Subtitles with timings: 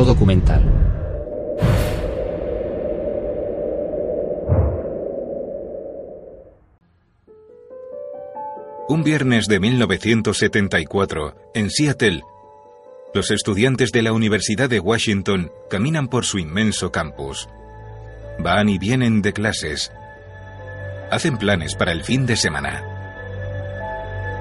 [0.00, 0.62] Documental.
[8.88, 12.22] Un viernes de 1974, en Seattle,
[13.14, 17.46] los estudiantes de la Universidad de Washington caminan por su inmenso campus.
[18.38, 19.92] Van y vienen de clases.
[21.10, 22.82] Hacen planes para el fin de semana.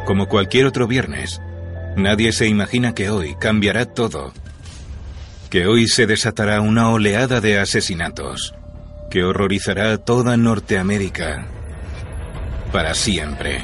[0.05, 1.41] Como cualquier otro viernes,
[1.97, 4.31] nadie se imagina que hoy cambiará todo.
[5.51, 8.55] Que hoy se desatará una oleada de asesinatos
[9.09, 11.45] que horrorizará a toda Norteamérica
[12.71, 13.61] para siempre.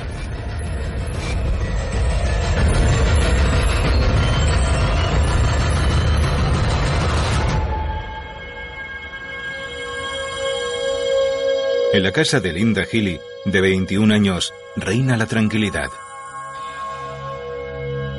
[11.93, 15.87] En la casa de Linda Healy, de 21 años, reina la tranquilidad.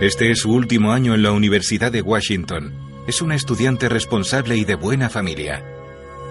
[0.00, 2.87] Este es su último año en la Universidad de Washington.
[3.08, 5.64] Es una estudiante responsable y de buena familia.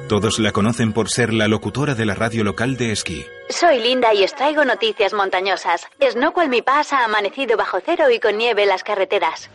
[0.08, 3.26] Todos la conocen por ser la locutora de la radio local de esquí.
[3.50, 5.88] Soy Linda y os traigo noticias montañosas.
[6.00, 9.50] Snoqualm Mi Pass ha amanecido bajo cero y con nieve en las carreteras.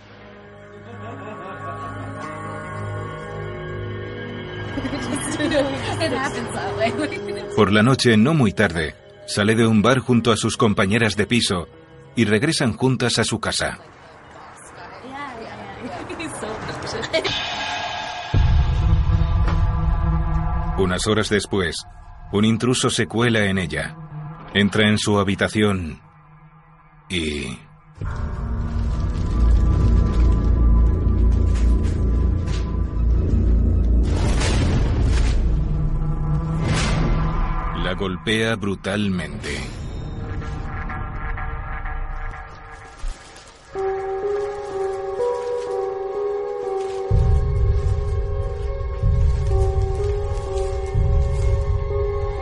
[7.54, 8.96] Por la noche, no muy tarde,
[9.28, 11.68] sale de un bar junto a sus compañeras de piso
[12.16, 13.78] y regresan juntas a su casa.
[20.82, 21.76] Unas horas después,
[22.32, 23.94] un intruso se cuela en ella,
[24.52, 26.00] entra en su habitación
[27.08, 27.56] y...
[37.84, 39.81] La golpea brutalmente.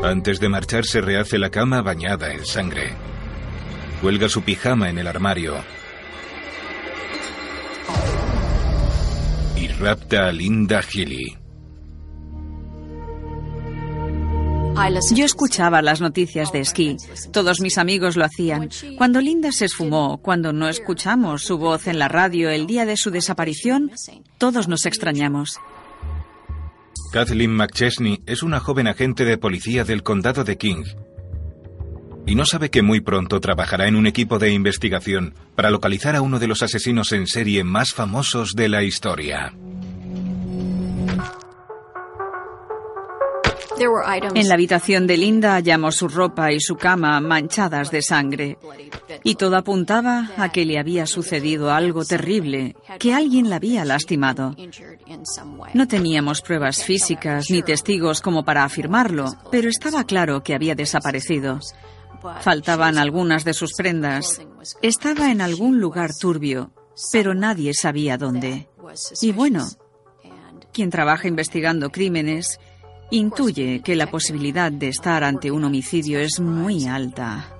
[0.02, 2.94] Antes de marcharse rehace la cama bañada en sangre.
[4.00, 5.56] Cuelga su pijama en el armario.
[9.56, 11.40] Y rapta a Linda Healy.
[15.14, 16.96] Yo escuchaba las noticias de esquí.
[17.32, 18.70] Todos mis amigos lo hacían.
[18.96, 22.96] Cuando Linda se esfumó, cuando no escuchamos su voz en la radio el día de
[22.96, 23.90] su desaparición,
[24.38, 25.60] todos nos extrañamos.
[27.10, 30.84] Kathleen McChesney es una joven agente de policía del condado de King.
[32.24, 36.22] Y no sabe que muy pronto trabajará en un equipo de investigación para localizar a
[36.22, 39.52] uno de los asesinos en serie más famosos de la historia.
[44.34, 48.58] En la habitación de Linda hallamos su ropa y su cama manchadas de sangre.
[49.24, 54.54] Y todo apuntaba a que le había sucedido algo terrible, que alguien la había lastimado.
[55.72, 61.60] No teníamos pruebas físicas ni testigos como para afirmarlo, pero estaba claro que había desaparecido.
[62.40, 64.42] Faltaban algunas de sus prendas.
[64.82, 66.70] Estaba en algún lugar turbio,
[67.12, 68.68] pero nadie sabía dónde.
[69.22, 69.66] Y bueno,
[70.72, 72.60] quien trabaja investigando crímenes
[73.10, 77.56] intuye que la posibilidad de estar ante un homicidio es muy alta.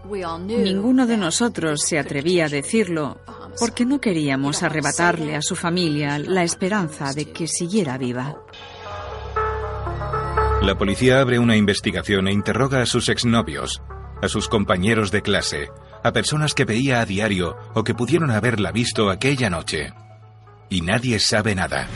[0.47, 3.19] Ninguno de nosotros se atrevía a decirlo
[3.59, 8.37] porque no queríamos arrebatarle a su familia la esperanza de que siguiera viva.
[10.63, 13.83] La policía abre una investigación e interroga a sus exnovios,
[14.23, 15.71] a sus compañeros de clase,
[16.05, 19.93] a personas que veía a diario o que pudieron haberla visto aquella noche.
[20.69, 21.89] Y nadie sabe nada.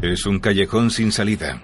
[0.00, 1.60] Es un callejón sin salida.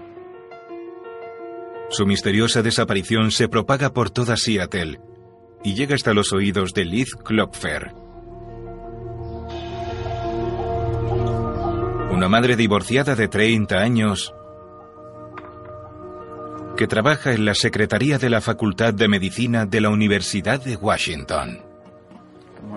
[1.90, 5.00] Su misteriosa desaparición se propaga por toda Seattle
[5.64, 7.92] y llega hasta los oídos de Liz Klopfer.
[12.12, 14.34] Una madre divorciada de 30 años
[16.76, 21.62] que trabaja en la Secretaría de la Facultad de Medicina de la Universidad de Washington.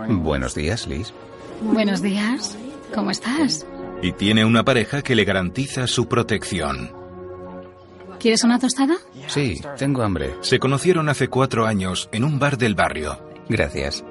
[0.08, 1.14] Buenos días, Liz.
[1.62, 2.58] Buenos días.
[2.96, 3.66] ¿Cómo estás?
[4.02, 7.01] Y tiene una pareja que le garantiza su protección.
[8.22, 8.98] ¿Quieres una tostada?
[9.26, 10.36] Sí, tengo hambre.
[10.42, 13.18] Se conocieron hace cuatro años en un bar del barrio.
[13.50, 14.06] Gracias.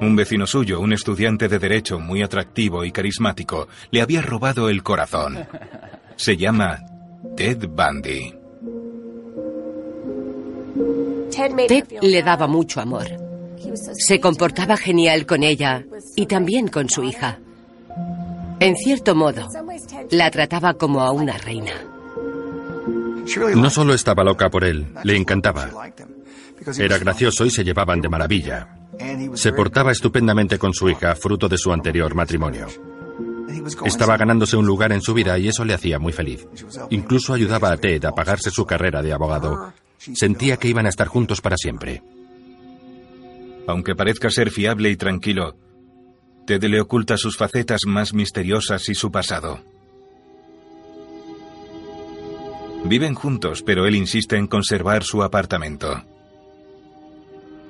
[0.00, 4.84] Un vecino suyo, un estudiante de derecho muy atractivo y carismático, le había robado el
[4.84, 5.48] corazón.
[6.14, 6.78] Se llama
[7.36, 8.34] Ted Bundy.
[11.66, 13.06] Ted le daba mucho amor.
[13.94, 15.84] Se comportaba genial con ella
[16.14, 17.40] y también con su hija.
[18.60, 19.48] En cierto modo,
[20.10, 21.95] la trataba como a una reina.
[23.54, 25.70] No solo estaba loca por él, le encantaba.
[26.78, 28.78] Era gracioso y se llevaban de maravilla.
[29.34, 32.66] Se portaba estupendamente con su hija, fruto de su anterior matrimonio.
[33.84, 36.46] Estaba ganándose un lugar en su vida y eso le hacía muy feliz.
[36.90, 39.72] Incluso ayudaba a Ted a pagarse su carrera de abogado.
[39.98, 42.02] Sentía que iban a estar juntos para siempre.
[43.66, 45.56] Aunque parezca ser fiable y tranquilo,
[46.46, 49.60] Ted le oculta sus facetas más misteriosas y su pasado.
[52.88, 56.04] Viven juntos, pero él insiste en conservar su apartamento.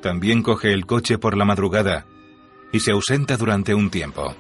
[0.03, 2.07] También coge el coche por la madrugada
[2.73, 4.35] y se ausenta durante un tiempo.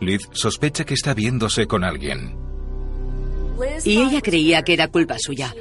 [0.00, 2.36] Liz sospecha que está viéndose con alguien.
[3.84, 5.54] Y ella creía que era culpa suya.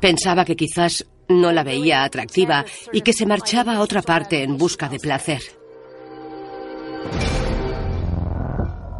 [0.00, 4.58] Pensaba que quizás no la veía atractiva y que se marchaba a otra parte en
[4.58, 5.42] busca de placer.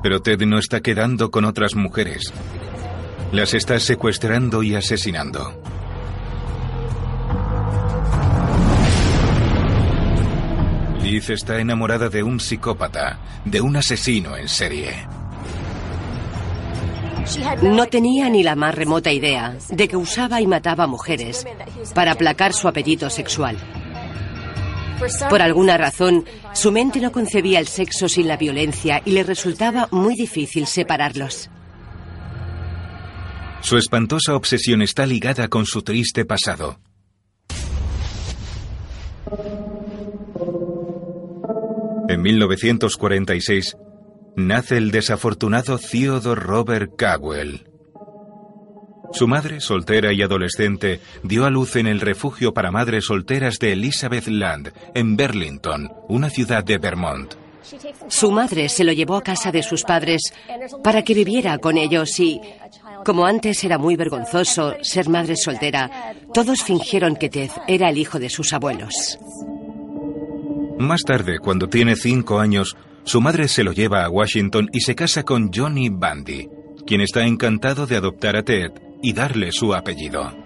[0.03, 2.33] Pero Ted no está quedando con otras mujeres.
[3.33, 5.53] Las está secuestrando y asesinando.
[11.03, 15.07] Liz está enamorada de un psicópata, de un asesino en serie.
[17.63, 21.45] No tenía ni la más remota idea de que usaba y mataba mujeres
[21.95, 23.57] para aplacar su apetito sexual.
[25.29, 26.25] Por alguna razón,
[26.55, 31.51] su mente no concebía el sexo sin la violencia y le resultaba muy difícil separarlos.
[33.63, 36.79] Su espantosa obsesión está ligada con su triste pasado.
[42.09, 43.77] En 1946,
[44.37, 47.67] nace el desafortunado Theodore Robert Cowell.
[49.13, 53.73] Su madre, soltera y adolescente, dio a luz en el refugio para madres solteras de
[53.73, 57.35] Elizabeth Land, en Burlington, una ciudad de Vermont.
[58.09, 60.33] Su madre se lo llevó a casa de sus padres
[60.85, 62.41] para que viviera con ellos y,
[63.07, 68.19] como antes era muy vergonzoso ser madre soltera, todos fingieron que Ted era el hijo
[68.19, 69.17] de sus abuelos.
[70.81, 74.97] Más tarde, cuando tiene cinco años, su madre se lo lleva a Washington y se
[74.97, 76.49] casa con Johnny Bundy,
[76.85, 80.37] quien está encantado de adoptar a Ted y darle su apellido.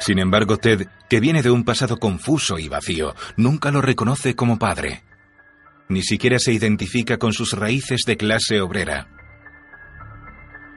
[0.00, 4.58] Sin embargo, Ted, que viene de un pasado confuso y vacío, nunca lo reconoce como
[4.58, 5.02] padre.
[5.88, 9.17] Ni siquiera se identifica con sus raíces de clase obrera.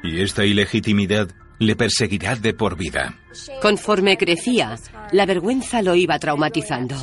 [0.04, 3.20] Y esta ilegitimidad le perseguirá de por vida.
[3.62, 4.76] Conforme crecía,
[5.12, 6.96] la vergüenza lo iba traumatizando.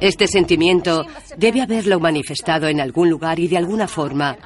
[0.00, 1.06] Este sentimiento
[1.36, 4.36] debe haberlo manifestado en algún lugar y de alguna forma,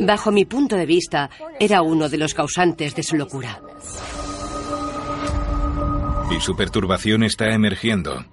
[0.00, 3.60] bajo mi punto de vista, era uno de los causantes de su locura.
[6.30, 8.24] Y su perturbación está emergiendo.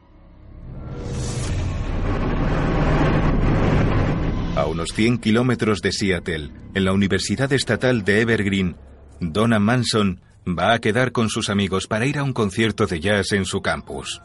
[4.73, 8.75] Unos 100 kilómetros de Seattle, en la Universidad Estatal de Evergreen,
[9.19, 13.31] Donna Manson va a quedar con sus amigos para ir a un concierto de jazz
[13.33, 14.21] en su campus.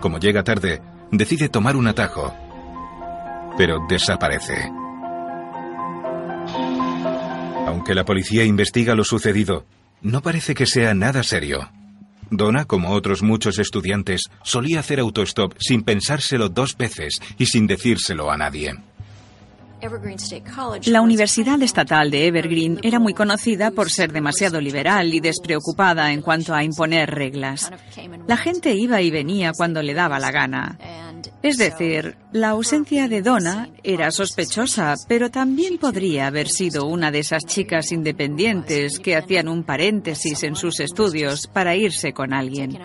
[0.00, 2.34] Como llega tarde, decide tomar un atajo,
[3.56, 4.70] pero desaparece.
[7.66, 9.64] Aunque la policía investiga lo sucedido,
[10.02, 11.70] no parece que sea nada serio.
[12.32, 18.30] Donna, como otros muchos estudiantes, solía hacer autostop sin pensárselo dos veces y sin decírselo
[18.30, 18.74] a nadie.
[20.86, 26.22] La Universidad Estatal de Evergreen era muy conocida por ser demasiado liberal y despreocupada en
[26.22, 27.70] cuanto a imponer reglas.
[28.28, 30.78] La gente iba y venía cuando le daba la gana.
[31.42, 37.18] Es decir, la ausencia de Donna era sospechosa, pero también podría haber sido una de
[37.18, 42.78] esas chicas independientes que hacían un paréntesis en sus estudios para irse con alguien.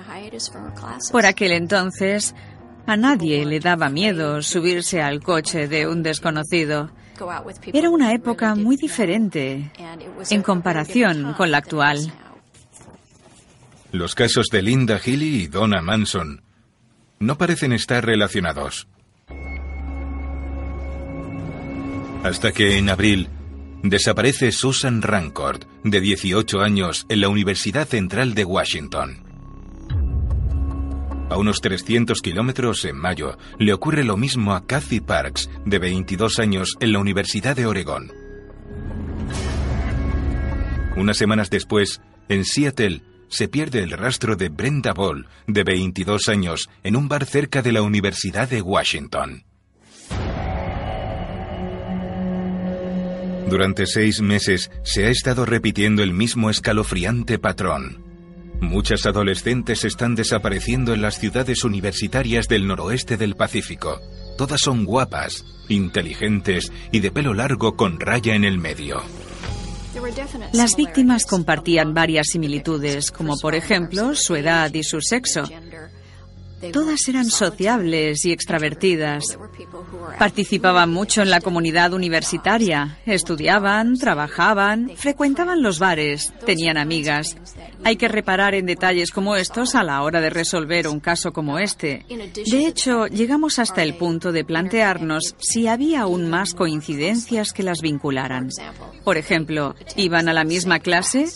[1.12, 2.34] Por aquel entonces,
[2.88, 6.90] a nadie le daba miedo subirse al coche de un desconocido.
[7.74, 9.72] Era una época muy diferente
[10.30, 12.14] en comparación con la actual.
[13.92, 16.42] Los casos de Linda Healy y Donna Manson
[17.20, 18.88] no parecen estar relacionados.
[22.24, 23.28] Hasta que en abril
[23.84, 29.27] desaparece Susan Rancourt, de 18 años, en la Universidad Central de Washington.
[31.30, 36.40] A unos 300 kilómetros en mayo le ocurre lo mismo a Kathy Parks, de 22
[36.40, 38.12] años, en la Universidad de Oregón.
[40.96, 46.70] Unas semanas después, en Seattle, se pierde el rastro de Brenda Ball, de 22 años,
[46.84, 49.44] en un bar cerca de la Universidad de Washington.
[53.50, 58.07] Durante seis meses se ha estado repitiendo el mismo escalofriante patrón.
[58.62, 64.00] Muchas adolescentes están desapareciendo en las ciudades universitarias del noroeste del Pacífico.
[64.38, 69.02] Todas son guapas, inteligentes y de pelo largo con raya en el medio.
[70.54, 75.44] Las víctimas compartían varias similitudes, como por ejemplo su edad y su sexo.
[76.74, 79.38] Todas eran sociables y extravertidas.
[80.18, 87.38] Participaban mucho en la comunidad universitaria, estudiaban, trabajaban, frecuentaban los bares, tenían amigas.
[87.84, 91.60] Hay que reparar en detalles como estos a la hora de resolver un caso como
[91.60, 92.06] este.
[92.10, 97.82] De hecho, llegamos hasta el punto de plantearnos si había aún más coincidencias que las
[97.82, 98.50] vincularan.
[99.04, 101.28] Por ejemplo, ¿iban a la misma clase?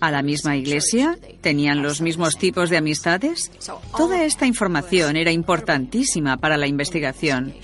[0.00, 1.18] ¿A la misma iglesia?
[1.40, 3.50] ¿Tenían los mismos tipos de amistades?
[3.96, 7.54] Toda esta información era importantísima para la investigación.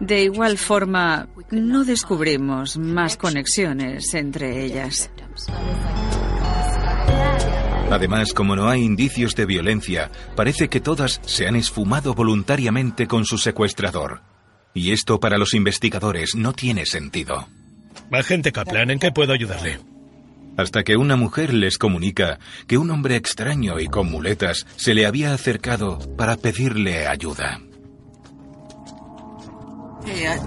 [0.00, 5.10] De igual forma, no descubrimos más conexiones entre ellas.
[7.90, 13.24] Además, como no hay indicios de violencia, parece que todas se han esfumado voluntariamente con
[13.24, 14.20] su secuestrador.
[14.74, 17.48] Y esto para los investigadores no tiene sentido.
[18.12, 19.89] Agente Kaplan, ¿en qué puedo ayudarle?
[20.56, 25.06] Hasta que una mujer les comunica que un hombre extraño y con muletas se le
[25.06, 27.60] había acercado para pedirle ayuda.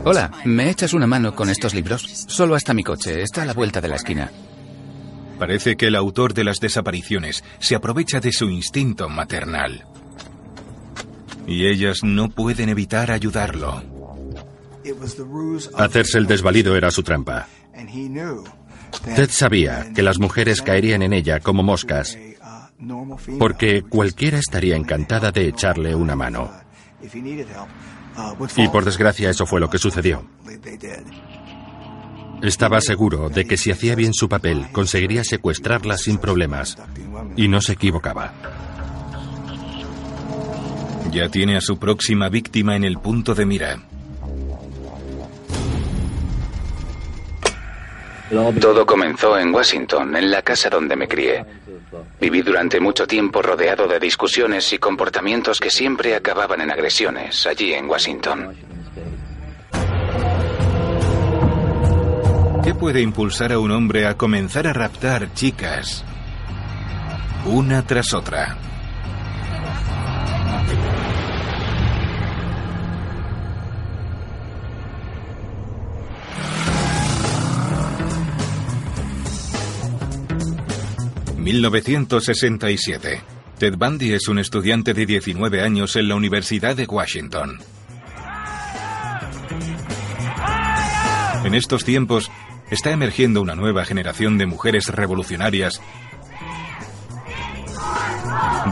[0.04, 2.02] Hola, ¿me echas una mano con estos libros?
[2.28, 4.32] Solo hasta mi coche, está a la vuelta de la esquina.
[5.40, 9.86] Parece que el autor de las desapariciones se aprovecha de su instinto maternal.
[11.48, 13.84] Y ellas no pueden evitar ayudarlo.
[15.76, 17.48] Hacerse el desvalido era su trampa.
[19.16, 22.18] Ted sabía que las mujeres caerían en ella como moscas,
[23.40, 26.52] porque cualquiera estaría encantada de echarle una mano.
[28.58, 30.26] Y por desgracia eso fue lo que sucedió.
[32.42, 36.78] Estaba seguro de que si hacía bien su papel conseguiría secuestrarla sin problemas.
[37.38, 38.34] Y no se equivocaba.
[41.12, 43.80] Ya tiene a su próxima víctima en el punto de mira.
[48.60, 51.46] Todo comenzó en Washington, en la casa donde me crié.
[52.20, 57.74] Viví durante mucho tiempo rodeado de discusiones y comportamientos que siempre acababan en agresiones allí
[57.74, 58.56] en Washington.
[62.64, 66.04] ¿Qué puede impulsar a un hombre a comenzar a raptar chicas
[67.46, 68.58] una tras otra?
[81.44, 83.22] 1967.
[83.58, 87.60] Ted Bundy es un estudiante de 19 años en la Universidad de Washington.
[91.44, 92.32] En estos tiempos
[92.72, 95.82] está emergiendo una nueva generación de mujeres revolucionarias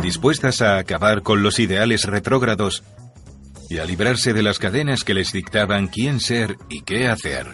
[0.01, 2.83] dispuestas a acabar con los ideales retrógrados
[3.69, 7.47] y a librarse de las cadenas que les dictaban quién ser y qué hacer.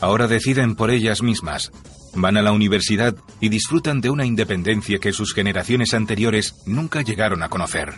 [0.00, 1.70] Ahora deciden por ellas mismas
[2.14, 7.42] Van a la universidad y disfrutan de una independencia que sus generaciones anteriores nunca llegaron
[7.42, 7.94] a conocer.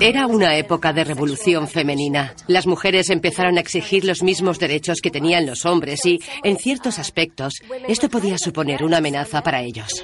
[0.00, 2.34] Era una época de revolución femenina.
[2.46, 6.98] Las mujeres empezaron a exigir los mismos derechos que tenían los hombres y, en ciertos
[6.98, 10.02] aspectos, esto podía suponer una amenaza para ellos.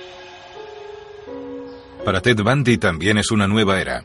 [2.05, 4.05] Para Ted Bundy también es una nueva era.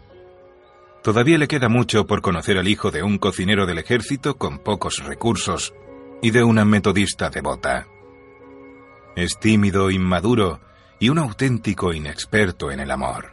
[1.03, 5.03] Todavía le queda mucho por conocer al hijo de un cocinero del ejército con pocos
[5.03, 5.73] recursos
[6.21, 7.87] y de una metodista devota.
[9.15, 10.59] Es tímido, inmaduro
[10.99, 13.29] y un auténtico inexperto en el amor.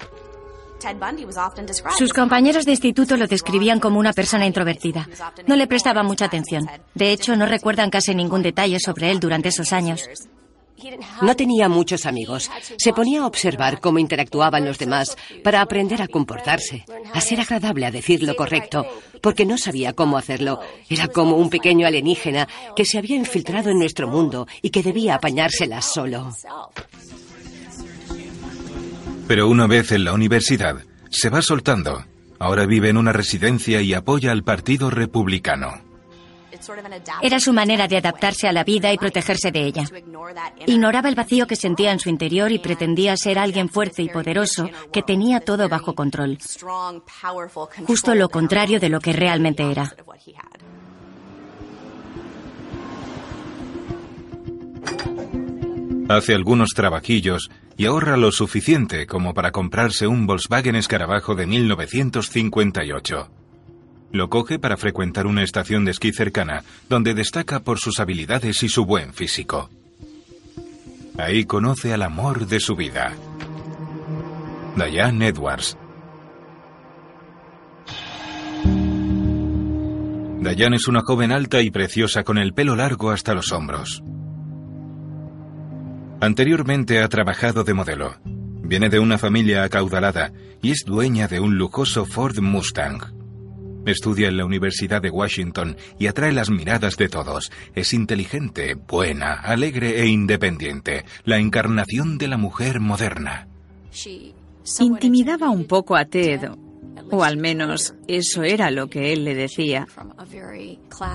[1.98, 5.08] Sus compañeros de instituto lo describían como una persona introvertida.
[5.46, 6.68] No le prestaban mucha atención.
[6.94, 10.08] De hecho, no recuerdan casi ningún detalle sobre él durante esos años.
[11.22, 12.50] No tenía muchos amigos.
[12.76, 17.86] Se ponía a observar cómo interactuaban los demás para aprender a comportarse, a ser agradable,
[17.86, 18.86] a decir lo correcto,
[19.20, 20.60] porque no sabía cómo hacerlo.
[20.88, 25.16] Era como un pequeño alienígena que se había infiltrado en nuestro mundo y que debía
[25.16, 26.32] apañárselas solo.
[29.26, 30.76] Pero una vez en la universidad,
[31.10, 32.04] se va soltando.
[32.38, 35.87] Ahora vive en una residencia y apoya al Partido Republicano.
[37.22, 39.84] Era su manera de adaptarse a la vida y protegerse de ella.
[40.66, 44.68] Ignoraba el vacío que sentía en su interior y pretendía ser alguien fuerte y poderoso
[44.92, 46.38] que tenía todo bajo control.
[47.86, 49.94] Justo lo contrario de lo que realmente era.
[56.08, 63.37] Hace algunos trabajillos y ahorra lo suficiente como para comprarse un Volkswagen Escarabajo de 1958.
[64.10, 68.68] Lo coge para frecuentar una estación de esquí cercana, donde destaca por sus habilidades y
[68.68, 69.70] su buen físico.
[71.18, 73.12] Ahí conoce al amor de su vida,
[74.76, 75.76] Diane Edwards.
[80.40, 84.02] Diane es una joven alta y preciosa con el pelo largo hasta los hombros.
[86.20, 88.16] Anteriormente ha trabajado de modelo.
[88.24, 93.17] Viene de una familia acaudalada y es dueña de un lujoso Ford Mustang.
[93.88, 97.50] Estudia en la Universidad de Washington y atrae las miradas de todos.
[97.74, 103.48] Es inteligente, buena, alegre e independiente, la encarnación de la mujer moderna.
[104.78, 106.50] Intimidaba un poco a Ted,
[107.10, 109.86] o al menos eso era lo que él le decía.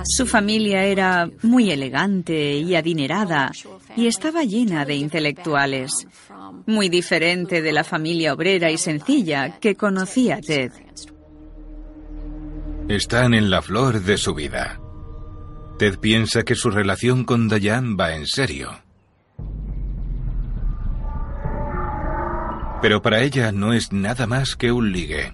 [0.05, 3.51] Su familia era muy elegante y adinerada
[3.95, 6.07] y estaba llena de intelectuales,
[6.65, 10.71] muy diferente de la familia obrera y sencilla que conocía Ted.
[12.89, 14.77] Están en la flor de su vida.
[15.79, 18.71] Ted piensa que su relación con Diane va en serio.
[22.81, 25.33] Pero para ella no es nada más que un ligue.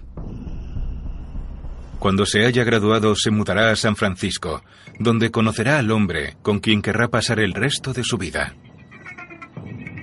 [1.98, 4.62] Cuando se haya graduado se mudará a San Francisco,
[5.00, 8.54] donde conocerá al hombre con quien querrá pasar el resto de su vida.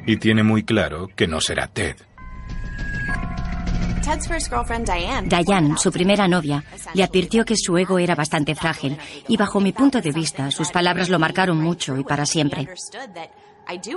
[0.06, 1.96] Y tiene muy claro que no será Ted.
[5.26, 8.98] Diane, su primera novia, le advirtió que su ego era bastante frágil
[9.28, 12.70] y bajo mi punto de vista sus palabras lo marcaron mucho y para siempre.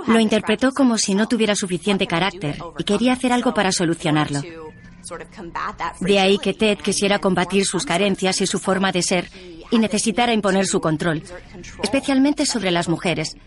[0.07, 4.41] Lo interpretó como si no tuviera suficiente carácter y quería hacer algo para solucionarlo.
[6.01, 9.29] De ahí que Ted quisiera combatir sus carencias y su forma de ser
[9.71, 11.23] y necesitara imponer su control,
[11.81, 13.37] especialmente sobre las mujeres,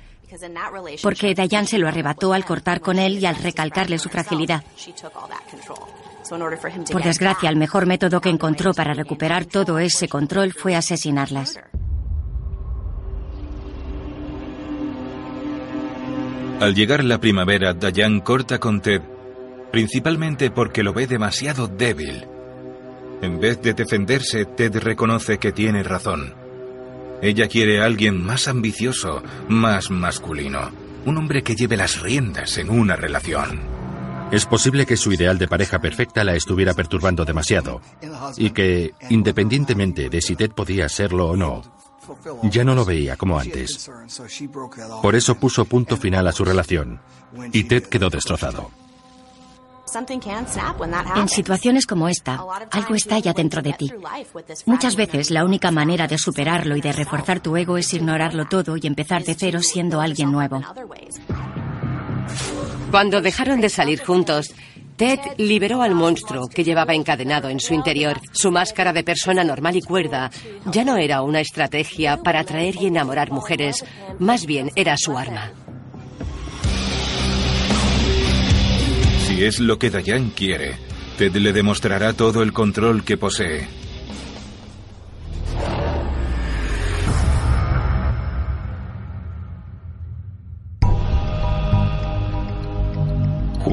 [1.02, 4.64] porque Diane se lo arrebató al cortar con él y al recalcarle su fragilidad.
[6.90, 11.58] Por desgracia, el mejor método que encontró para recuperar todo ese control fue asesinarlas.
[16.60, 19.02] Al llegar la primavera, Dayan corta con Ted,
[19.70, 22.26] principalmente porque lo ve demasiado débil.
[23.20, 26.34] En vez de defenderse, Ted reconoce que tiene razón.
[27.20, 30.70] Ella quiere a alguien más ambicioso, más masculino,
[31.04, 33.83] un hombre que lleve las riendas en una relación.
[34.34, 37.80] Es posible que su ideal de pareja perfecta la estuviera perturbando demasiado
[38.36, 41.62] y que, independientemente de si Ted podía serlo o no,
[42.42, 43.88] ya no lo veía como antes.
[45.00, 47.00] Por eso puso punto final a su relación
[47.52, 48.72] y Ted quedó destrozado.
[51.14, 53.92] En situaciones como esta, algo estalla dentro de ti.
[54.66, 58.76] Muchas veces la única manera de superarlo y de reforzar tu ego es ignorarlo todo
[58.76, 60.60] y empezar de cero siendo alguien nuevo.
[62.94, 64.54] Cuando dejaron de salir juntos,
[64.94, 68.20] Ted liberó al monstruo que llevaba encadenado en su interior.
[68.30, 70.30] Su máscara de persona normal y cuerda
[70.66, 73.84] ya no era una estrategia para atraer y enamorar mujeres,
[74.20, 75.50] más bien era su arma.
[79.26, 80.76] Si es lo que Dayan quiere,
[81.18, 83.66] Ted le demostrará todo el control que posee.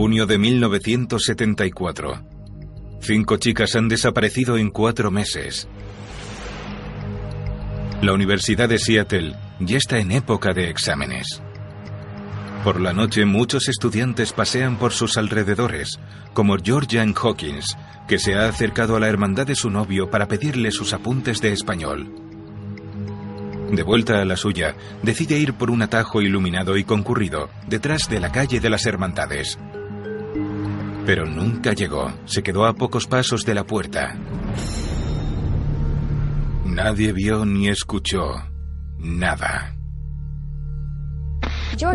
[0.02, 2.26] Junio de 1974.
[3.02, 5.68] Cinco chicas han desaparecido en cuatro meses.
[8.02, 11.44] La Universidad de Seattle ya está en época de exámenes.
[12.64, 16.00] Por la noche muchos estudiantes pasean por sus alrededores,
[16.34, 20.72] como Georgian Hawkins, que se ha acercado a la hermandad de su novio para pedirle
[20.72, 22.12] sus apuntes de español.
[23.72, 28.20] De vuelta a la suya, decide ir por un atajo iluminado y concurrido, detrás de
[28.20, 29.60] la calle de las Hermandades.
[31.06, 32.12] Pero nunca llegó.
[32.26, 34.16] Se quedó a pocos pasos de la puerta.
[36.66, 38.34] Nadie vio ni escuchó
[38.98, 39.76] nada.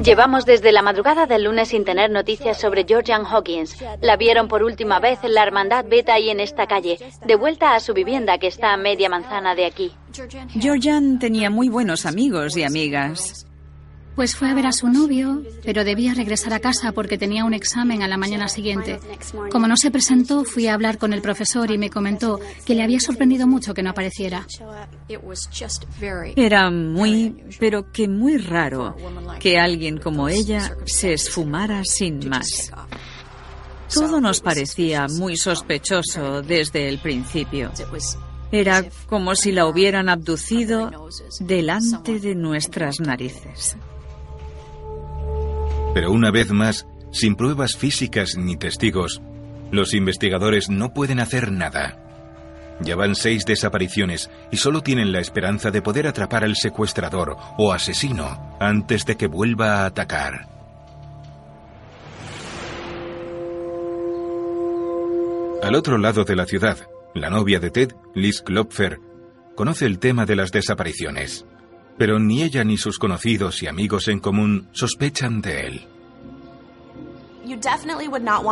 [0.02, 3.76] Llevamos desde la madrugada del lunes sin tener noticias sobre Georgian Hawkins.
[4.00, 7.74] La vieron por última vez en la Hermandad Beta y en esta calle, de vuelta
[7.74, 9.92] a su vivienda que está a media manzana de aquí.
[10.58, 13.45] Georgian tenía muy buenos amigos y amigas.
[14.16, 17.52] Pues fue a ver a su novio, pero debía regresar a casa porque tenía un
[17.52, 18.98] examen a la mañana siguiente.
[19.50, 22.82] Como no se presentó, fui a hablar con el profesor y me comentó que le
[22.82, 24.46] había sorprendido mucho que no apareciera.
[26.34, 28.96] Era muy, pero que muy raro
[29.38, 32.72] que alguien como ella se esfumara sin más.
[33.92, 37.70] Todo nos parecía muy sospechoso desde el principio.
[38.50, 40.90] Era como si la hubieran abducido
[41.40, 43.76] delante de nuestras narices.
[45.96, 49.22] Pero una vez más, sin pruebas físicas ni testigos,
[49.70, 51.96] los investigadores no pueden hacer nada.
[52.82, 57.72] Ya van seis desapariciones y solo tienen la esperanza de poder atrapar al secuestrador o
[57.72, 60.46] asesino antes de que vuelva a atacar.
[65.62, 66.76] Al otro lado de la ciudad,
[67.14, 69.00] la novia de Ted, Liz Klopfer,
[69.54, 71.46] conoce el tema de las desapariciones,
[71.98, 75.86] pero ni ella ni sus conocidos y amigos en común sospechan de él.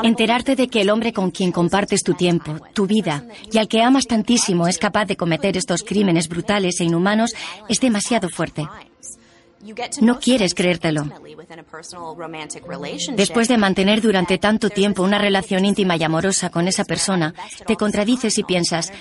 [0.04, 3.82] Enterarte de que el hombre con quien compartes tu tiempo, tu vida y al que
[3.82, 7.34] amas tantísimo es capaz de cometer estos crímenes brutales e inhumanos
[7.68, 8.68] es demasiado fuerte.
[10.00, 11.06] No quieres creértelo.
[13.16, 17.34] Después de mantener durante tanto tiempo una relación íntima y amorosa con esa persona,
[17.66, 18.92] te contradices y piensas,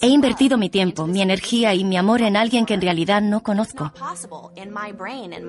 [0.00, 3.42] he invertido mi tiempo, mi energía y mi amor en alguien que en realidad no
[3.42, 3.92] conozco.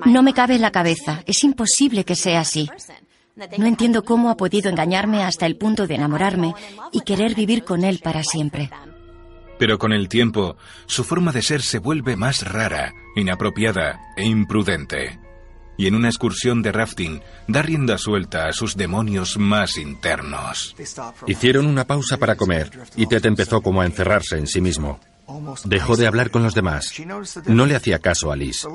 [0.06, 2.68] No me cabe en la cabeza, es imposible que sea así.
[3.58, 6.54] No entiendo cómo ha podido engañarme hasta el punto de enamorarme
[6.92, 8.70] y querer vivir con él para siempre.
[9.58, 15.18] Pero con el tiempo, su forma de ser se vuelve más rara, inapropiada e imprudente.
[15.76, 20.76] Y en una excursión de rafting, da rienda suelta a sus demonios más internos.
[21.26, 25.00] Hicieron una pausa para comer y Ted empezó como a encerrarse en sí mismo.
[25.64, 26.92] Dejó de hablar con los demás.
[27.46, 28.66] No le hacía caso a Liz.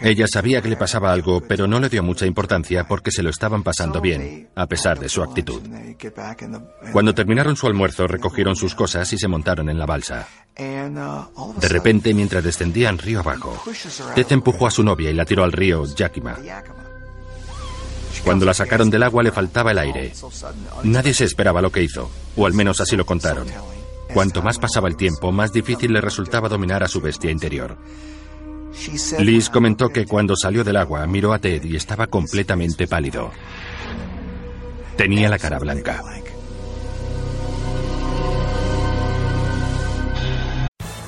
[0.00, 3.30] Ella sabía que le pasaba algo, pero no le dio mucha importancia porque se lo
[3.30, 5.62] estaban pasando bien, a pesar de su actitud.
[6.92, 10.26] Cuando terminaron su almuerzo, recogieron sus cosas y se montaron en la balsa.
[10.56, 13.62] De repente, mientras descendían río abajo,
[14.14, 16.36] Ted empujó a su novia y la tiró al río Yakima.
[18.24, 20.12] Cuando la sacaron del agua le faltaba el aire.
[20.82, 23.46] Nadie se esperaba lo que hizo, o al menos así lo contaron.
[24.12, 27.76] Cuanto más pasaba el tiempo, más difícil le resultaba dominar a su bestia interior.
[29.18, 33.30] Liz comentó que cuando salió del agua miró a Ted y estaba completamente pálido.
[34.96, 36.02] Tenía la cara blanca.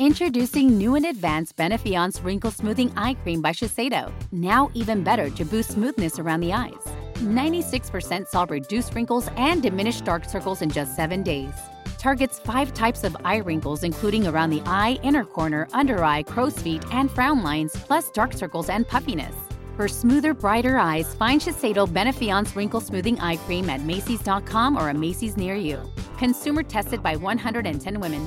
[0.00, 4.10] Introducing new and advanced Benefiance Wrinkle Smoothing Eye Cream by Shiseido.
[4.32, 6.82] Now even better to boost smoothness around the eyes.
[7.16, 11.52] 96% saw reduced wrinkles and diminished dark circles in just seven days.
[11.98, 16.58] Targets five types of eye wrinkles, including around the eye, inner corner, under eye, crow's
[16.58, 19.34] feet, and frown lines, plus dark circles and puffiness.
[19.76, 24.94] For smoother, brighter eyes, find Shiseido Benefiance Wrinkle Smoothing Eye Cream at Macy's.com or a
[24.94, 25.78] Macy's near you.
[26.16, 28.26] Consumer tested by 110 women.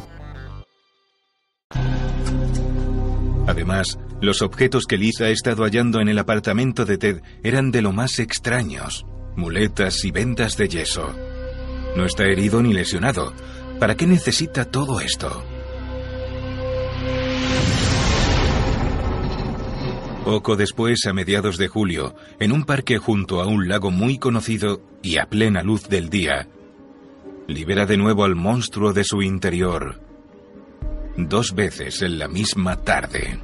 [3.47, 7.81] Además, los objetos que Liz ha estado hallando en el apartamento de Ted eran de
[7.81, 9.05] lo más extraños.
[9.35, 11.13] Muletas y vendas de yeso.
[11.95, 13.33] No está herido ni lesionado.
[13.79, 15.43] ¿Para qué necesita todo esto?
[20.23, 24.81] Poco después, a mediados de julio, en un parque junto a un lago muy conocido
[25.01, 26.47] y a plena luz del día,
[27.47, 30.12] libera de nuevo al monstruo de su interior.
[31.17, 33.39] Dos veces en la misma tarde.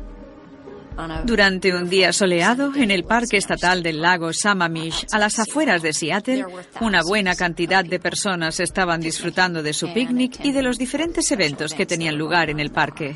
[1.23, 5.93] Durante un día soleado, en el Parque Estatal del Lago Sammamish, a las afueras de
[5.93, 6.45] Seattle,
[6.82, 11.73] una buena cantidad de personas estaban disfrutando de su picnic y de los diferentes eventos
[11.73, 13.15] que tenían lugar en el parque.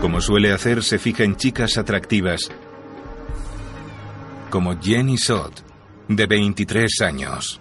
[0.00, 2.48] Como suele hacer, se fija en chicas atractivas,
[4.50, 5.62] como Jenny Sott,
[6.08, 7.60] de 23 años.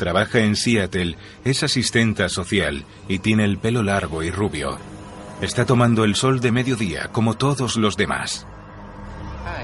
[0.00, 4.78] Trabaja en Seattle, es asistenta social y tiene el pelo largo y rubio.
[5.42, 8.46] Está tomando el sol de mediodía, como todos los demás.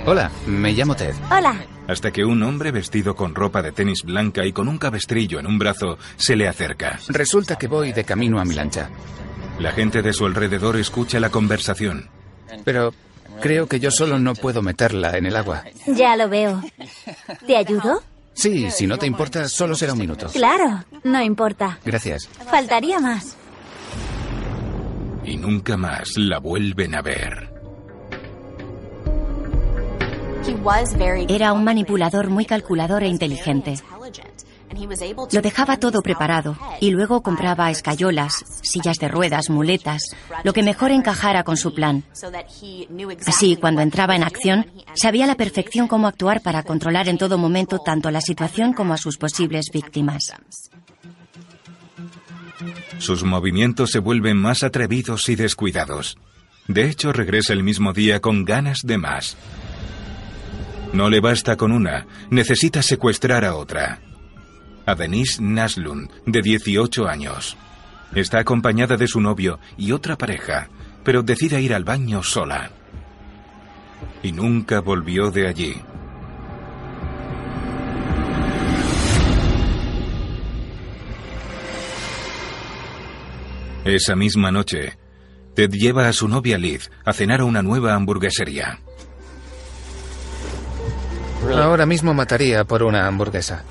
[0.04, 1.14] Hola, me llamo Ted.
[1.30, 1.56] Hola.
[1.88, 5.46] Hasta que un hombre vestido con ropa de tenis blanca y con un cabestrillo en
[5.46, 6.98] un brazo se le acerca.
[7.08, 8.90] Resulta que voy de camino a mi lancha.
[9.58, 12.10] La gente de su alrededor escucha la conversación.
[12.62, 12.92] Pero
[13.40, 15.64] creo que yo solo no puedo meterla en el agua.
[15.86, 16.62] Ya lo veo.
[17.46, 18.02] ¿Te ayudo?
[18.36, 20.28] Sí, si no te importa, solo será un minuto.
[20.28, 21.78] Claro, no importa.
[21.84, 22.28] Gracias.
[22.50, 23.34] Faltaría más.
[25.24, 27.56] Y nunca más la vuelven a ver.
[31.28, 33.74] Era un manipulador muy calculador e inteligente.
[35.32, 40.02] Lo dejaba todo preparado y luego compraba escayolas, sillas de ruedas, muletas,
[40.44, 42.04] lo que mejor encajara con su plan.
[43.26, 47.38] Así, cuando entraba en acción, sabía a la perfección cómo actuar para controlar en todo
[47.38, 50.32] momento tanto la situación como a sus posibles víctimas.
[52.98, 56.16] Sus movimientos se vuelven más atrevidos y descuidados.
[56.66, 59.36] De hecho, regresa el mismo día con ganas de más.
[60.92, 64.00] No le basta con una, necesita secuestrar a otra.
[64.86, 67.56] A Denise Naslund, de 18 años.
[68.14, 70.68] Está acompañada de su novio y otra pareja,
[71.04, 72.70] pero decide ir al baño sola.
[74.22, 75.74] Y nunca volvió de allí.
[83.84, 84.98] Esa misma noche,
[85.54, 88.80] Ted lleva a su novia Liz a cenar a una nueva hamburguesería.
[91.54, 93.64] Ahora mismo mataría por una hamburguesa.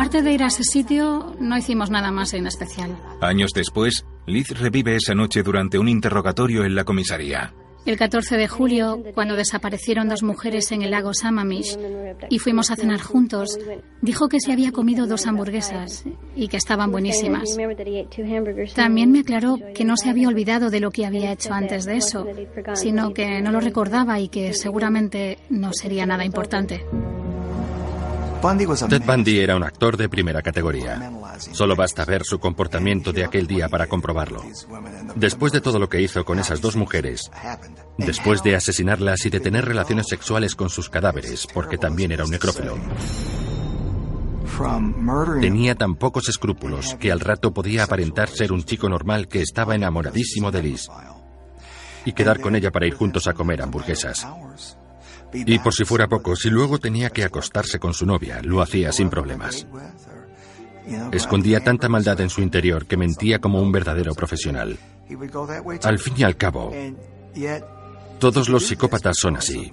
[0.00, 2.96] Aparte de ir a ese sitio, no hicimos nada más en especial.
[3.20, 7.52] Años después, Liz revive esa noche durante un interrogatorio en la comisaría.
[7.84, 11.76] El 14 de julio, cuando desaparecieron dos mujeres en el lago Sammamish
[12.30, 13.58] y fuimos a cenar juntos,
[14.00, 17.58] dijo que se había comido dos hamburguesas y que estaban buenísimas.
[18.74, 21.98] También me aclaró que no se había olvidado de lo que había hecho antes de
[21.98, 22.26] eso,
[22.72, 26.86] sino que no lo recordaba y que seguramente no sería nada importante.
[28.88, 31.12] Ted Bundy era un actor de primera categoría.
[31.52, 34.42] Solo basta ver su comportamiento de aquel día para comprobarlo.
[35.14, 37.30] Después de todo lo que hizo con esas dos mujeres,
[37.98, 42.30] después de asesinarlas y de tener relaciones sexuales con sus cadáveres, porque también era un
[42.30, 42.76] necrófilo,
[45.40, 49.74] tenía tan pocos escrúpulos que al rato podía aparentar ser un chico normal que estaba
[49.74, 50.88] enamoradísimo de Liz
[52.04, 54.26] y quedar con ella para ir juntos a comer hamburguesas.
[55.32, 58.92] Y por si fuera poco, si luego tenía que acostarse con su novia, lo hacía
[58.92, 59.66] sin problemas.
[61.12, 64.78] Escondía tanta maldad en su interior que mentía como un verdadero profesional.
[65.84, 66.72] Al fin y al cabo,
[68.18, 69.72] todos los psicópatas son así.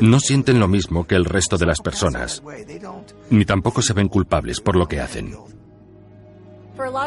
[0.00, 2.42] No sienten lo mismo que el resto de las personas,
[3.30, 5.34] ni tampoco se ven culpables por lo que hacen.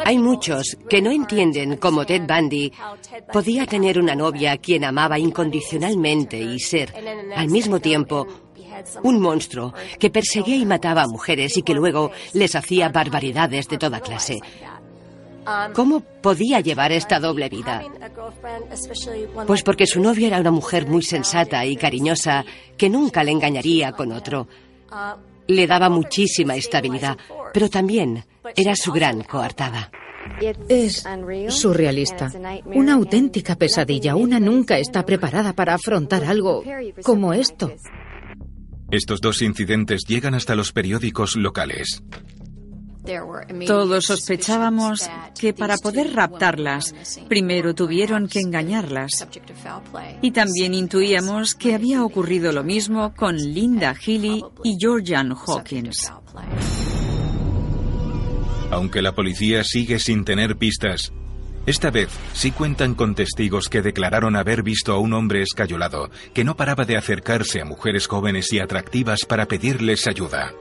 [0.05, 2.71] Hay muchos que no entienden cómo Ted Bundy
[3.31, 6.93] podía tener una novia a quien amaba incondicionalmente y ser,
[7.35, 8.27] al mismo tiempo,
[9.03, 13.77] un monstruo que perseguía y mataba a mujeres y que luego les hacía barbaridades de
[13.77, 14.39] toda clase.
[15.73, 17.83] ¿Cómo podía llevar esta doble vida?
[19.45, 22.43] Pues porque su novia era una mujer muy sensata y cariñosa
[22.77, 24.47] que nunca le engañaría con otro.
[25.47, 27.17] Le daba muchísima estabilidad,
[27.53, 29.91] pero también era su gran coartada.
[30.67, 31.03] Es
[31.49, 32.31] surrealista.
[32.65, 34.15] Una auténtica pesadilla.
[34.15, 36.63] Una nunca está preparada para afrontar algo
[37.03, 37.71] como esto.
[38.91, 42.03] Estos dos incidentes llegan hasta los periódicos locales.
[43.67, 46.95] Todos sospechábamos que para poder raptarlas,
[47.27, 49.27] primero tuvieron que engañarlas.
[50.21, 56.11] Y también intuíamos que había ocurrido lo mismo con Linda Healy y Georgian Hawkins.
[58.71, 61.13] Aunque la policía sigue sin tener pistas,
[61.65, 66.43] esta vez sí cuentan con testigos que declararon haber visto a un hombre escayolado que
[66.43, 70.53] no paraba de acercarse a mujeres jóvenes y atractivas para pedirles ayuda.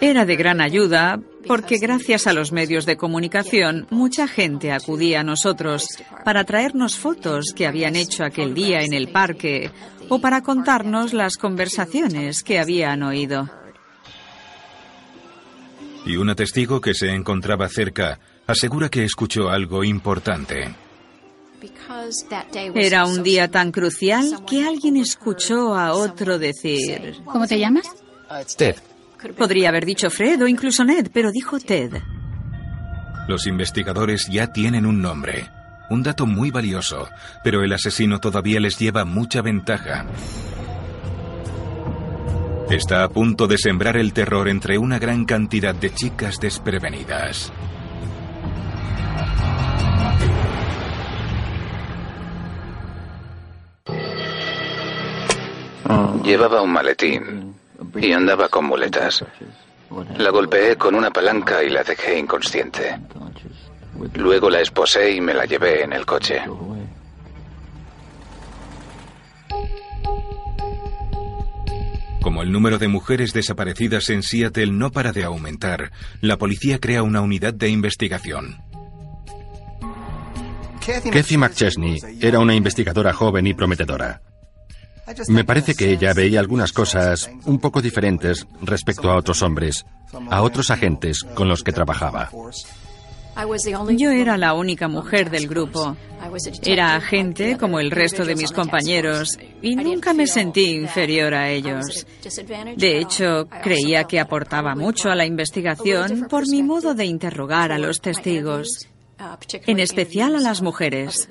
[0.00, 5.24] Era de gran ayuda porque gracias a los medios de comunicación mucha gente acudía a
[5.24, 5.86] nosotros
[6.24, 9.70] para traernos fotos que habían hecho aquel día en el parque
[10.08, 13.59] o para contarnos las conversaciones que habían oído.
[16.04, 20.74] Y una testigo que se encontraba cerca asegura que escuchó algo importante.
[22.74, 27.16] Era un día tan crucial que alguien escuchó a otro decir...
[27.24, 27.86] ¿Cómo te llamas?
[28.56, 28.76] Ted.
[29.36, 32.00] Podría haber dicho Fred o incluso Ned, pero dijo Ted.
[33.28, 35.48] Los investigadores ya tienen un nombre,
[35.90, 37.08] un dato muy valioso,
[37.44, 40.06] pero el asesino todavía les lleva mucha ventaja.
[42.70, 47.52] Está a punto de sembrar el terror entre una gran cantidad de chicas desprevenidas.
[56.22, 57.56] Llevaba un maletín
[57.96, 59.24] y andaba con muletas.
[60.16, 63.00] La golpeé con una palanca y la dejé inconsciente.
[64.14, 66.40] Luego la esposé y me la llevé en el coche.
[72.22, 77.02] Como el número de mujeres desaparecidas en Seattle no para de aumentar, la policía crea
[77.02, 78.62] una unidad de investigación.
[81.12, 84.22] Kathy McChesney era una investigadora joven y prometedora.
[85.28, 89.84] Me parece que ella veía algunas cosas un poco diferentes respecto a otros hombres,
[90.30, 92.30] a otros agentes con los que trabajaba.
[93.96, 95.96] Yo era la única mujer del grupo.
[96.62, 102.06] Era agente como el resto de mis compañeros y nunca me sentí inferior a ellos.
[102.76, 107.78] De hecho, creía que aportaba mucho a la investigación por mi modo de interrogar a
[107.78, 108.88] los testigos,
[109.66, 111.28] en especial a las mujeres.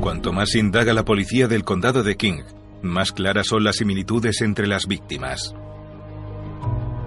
[0.00, 2.42] Cuanto más indaga la policía del condado de King,
[2.82, 5.54] más claras son las similitudes entre las víctimas.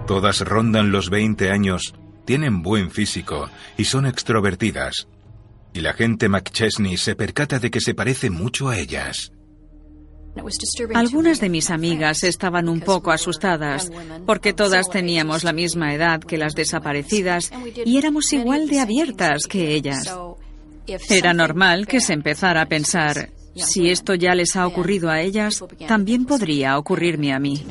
[0.06, 5.08] Todas rondan los 20 años, tienen buen físico y son extrovertidas.
[5.72, 9.32] Y la gente McChesney se percata de que se parece mucho a ellas.
[10.94, 13.90] Algunas de mis amigas estaban un poco asustadas
[14.26, 17.52] porque todas teníamos la misma edad que las desaparecidas
[17.84, 20.12] y éramos igual de abiertas que ellas.
[21.08, 25.64] Era normal que se empezara a pensar, si esto ya les ha ocurrido a ellas,
[25.86, 27.64] también podría ocurrirme a mí.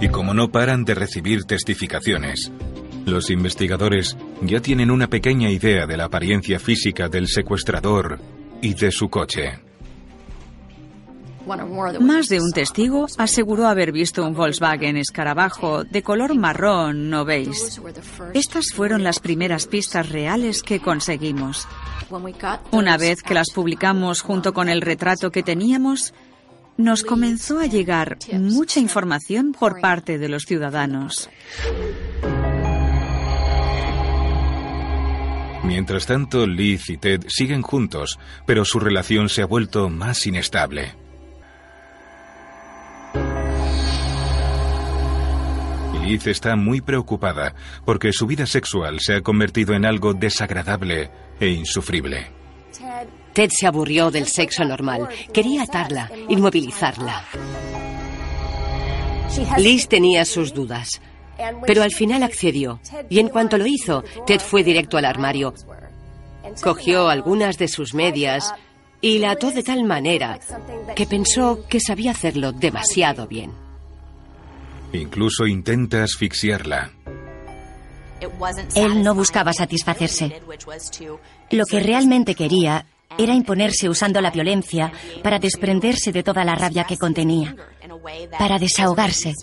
[0.00, 2.52] Y como no paran de recibir testificaciones,
[3.06, 8.18] los investigadores ya tienen una pequeña idea de la apariencia física del secuestrador
[8.60, 9.60] y de su coche.
[12.00, 17.80] Más de un testigo aseguró haber visto un Volkswagen escarabajo de color marrón no beige.
[18.34, 21.68] Estas fueron las primeras pistas reales que conseguimos.
[22.72, 26.14] Una vez que las publicamos junto con el retrato que teníamos,
[26.76, 31.28] nos comenzó a llegar mucha información por parte de los ciudadanos.
[35.64, 40.94] Mientras tanto, Liz y Ted siguen juntos, pero su relación se ha vuelto más inestable.
[46.04, 51.10] Liz está muy preocupada porque su vida sexual se ha convertido en algo desagradable
[51.40, 52.28] e insufrible.
[53.36, 55.10] Ted se aburrió del sexo normal.
[55.30, 57.22] Quería atarla, inmovilizarla.
[59.58, 61.02] Liz tenía sus dudas,
[61.66, 62.80] pero al final accedió.
[63.10, 65.52] Y en cuanto lo hizo, Ted fue directo al armario.
[66.62, 68.54] Cogió algunas de sus medias
[69.02, 70.40] y la ató de tal manera
[70.94, 73.52] que pensó que sabía hacerlo demasiado bien.
[74.94, 76.90] Incluso intenta asfixiarla.
[78.74, 80.40] Él no buscaba satisfacerse.
[81.50, 82.86] Lo que realmente quería
[83.18, 87.54] era imponerse usando la violencia para desprenderse de toda la rabia que contenía,
[88.38, 89.34] para desahogarse.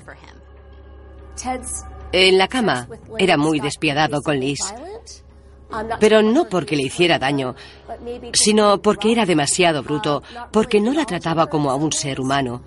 [2.11, 4.59] En la cama era muy despiadado con Liz.
[5.99, 7.55] Pero no porque le hiciera daño,
[8.33, 12.61] sino porque era demasiado bruto, porque no la trataba como a un ser humano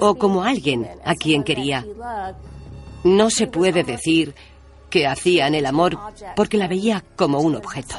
[0.00, 1.86] o como a alguien a quien quería.
[3.04, 4.34] No se puede decir
[4.90, 5.98] que hacían el amor
[6.34, 7.94] porque la veía como un objeto.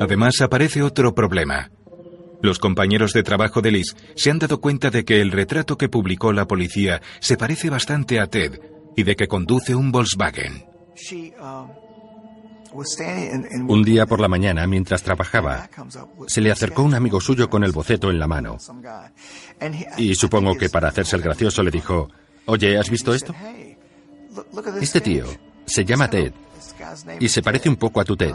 [0.00, 1.70] Además aparece otro problema.
[2.42, 5.90] Los compañeros de trabajo de Liz se han dado cuenta de que el retrato que
[5.90, 8.58] publicó la policía se parece bastante a Ted
[8.96, 10.64] y de que conduce un Volkswagen.
[13.68, 15.68] Un día por la mañana, mientras trabajaba,
[16.26, 18.56] se le acercó un amigo suyo con el boceto en la mano.
[19.98, 22.08] Y supongo que para hacerse el gracioso le dijo,
[22.46, 23.34] Oye, ¿has visto esto?
[24.80, 25.26] Este tío
[25.70, 26.32] se llama Ted
[27.18, 28.34] y se parece un poco a tu Ted.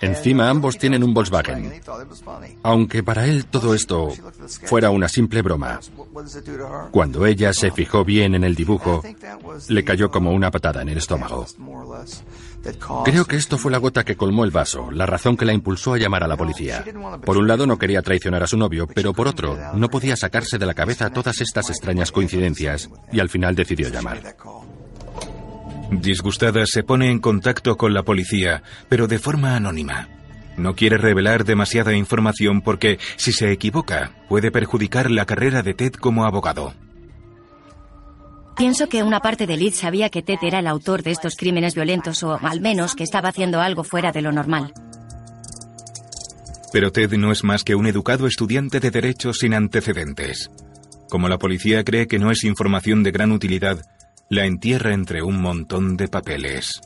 [0.00, 1.80] Encima ambos tienen un Volkswagen.
[2.62, 4.12] Aunque para él todo esto
[4.64, 5.80] fuera una simple broma.
[6.92, 9.02] Cuando ella se fijó bien en el dibujo,
[9.68, 11.46] le cayó como una patada en el estómago.
[13.04, 15.94] Creo que esto fue la gota que colmó el vaso, la razón que la impulsó
[15.94, 16.84] a llamar a la policía.
[17.24, 20.58] Por un lado no quería traicionar a su novio, pero por otro no podía sacarse
[20.58, 24.36] de la cabeza todas estas extrañas coincidencias y al final decidió llamar.
[25.90, 30.08] Disgustada se pone en contacto con la policía, pero de forma anónima.
[30.58, 35.92] No quiere revelar demasiada información porque, si se equivoca, puede perjudicar la carrera de Ted
[35.92, 36.74] como abogado.
[38.56, 41.76] Pienso que una parte de Liz sabía que Ted era el autor de estos crímenes
[41.76, 44.72] violentos o al menos que estaba haciendo algo fuera de lo normal.
[46.72, 50.50] Pero Ted no es más que un educado estudiante de derecho sin antecedentes.
[51.08, 53.80] Como la policía cree que no es información de gran utilidad,
[54.28, 56.80] la entierra entre un montón de papeles.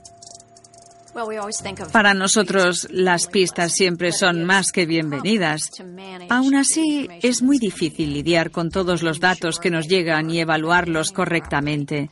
[1.93, 5.71] Para nosotros las pistas siempre son más que bienvenidas.
[6.31, 11.13] Aún así, es muy difícil lidiar con todos los datos que nos llegan y evaluarlos
[11.13, 12.09] correctamente.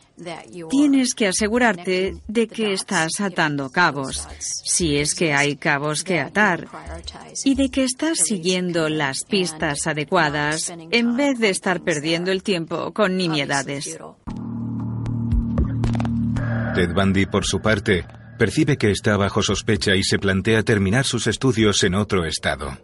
[0.68, 6.68] Tienes que asegurarte de que estás atando cabos, si es que hay cabos que atar,
[7.42, 12.92] y de que estás siguiendo las pistas adecuadas en vez de estar perdiendo el tiempo
[12.92, 13.98] con nimiedades.
[16.74, 18.06] Ted Bundy, por su parte,
[18.38, 22.78] percibe que está bajo sospecha y se plantea terminar sus estudios en otro estado.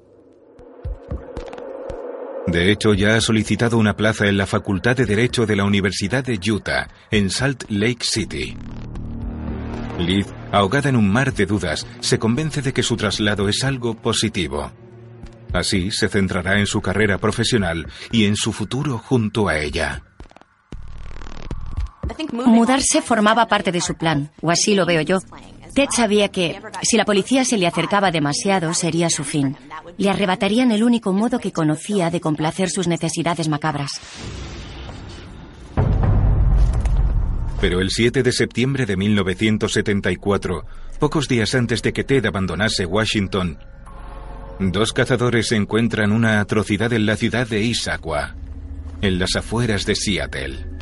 [2.46, 6.24] De hecho, ya ha solicitado una plaza en la Facultad de Derecho de la Universidad
[6.24, 8.56] de Utah, en Salt Lake City.
[9.98, 13.94] Liz, ahogada en un mar de dudas, se convence de que su traslado es algo
[13.94, 14.70] positivo.
[15.52, 20.05] Así se centrará en su carrera profesional y en su futuro junto a ella.
[22.32, 25.18] Mudarse formaba parte de su plan, o así lo veo yo.
[25.74, 29.56] Ted sabía que, si la policía se le acercaba demasiado, sería su fin.
[29.98, 34.00] Le arrebatarían el único modo que conocía de complacer sus necesidades macabras.
[37.60, 40.64] Pero el 7 de septiembre de 1974,
[40.98, 43.58] pocos días antes de que Ted abandonase Washington,
[44.58, 48.34] dos cazadores encuentran una atrocidad en la ciudad de Issaquah,
[49.02, 50.75] en las afueras de Seattle.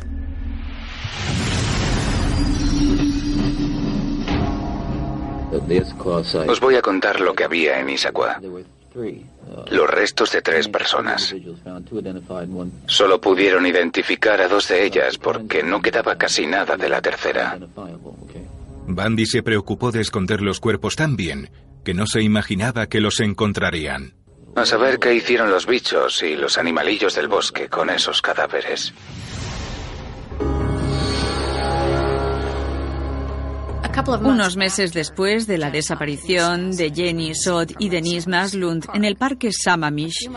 [6.47, 8.39] Os voy a contar lo que había en Issaquah.
[9.69, 11.35] Los restos de tres personas.
[12.87, 17.57] Solo pudieron identificar a dos de ellas porque no quedaba casi nada de la tercera.
[18.87, 21.49] Bandy se preocupó de esconder los cuerpos tan bien
[21.83, 24.13] que no se imaginaba que los encontrarían.
[24.55, 28.93] A saber qué hicieron los bichos y los animalillos del bosque con esos cadáveres.
[34.21, 39.51] Unos meses después de la desaparición de Jenny Sod y Denise Naslund en el parque
[39.51, 40.29] Samamish,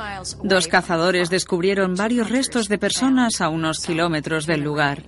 [0.44, 5.02] dos cazadores descubrieron varios restos de personas a unos kilómetros del lugar.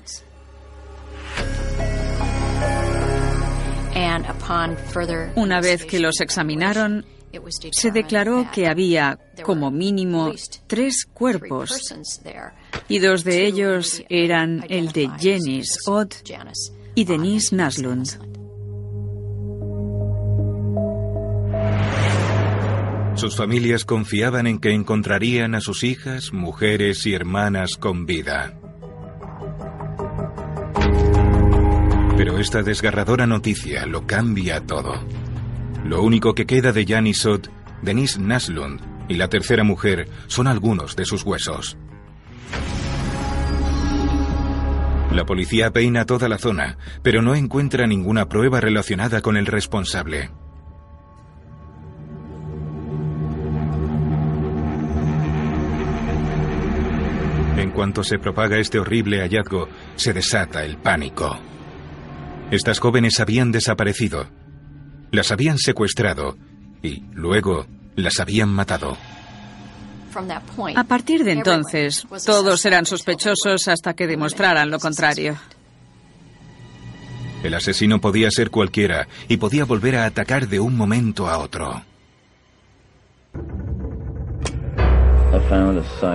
[5.37, 7.07] Una vez que los examinaron,
[7.71, 10.33] se declaró que había, como mínimo,
[10.67, 11.95] tres cuerpos,
[12.89, 16.09] y dos de ellos eran el de Jenny Sod
[16.97, 18.30] y Denise Naslund.
[23.15, 28.55] Sus familias confiaban en que encontrarían a sus hijas, mujeres y hermanas con vida.
[32.17, 34.95] Pero esta desgarradora noticia lo cambia todo.
[35.85, 37.49] Lo único que queda de Jan Sod,
[37.83, 41.77] Denise Naslund y la tercera mujer son algunos de sus huesos.
[45.13, 50.31] La policía peina toda la zona, pero no encuentra ninguna prueba relacionada con el responsable.
[57.71, 61.39] En cuanto se propaga este horrible hallazgo, se desata el pánico.
[62.51, 64.27] Estas jóvenes habían desaparecido,
[65.13, 66.37] las habían secuestrado
[66.83, 68.97] y luego las habían matado.
[70.75, 75.37] A partir de entonces, todos eran sospechosos hasta que demostraran lo contrario.
[77.45, 81.85] El asesino podía ser cualquiera y podía volver a atacar de un momento a otro.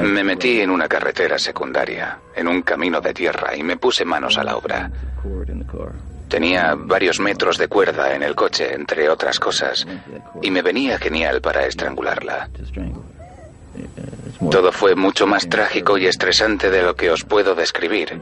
[0.02, 4.38] Me metí en una carretera secundaria, en un camino de tierra, y me puse manos
[4.38, 4.92] a la obra.
[6.28, 9.86] Tenía varios metros de cuerda en el coche, entre otras cosas,
[10.42, 12.50] y me venía genial para estrangularla.
[14.52, 18.20] Todo fue mucho más trágico y estresante de lo que os puedo describir,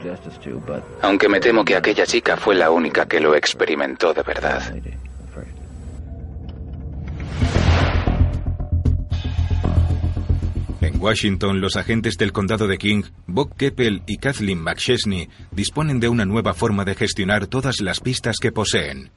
[1.02, 4.62] aunque me temo que aquella chica fue la única que lo experimentó de verdad.
[10.84, 16.10] En Washington, los agentes del condado de King, Bob Keppel y Kathleen McChesney, disponen de
[16.10, 19.10] una nueva forma de gestionar todas las pistas que poseen.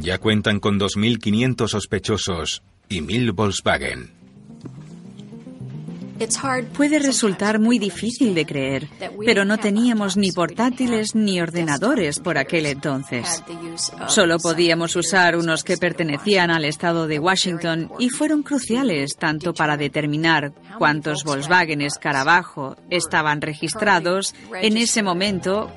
[0.00, 4.15] Ya cuentan con 2.500 sospechosos y 1.000 Volkswagen.
[6.74, 8.88] Puede resultar muy difícil de creer,
[9.24, 13.42] pero no teníamos ni portátiles ni ordenadores por aquel entonces.
[14.08, 19.76] Solo podíamos usar unos que pertenecían al estado de Washington y fueron cruciales tanto para
[19.76, 25.70] determinar cuántos Volkswagen Escarabajo estaban registrados en ese momento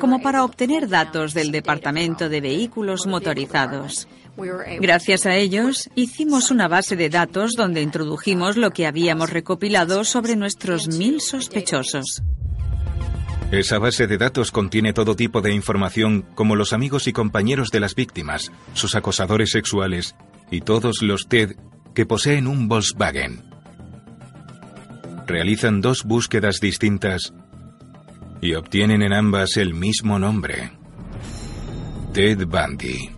[0.00, 4.08] como para obtener datos del Departamento de Vehículos Motorizados.
[4.80, 10.36] Gracias a ellos, hicimos una base de datos donde introdujimos lo que habíamos recopilado sobre
[10.36, 12.22] nuestros mil sospechosos.
[13.50, 17.80] Esa base de datos contiene todo tipo de información como los amigos y compañeros de
[17.80, 20.16] las víctimas, sus acosadores sexuales
[20.50, 21.56] y todos los TED
[21.94, 23.44] que poseen un Volkswagen.
[25.26, 27.32] Realizan dos búsquedas distintas
[28.42, 30.72] y obtienen en ambas el mismo nombre.
[32.12, 33.15] Ted Bundy.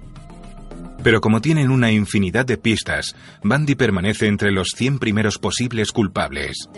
[1.03, 6.69] Pero como tienen una infinidad de pistas, Bundy permanece entre los 100 primeros posibles culpables.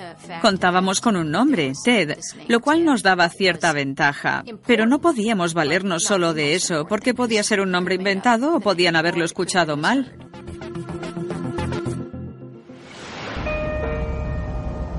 [0.43, 2.19] Contábamos con un nombre, Ted,
[2.49, 4.45] lo cual nos daba cierta ventaja.
[4.67, 8.97] Pero no podíamos valernos solo de eso, porque podía ser un nombre inventado o podían
[8.97, 10.13] haberlo escuchado mal.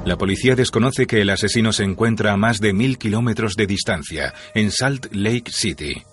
[0.04, 4.34] La policía desconoce que el asesino se encuentra a más de mil kilómetros de distancia,
[4.56, 6.04] en Salt Lake City.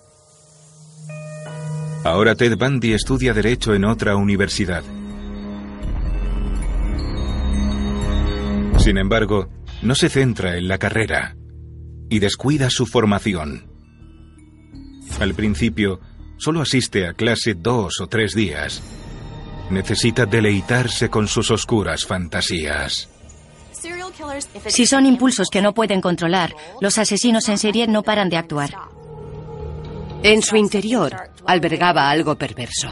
[2.03, 4.83] Ahora Ted Bundy estudia Derecho en otra universidad.
[8.77, 9.49] Sin embargo,
[9.81, 11.35] no se centra en la carrera
[12.09, 13.69] y descuida su formación.
[15.19, 15.99] Al principio,
[16.37, 18.81] solo asiste a clase dos o tres días.
[19.69, 23.09] Necesita deleitarse con sus oscuras fantasías.
[24.67, 28.71] Si son impulsos que no pueden controlar, los asesinos en serie no paran de actuar.
[30.21, 31.15] En su interior
[31.45, 32.89] albergaba algo perverso.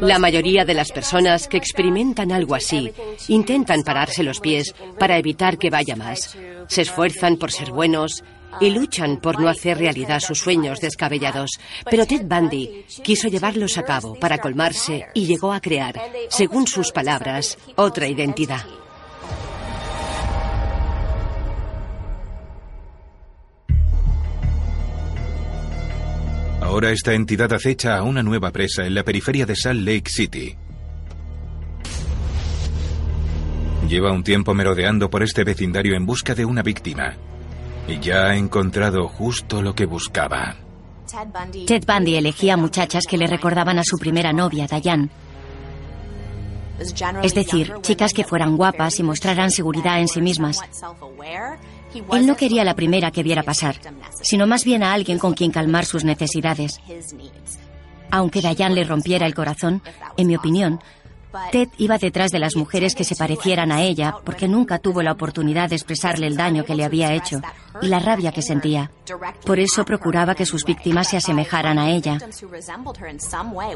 [0.00, 2.92] La mayoría de las personas que experimentan algo así
[3.26, 6.36] intentan pararse los pies para evitar que vaya más.
[6.68, 8.22] Se esfuerzan por ser buenos
[8.60, 11.58] y luchan por no hacer realidad sus sueños descabellados.
[11.90, 16.92] Pero Ted Bundy quiso llevarlos a cabo para colmarse y llegó a crear, según sus
[16.92, 18.64] palabras, otra identidad.
[26.74, 30.56] Ahora esta entidad acecha a una nueva presa en la periferia de Salt Lake City.
[33.88, 37.14] Lleva un tiempo merodeando por este vecindario en busca de una víctima.
[37.86, 40.56] Y ya ha encontrado justo lo que buscaba.
[41.64, 45.10] Ted Bundy elegía muchachas que le recordaban a su primera novia, Diane.
[47.22, 50.58] Es decir, chicas que fueran guapas y mostraran seguridad en sí mismas.
[52.12, 53.76] Él no quería la primera que viera pasar,
[54.22, 56.80] sino más bien a alguien con quien calmar sus necesidades.
[58.10, 59.82] Aunque Dayan le rompiera el corazón,
[60.16, 60.80] en mi opinión,
[61.52, 65.12] Ted iba detrás de las mujeres que se parecieran a ella porque nunca tuvo la
[65.12, 67.40] oportunidad de expresarle el daño que le había hecho
[67.82, 68.90] y la rabia que sentía.
[69.44, 72.18] Por eso procuraba que sus víctimas se asemejaran a ella.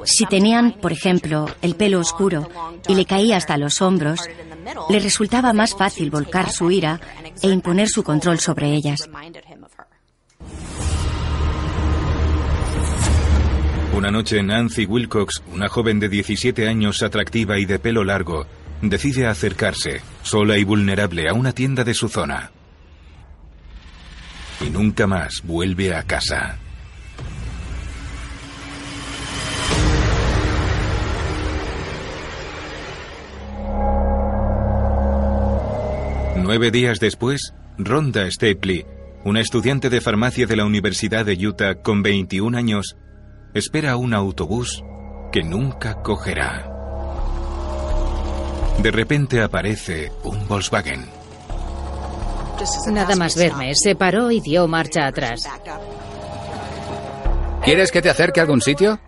[0.04, 2.48] Si tenían, por ejemplo, el pelo oscuro
[2.86, 4.20] y le caía hasta los hombros,
[4.88, 7.00] le resultaba más fácil volcar su ira
[7.42, 9.08] e imponer su control sobre ellas.
[13.98, 18.46] Una noche Nancy Wilcox, una joven de 17 años atractiva y de pelo largo,
[18.80, 22.52] decide acercarse, sola y vulnerable, a una tienda de su zona.
[24.64, 26.60] Y nunca más vuelve a casa.
[36.36, 38.86] Nueve días después, Rhonda Stapley,
[39.24, 42.96] una estudiante de farmacia de la Universidad de Utah con 21 años,
[43.54, 44.82] espera un autobús
[45.32, 46.70] que nunca cogerá.
[48.82, 51.04] De repente aparece un Volkswagen.
[52.92, 55.48] Nada más verme, se paró y dio marcha atrás.
[57.64, 59.00] ¿Quieres que te acerque a algún sitio?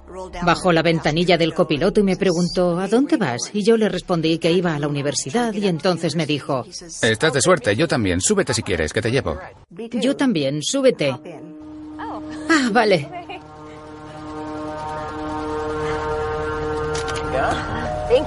[0.43, 3.51] Bajó la ventanilla del copiloto y me preguntó, ¿a dónde vas?
[3.53, 6.65] Y yo le respondí que iba a la universidad y entonces me dijo,
[7.03, 8.21] Estás de suerte, yo también.
[8.21, 9.39] Súbete si quieres, que te llevo.
[9.93, 11.15] Yo también, súbete.
[12.49, 13.09] Ah, vale.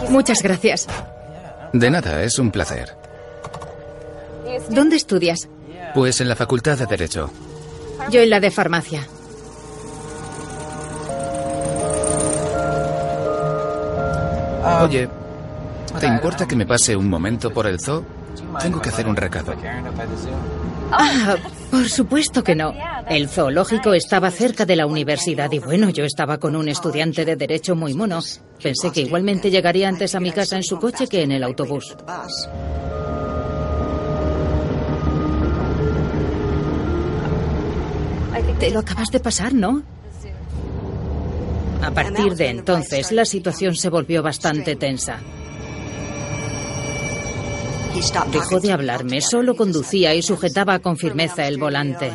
[0.09, 0.88] Muchas gracias.
[1.74, 2.95] De nada, es un placer.
[4.70, 5.49] ¿Dónde estudias?
[5.93, 7.32] Pues en la Facultad de Derecho.
[8.09, 9.07] Yo en la de farmacia.
[14.82, 15.09] Oye,
[15.99, 18.03] ¿te importa que me pase un momento por el zoo?
[18.61, 19.53] Tengo que hacer un recado.
[20.91, 21.36] Ah,
[21.74, 22.71] por supuesto que no.
[23.09, 27.36] El zoológico estaba cerca de la universidad y bueno, yo estaba con un estudiante de
[27.36, 28.19] derecho muy mono.
[28.61, 31.97] Pensé que igualmente llegaría antes a mi casa en su coche que en el autobús.
[38.59, 39.82] Te lo acabas de pasar, ¿no?
[41.82, 45.19] A partir de entonces, la situación se volvió bastante tensa.
[48.32, 52.12] Dejó de hablarme, solo conducía y sujetaba con firmeza el volante.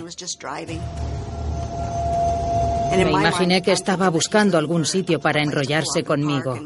[2.90, 6.58] Me imaginé que estaba buscando algún sitio para enrollarse conmigo.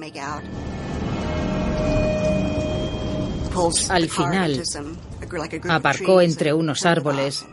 [3.89, 4.63] Al final,
[5.69, 7.45] aparcó entre unos árboles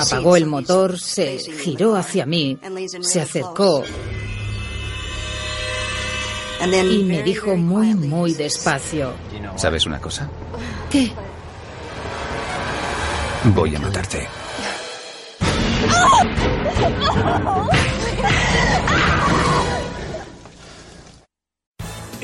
[0.00, 2.58] Apagó el motor, se giró hacia mí,
[3.00, 3.84] se acercó
[6.62, 9.12] y me dijo muy, muy despacio.
[9.56, 10.28] ¿Sabes una cosa?
[10.90, 11.12] ¿Qué?
[13.44, 14.28] Voy a matarte.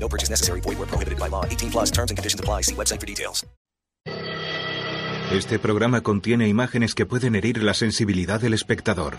[0.00, 0.60] No purchase necessary.
[0.60, 1.44] Void where prohibited by law.
[1.44, 2.62] 18 plus terms and conditions apply.
[2.62, 3.44] See website for details.
[5.30, 9.18] Este programa contiene imágenes que pueden herir la sensibilidad del espectador.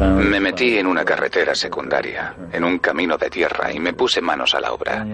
[0.00, 4.54] Me metí en una carretera secundaria, en un camino de tierra, y me puse manos
[4.54, 5.06] a la obra.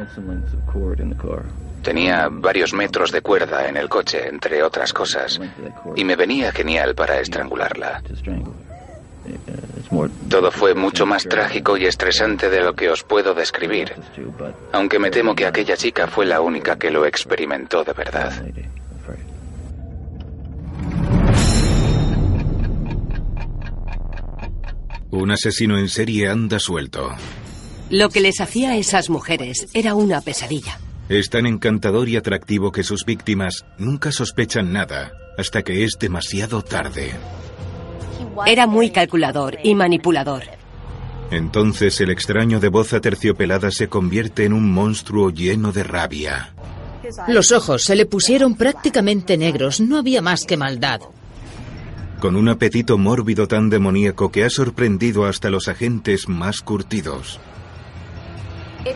[1.82, 5.40] Tenía varios metros de cuerda en el coche, entre otras cosas,
[5.94, 8.02] y me venía genial para estrangularla.
[10.28, 13.94] Todo fue mucho más trágico y estresante de lo que os puedo describir,
[14.72, 18.32] aunque me temo que aquella chica fue la única que lo experimentó de verdad.
[25.10, 27.10] Un asesino en serie anda suelto.
[27.88, 30.78] Lo que les hacía a esas mujeres era una pesadilla.
[31.08, 36.62] Es tan encantador y atractivo que sus víctimas nunca sospechan nada hasta que es demasiado
[36.62, 37.12] tarde.
[38.44, 40.42] Era muy calculador y manipulador.
[41.30, 46.52] Entonces el extraño de voz aterciopelada se convierte en un monstruo lleno de rabia.
[47.28, 51.00] Los ojos se le pusieron prácticamente negros, no había más que maldad.
[52.20, 57.38] Con un apetito mórbido tan demoníaco que ha sorprendido hasta los agentes más curtidos.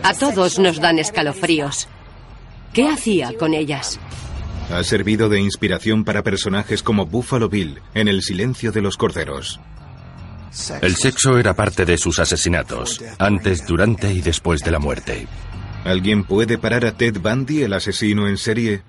[0.03, 1.87] A todos nos dan escalofríos.
[2.73, 3.99] ¿Qué hacía con ellas?
[4.69, 9.59] Ha servido de inspiración para personajes como Buffalo Bill en El silencio de los corderos.
[10.81, 15.27] El sexo era parte de sus asesinatos, antes, durante y después de la muerte.
[15.85, 18.83] ¿Alguien puede parar a Ted Bundy, el asesino en serie?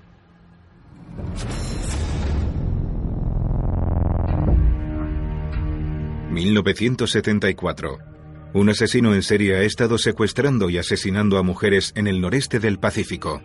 [6.31, 8.13] ...1974...
[8.53, 12.77] Un asesino en serie ha estado secuestrando y asesinando a mujeres en el noreste del
[12.77, 13.41] Pacífico.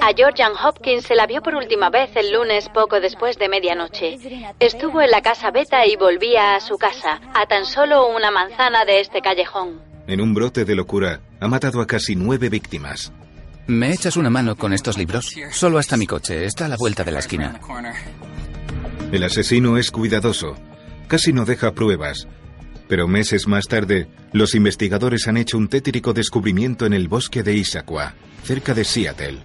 [0.00, 4.18] A Georgian Hopkins se la vio por última vez el lunes poco después de medianoche.
[4.60, 8.84] Estuvo en la casa Beta y volvía a su casa, a tan solo una manzana
[8.84, 9.80] de este callejón.
[10.06, 13.12] En un brote de locura, ha matado a casi nueve víctimas.
[13.66, 15.34] ¿Me echas una mano con estos libros?
[15.50, 17.60] Solo hasta mi coche, está a la vuelta de la esquina.
[19.12, 20.54] El asesino es cuidadoso,
[21.06, 22.26] casi no deja pruebas.
[22.88, 27.54] Pero meses más tarde, los investigadores han hecho un tétrico descubrimiento en el bosque de
[27.54, 28.14] Issaquah,
[28.44, 29.38] cerca de Seattle.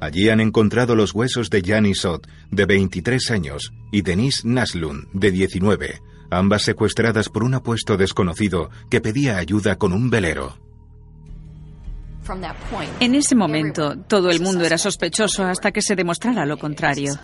[0.00, 5.30] Allí han encontrado los huesos de Jani Sot, de 23 años, y Denise Naslund, de
[5.30, 10.58] 19, ambas secuestradas por un apuesto desconocido que pedía ayuda con un velero.
[13.00, 17.14] En ese momento, todo el mundo era sospechoso hasta que se demostrara lo contrario.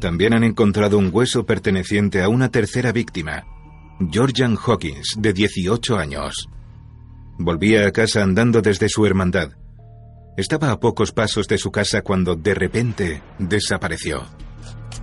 [0.00, 3.44] También han encontrado un hueso perteneciente a una tercera víctima,
[4.10, 6.48] Georgian Hawkins, de 18 años.
[7.38, 9.52] Volvía a casa andando desde su hermandad.
[10.36, 14.22] Estaba a pocos pasos de su casa cuando de repente desapareció.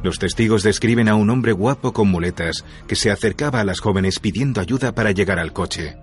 [0.02, 4.20] Los testigos describen a un hombre guapo con muletas que se acercaba a las jóvenes
[4.20, 5.98] pidiendo ayuda para llegar al coche.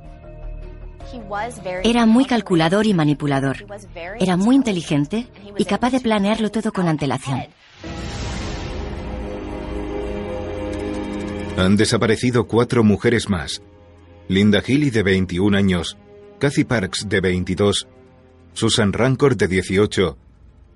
[1.83, 3.67] Era muy calculador y manipulador.
[4.21, 7.45] Era muy inteligente y capaz de planearlo todo con antelación.
[11.57, 13.63] Han desaparecido cuatro mujeres más.
[14.29, 15.97] Linda Healy, de 21 años,
[16.39, 17.89] Kathy Parks, de 22,
[18.53, 20.19] Susan Rancor, de 18,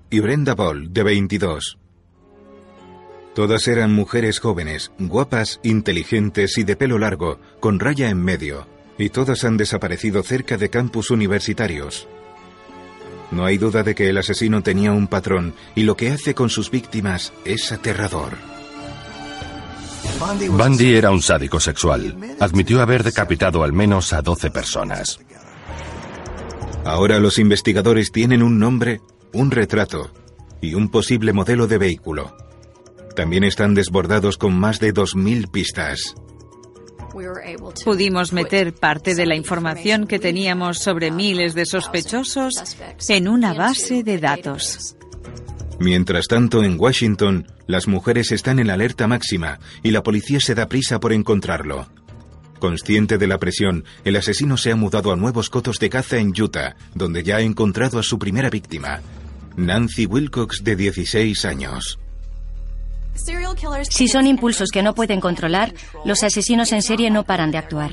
[0.09, 1.77] y Brenda Ball, de 22.
[3.35, 8.67] Todas eran mujeres jóvenes, guapas, inteligentes y de pelo largo, con raya en medio,
[8.97, 12.07] y todas han desaparecido cerca de campus universitarios.
[13.29, 16.49] No hay duda de que el asesino tenía un patrón y lo que hace con
[16.49, 18.50] sus víctimas es aterrador.
[20.49, 22.15] Bundy era un sádico sexual.
[22.39, 25.19] Admitió haber decapitado al menos a 12 personas.
[26.85, 29.01] Ahora los investigadores tienen un nombre,
[29.33, 30.11] un retrato
[30.61, 32.35] y un posible modelo de vehículo.
[33.15, 36.15] También están desbordados con más de 2.000 pistas.
[37.83, 42.53] Pudimos meter parte de la información que teníamos sobre miles de sospechosos
[43.09, 44.95] en una base de datos.
[45.81, 50.67] Mientras tanto, en Washington, las mujeres están en alerta máxima y la policía se da
[50.67, 51.87] prisa por encontrarlo.
[52.59, 56.39] Consciente de la presión, el asesino se ha mudado a nuevos cotos de caza en
[56.39, 59.01] Utah, donde ya ha encontrado a su primera víctima,
[59.57, 61.97] Nancy Wilcox, de 16 años.
[63.89, 65.73] Si son impulsos que no pueden controlar,
[66.05, 67.91] los asesinos en serie no paran de actuar.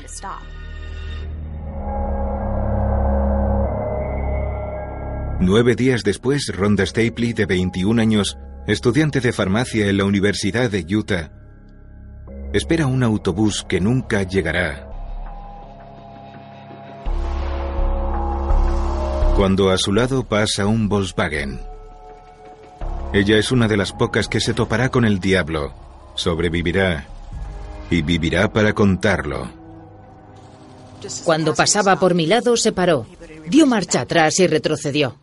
[5.40, 8.36] Nueve días después, Rhonda Stapley, de 21 años,
[8.66, 11.30] estudiante de farmacia en la Universidad de Utah,
[12.52, 14.84] espera un autobús que nunca llegará.
[19.36, 21.60] Cuando a su lado pasa un Volkswagen.
[23.12, 25.72] Ella es una de las pocas que se topará con el diablo,
[26.16, 27.06] sobrevivirá
[27.90, 29.48] y vivirá para contarlo.
[31.24, 33.06] Cuando pasaba por mi lado, se paró,
[33.46, 35.16] dio marcha atrás y retrocedió.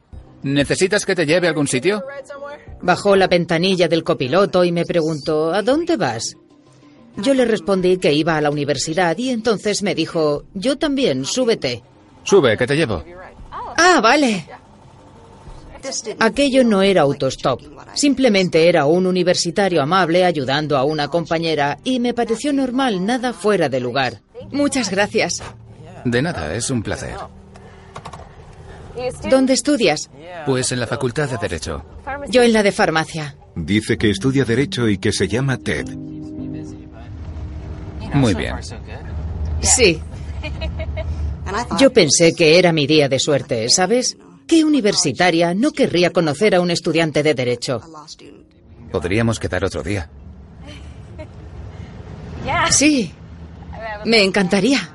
[0.46, 2.04] ¿Necesitas que te lleve a algún sitio?
[2.80, 6.36] Bajó la ventanilla del copiloto y me preguntó, ¿a dónde vas?
[7.18, 11.82] Yo le respondí que iba a la universidad y entonces me dijo, yo también, súbete.
[12.24, 13.04] Sube, que te llevo.
[13.76, 14.46] Ah, vale.
[16.20, 17.62] Aquello no era autostop.
[17.96, 23.68] Simplemente era un universitario amable ayudando a una compañera y me pareció normal, nada fuera
[23.68, 24.22] de lugar.
[24.52, 25.42] Muchas gracias.
[26.04, 27.16] De nada, es un placer.
[29.30, 30.10] ¿Dónde estudias?
[30.46, 31.84] Pues en la Facultad de Derecho.
[32.30, 33.36] Yo en la de farmacia.
[33.56, 35.88] Dice que estudia Derecho y que se llama Ted.
[38.14, 38.56] Muy bien.
[39.62, 40.02] Sí.
[41.78, 44.18] Yo pensé que era mi día de suerte, ¿sabes?
[44.48, 47.82] ¿Qué universitaria no querría conocer a un estudiante de Derecho?
[48.92, 50.10] Podríamos quedar otro día.
[52.70, 53.12] Sí.
[54.06, 54.95] Me encantaría.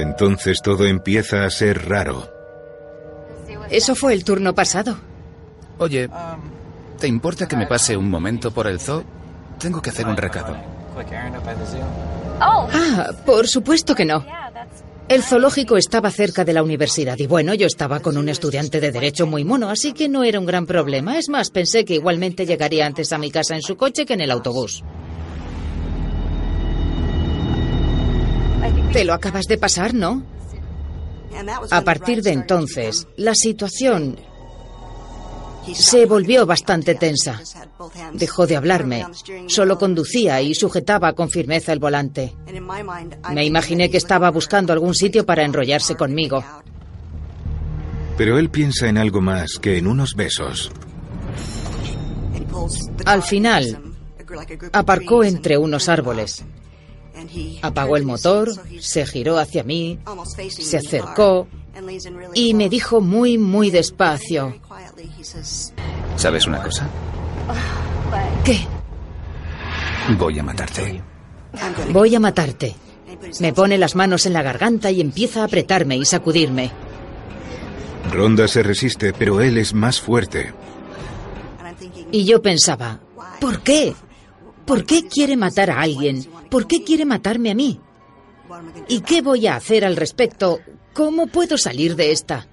[0.00, 2.30] Entonces todo empieza a ser raro.
[3.70, 4.96] Eso fue el turno pasado.
[5.78, 6.08] Oye,
[6.98, 9.04] ¿te importa que me pase un momento por el zoo?
[9.58, 10.56] Tengo que hacer un recado.
[12.40, 14.24] Ah, por supuesto que no.
[15.08, 18.92] El zoológico estaba cerca de la universidad y bueno, yo estaba con un estudiante de
[18.92, 21.18] derecho muy mono, así que no era un gran problema.
[21.18, 24.20] Es más, pensé que igualmente llegaría antes a mi casa en su coche que en
[24.20, 24.84] el autobús.
[28.92, 30.22] Te lo acabas de pasar, ¿no?
[31.70, 34.18] A partir de entonces, la situación
[35.74, 37.40] se volvió bastante tensa.
[38.12, 39.04] Dejó de hablarme.
[39.46, 42.34] Solo conducía y sujetaba con firmeza el volante.
[43.32, 46.42] Me imaginé que estaba buscando algún sitio para enrollarse conmigo.
[48.16, 50.72] Pero él piensa en algo más que en unos besos.
[53.04, 53.80] Al final,
[54.72, 56.44] aparcó entre unos árboles.
[57.62, 58.50] Apagó el motor,
[58.80, 59.98] se giró hacia mí,
[60.48, 61.48] se acercó
[62.34, 64.54] y me dijo muy, muy despacio.
[66.16, 66.88] ¿Sabes una cosa?
[68.44, 68.60] ¿Qué?
[70.16, 71.02] Voy a matarte.
[71.90, 72.74] Voy a matarte.
[73.40, 76.70] Me pone las manos en la garganta y empieza a apretarme y sacudirme.
[78.12, 80.52] Ronda se resiste, pero él es más fuerte.
[82.10, 83.00] Y yo pensaba,
[83.40, 83.94] ¿por qué?
[84.64, 86.26] ¿Por qué quiere matar a alguien?
[86.50, 87.80] ¿Por qué quiere matarme a mí?
[88.88, 90.60] ¿Y qué voy a hacer al respecto?
[90.94, 92.48] ¿Cómo puedo salir de esta?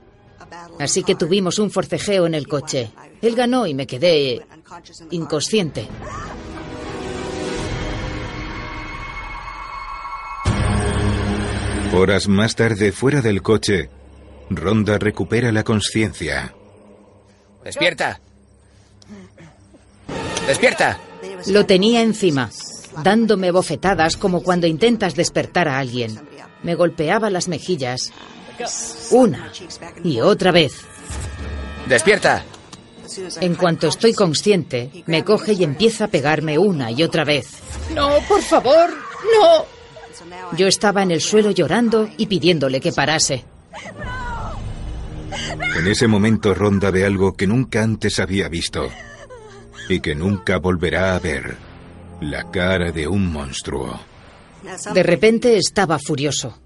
[0.80, 2.92] Así que tuvimos un forcejeo en el coche.
[3.22, 4.46] Él ganó y me quedé
[5.12, 5.88] inconsciente.
[11.94, 13.90] Horas más tarde, fuera del coche,
[14.50, 16.54] Ronda recupera la conciencia.
[17.64, 18.20] ¡Despierta!
[20.46, 21.00] ¡Despierta!
[21.48, 22.50] Lo tenía encima,
[23.04, 26.20] dándome bofetadas como cuando intentas despertar a alguien.
[26.64, 28.12] Me golpeaba las mejillas.
[29.12, 29.52] Una
[30.04, 30.82] y otra vez.
[31.88, 32.44] ¡Despierta!
[33.40, 37.60] En cuanto estoy consciente, me coge y empieza a pegarme una y otra vez.
[37.94, 39.66] No, por favor, no.
[40.58, 43.46] Yo estaba en el suelo llorando y pidiéndole que parase.
[45.78, 48.90] En ese momento Ronda ve algo que nunca antes había visto
[49.90, 51.58] y que nunca volverá a ver.
[52.22, 54.00] La cara de un monstruo.
[54.94, 56.60] De repente estaba furioso.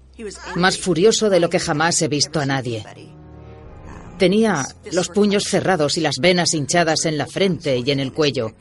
[0.56, 2.84] Más furioso de lo que jamás he visto a nadie.
[4.18, 8.52] Tenía los puños cerrados y las venas hinchadas en la frente y en el cuello,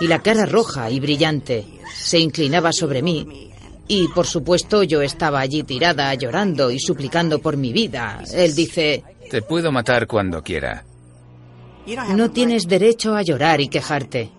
[0.00, 1.64] y la cara roja y brillante.
[1.92, 3.50] Se inclinaba sobre mí,
[3.88, 8.22] y por supuesto yo estaba allí tirada, llorando y suplicando por mi vida.
[8.32, 9.02] Él dice...
[9.28, 10.84] Te puedo matar cuando quiera.
[12.14, 14.30] No tienes derecho a llorar y quejarte.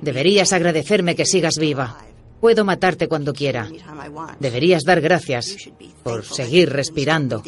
[0.00, 1.98] Deberías agradecerme que sigas viva.
[2.40, 3.68] Puedo matarte cuando quiera.
[4.38, 5.56] Deberías dar gracias
[6.02, 7.42] por seguir respirando.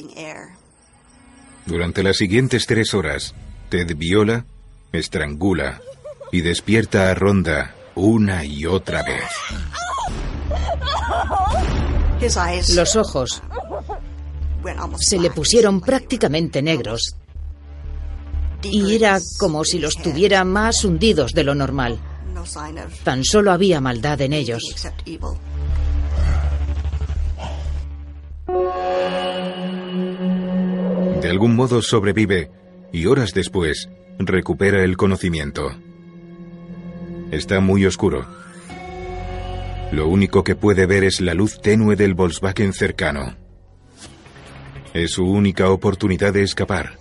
[1.67, 3.35] Durante las siguientes tres horas,
[3.69, 4.47] Ted viola,
[4.93, 5.81] estrangula
[6.33, 9.25] y despierta a Ronda una y otra vez.
[12.75, 13.43] Los ojos
[14.99, 17.17] se le pusieron prácticamente negros
[18.63, 21.99] y era como si los tuviera más hundidos de lo normal.
[23.05, 24.63] Tan solo había maldad en ellos.
[31.21, 32.51] De algún modo sobrevive
[32.93, 35.71] y horas después recupera el conocimiento.
[37.31, 38.27] Está muy oscuro.
[39.93, 43.37] Lo único que puede ver es la luz tenue del Volkswagen cercano.
[44.95, 46.99] Es su única oportunidad de escapar.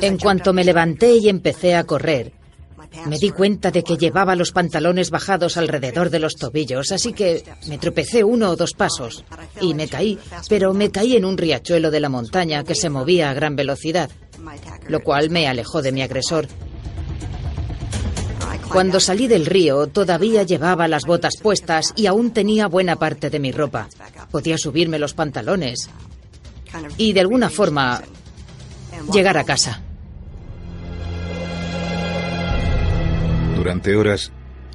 [0.00, 2.32] En cuanto me levanté y empecé a correr,
[3.06, 7.44] me di cuenta de que llevaba los pantalones bajados alrededor de los tobillos, así que
[7.68, 9.24] me tropecé uno o dos pasos
[9.60, 10.18] y me caí,
[10.48, 14.10] pero me caí en un riachuelo de la montaña que se movía a gran velocidad,
[14.88, 16.48] lo cual me alejó de mi agresor.
[18.70, 23.40] Cuando salí del río todavía llevaba las botas puestas y aún tenía buena parte de
[23.40, 23.88] mi ropa.
[24.30, 25.90] Podía subirme los pantalones
[26.96, 28.00] y de alguna forma
[29.12, 29.82] llegar a casa.
[33.60, 34.32] Durante horas,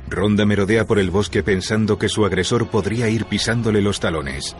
[0.08, 4.56] Ronda merodea por el bosque pensando que su agresor podría ir pisándole los talones.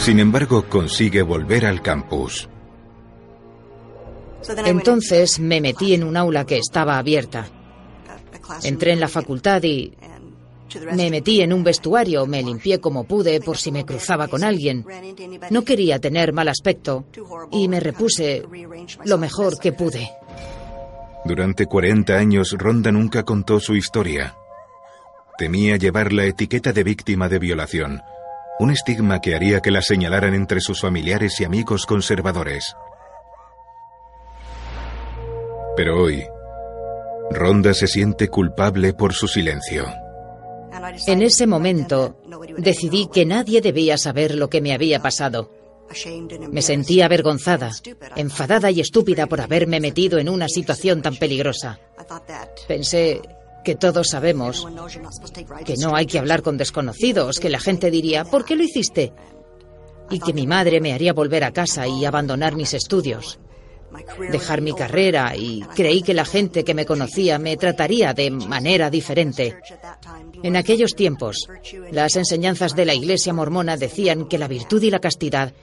[0.00, 2.48] Sin embargo, consigue volver al campus.
[4.66, 7.46] Entonces me metí en un aula que estaba abierta.
[8.64, 9.92] Entré en la facultad y
[10.96, 14.84] me metí en un vestuario, me limpié como pude por si me cruzaba con alguien.
[15.50, 17.04] No quería tener mal aspecto
[17.52, 18.42] y me repuse
[19.04, 20.10] lo mejor que pude.
[21.24, 24.36] Durante 40 años, Ronda nunca contó su historia.
[25.38, 28.02] Temía llevar la etiqueta de víctima de violación,
[28.58, 32.76] un estigma que haría que la señalaran entre sus familiares y amigos conservadores.
[35.76, 36.24] Pero hoy,
[37.30, 39.86] Ronda se siente culpable por su silencio.
[41.06, 42.20] En ese momento,
[42.58, 45.50] decidí que nadie debía saber lo que me había pasado.
[46.50, 47.70] Me sentía avergonzada,
[48.16, 51.78] enfadada y estúpida por haberme metido en una situación tan peligrosa.
[52.66, 53.20] Pensé
[53.64, 54.66] que todos sabemos
[55.64, 59.12] que no hay que hablar con desconocidos, que la gente diría, ¿por qué lo hiciste?
[60.10, 63.38] Y que mi madre me haría volver a casa y abandonar mis estudios,
[64.30, 68.90] dejar mi carrera y creí que la gente que me conocía me trataría de manera
[68.90, 69.56] diferente.
[70.42, 71.48] En aquellos tiempos,
[71.90, 75.54] las enseñanzas de la Iglesia mormona decían que la virtud y la castidad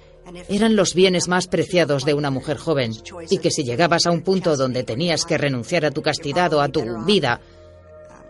[0.49, 2.93] eran los bienes más preciados de una mujer joven
[3.29, 6.61] y que si llegabas a un punto donde tenías que renunciar a tu castidad o
[6.61, 7.41] a tu vida,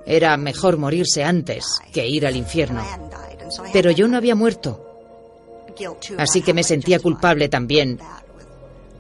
[0.05, 2.83] era mejor morirse antes que ir al infierno.
[3.73, 4.87] Pero yo no había muerto.
[6.17, 7.99] Así que me sentía culpable también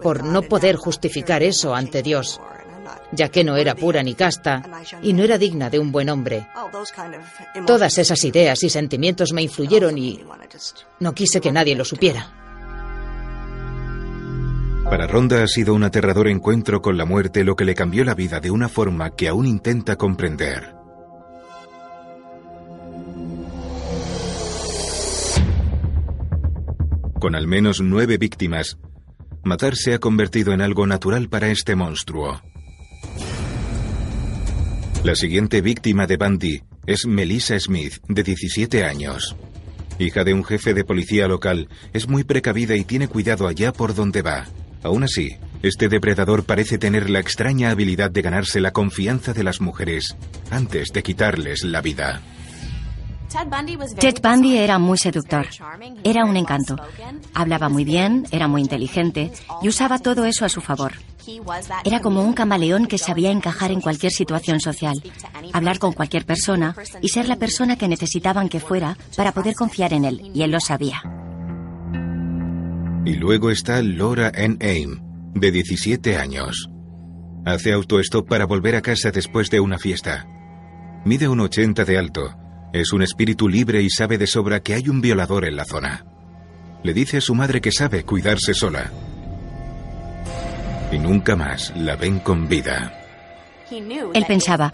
[0.01, 2.39] por no poder justificar eso ante Dios,
[3.11, 4.63] ya que no era pura ni casta
[5.01, 6.47] y no era digna de un buen hombre.
[7.67, 10.23] Todas esas ideas y sentimientos me influyeron y
[10.99, 12.50] no quise que nadie lo supiera.
[14.91, 18.13] Para Ronda ha sido un aterrador encuentro con la muerte lo que le cambió la
[18.13, 20.75] vida de una forma que aún intenta comprender.
[27.21, 28.79] Con al menos nueve víctimas,
[29.45, 32.41] matar se ha convertido en algo natural para este monstruo.
[35.05, 39.37] La siguiente víctima de Bundy es Melissa Smith, de 17 años.
[39.99, 43.95] Hija de un jefe de policía local, es muy precavida y tiene cuidado allá por
[43.95, 44.47] donde va.
[44.83, 49.61] Aún así, este depredador parece tener la extraña habilidad de ganarse la confianza de las
[49.61, 50.15] mujeres
[50.49, 52.21] antes de quitarles la vida.
[53.99, 55.47] Ted Bundy era muy seductor.
[56.03, 56.75] Era un encanto.
[57.33, 60.93] Hablaba muy bien, era muy inteligente y usaba todo eso a su favor.
[61.85, 65.01] Era como un camaleón que sabía encajar en cualquier situación social,
[65.53, 69.93] hablar con cualquier persona y ser la persona que necesitaban que fuera para poder confiar
[69.93, 71.01] en él, y él lo sabía.
[73.03, 74.57] Y luego está Laura N.
[74.61, 74.99] Aim,
[75.33, 76.69] de 17 años.
[77.45, 80.27] Hace autostop para volver a casa después de una fiesta.
[81.03, 82.35] Mide un 80 de alto.
[82.73, 86.05] Es un espíritu libre y sabe de sobra que hay un violador en la zona.
[86.83, 88.91] Le dice a su madre que sabe cuidarse sola.
[90.91, 92.93] Y nunca más la ven con vida.
[94.13, 94.71] Él pensaba,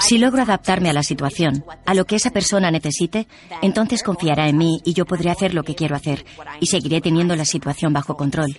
[0.00, 3.26] si logro adaptarme a la situación, a lo que esa persona necesite,
[3.62, 6.24] entonces confiará en mí y yo podré hacer lo que quiero hacer
[6.60, 8.58] y seguiré teniendo la situación bajo control.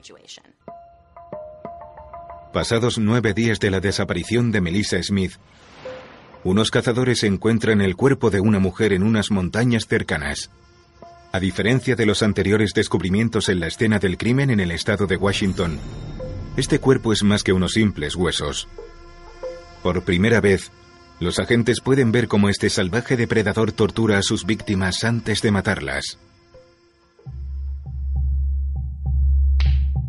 [2.54, 5.34] Pasados nueve días de la desaparición de Melissa Smith,
[6.44, 10.50] unos cazadores encuentran el cuerpo de una mujer en unas montañas cercanas.
[11.32, 15.18] A diferencia de los anteriores descubrimientos en la escena del crimen en el estado de
[15.18, 15.78] Washington,
[16.58, 18.68] este cuerpo es más que unos simples huesos.
[19.84, 20.72] Por primera vez,
[21.20, 26.18] los agentes pueden ver cómo este salvaje depredador tortura a sus víctimas antes de matarlas.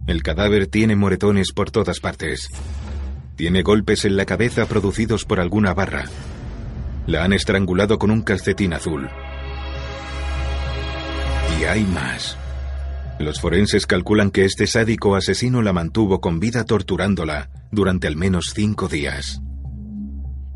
[0.06, 2.48] El cadáver tiene moretones por todas partes.
[3.36, 6.04] Tiene golpes en la cabeza producidos por alguna barra.
[7.06, 9.08] La han estrangulado con un calcetín azul.
[11.58, 12.36] Y hay más.
[13.18, 18.52] Los forenses calculan que este sádico asesino la mantuvo con vida torturándola durante al menos
[18.54, 19.40] cinco días.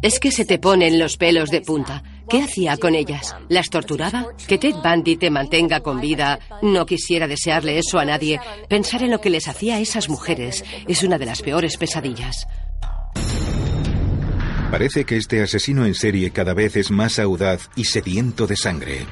[0.05, 2.03] Es que se te ponen los pelos de punta.
[2.29, 3.35] ¿Qué hacía con ellas?
[3.49, 4.27] ¿Las torturaba?
[4.47, 6.41] Que Ted Bundy te mantenga con vida.
[6.61, 8.39] No quisiera desearle eso a nadie.
[8.69, 12.47] Pensar en lo que les hacía a esas mujeres es una de las peores pesadillas.
[14.71, 19.07] Parece que este asesino en serie cada vez es más audaz y sediento de sangre.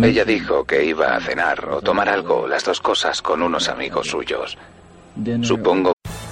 [0.00, 4.08] Ella dijo que iba a cenar o tomar algo, las dos cosas, con unos amigos
[4.08, 4.56] suyos.
[5.42, 5.92] Supongo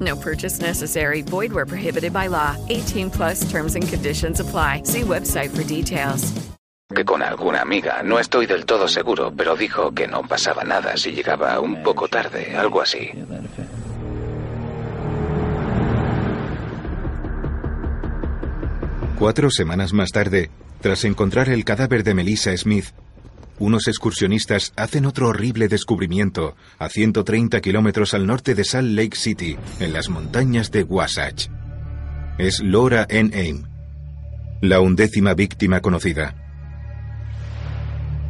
[0.00, 1.22] No purchase necessary.
[1.22, 2.56] Void where prohibited by law.
[2.68, 4.82] 18 plus terms and conditions apply.
[4.84, 6.48] See website for details.
[6.94, 8.02] que con alguna amiga.
[8.02, 12.08] No estoy del todo seguro, pero dijo que no pasaba nada si llegaba un poco
[12.08, 13.10] tarde, algo así.
[19.18, 22.86] Cuatro semanas más tarde, tras encontrar el cadáver de Melissa Smith,
[23.58, 29.56] unos excursionistas hacen otro horrible descubrimiento a 130 kilómetros al norte de Salt Lake City,
[29.80, 31.48] en las montañas de Wasatch.
[32.38, 33.36] Es Laura N.
[33.36, 33.64] Aim,
[34.60, 36.34] la undécima víctima conocida.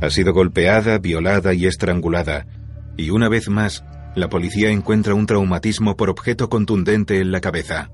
[0.01, 2.47] Ha sido golpeada, violada y estrangulada,
[2.97, 7.91] y una vez más, la policía encuentra un traumatismo por objeto contundente en la cabeza.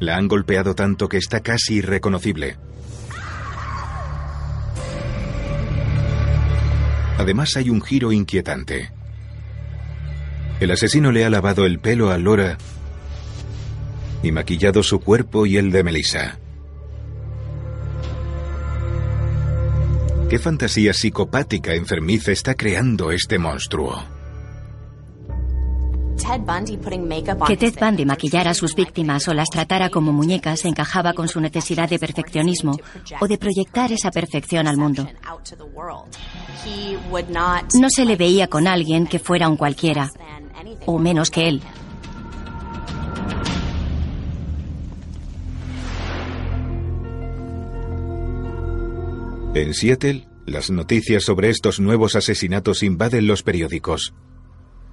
[0.00, 2.56] La han golpeado tanto que está casi irreconocible.
[7.18, 8.90] Además hay un giro inquietante.
[10.60, 12.58] El asesino le ha lavado el pelo a Laura
[14.22, 16.38] y maquillado su cuerpo y el de Melissa.
[20.28, 24.02] ¿Qué fantasía psicopática enfermiza está creando este monstruo?
[27.46, 31.40] Que Ted Bundy maquillara a sus víctimas o las tratara como muñecas encajaba con su
[31.40, 32.78] necesidad de perfeccionismo
[33.20, 35.06] o de proyectar esa perfección al mundo.
[37.74, 40.10] No se le veía con alguien que fuera un cualquiera,
[40.86, 41.62] o menos que él.
[49.54, 54.12] En Seattle, las noticias sobre estos nuevos asesinatos invaden los periódicos.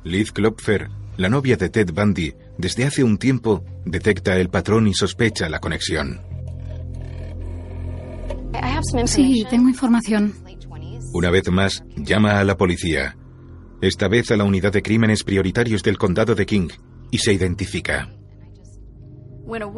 [0.03, 4.93] Liz Klopfer, la novia de Ted Bundy, desde hace un tiempo detecta el patrón y
[4.93, 6.21] sospecha la conexión.
[9.05, 10.33] Sí, tengo información.
[11.13, 13.15] Una vez más, llama a la policía,
[13.81, 16.69] esta vez a la unidad de crímenes prioritarios del condado de King,
[17.11, 18.09] y se identifica.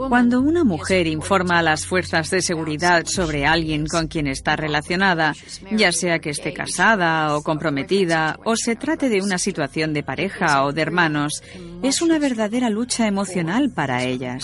[0.10, 5.34] Cuando una mujer informa a las fuerzas de seguridad sobre alguien con quien está relacionada,
[5.72, 10.64] ya sea que esté casada o comprometida o se trate de una situación de pareja
[10.66, 11.42] o de hermanos,
[11.82, 14.44] es una verdadera lucha emocional para ellas.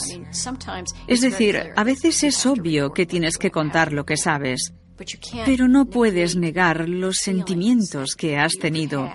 [1.08, 4.74] Es decir, a veces es obvio que tienes que contar lo que sabes,
[5.46, 9.12] pero no puedes negar los sentimientos que has tenido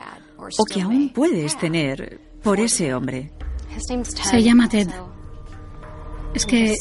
[0.59, 3.33] o que aún puedes tener por ese hombre.
[3.79, 4.89] Se llama Ted.
[6.35, 6.75] Es que...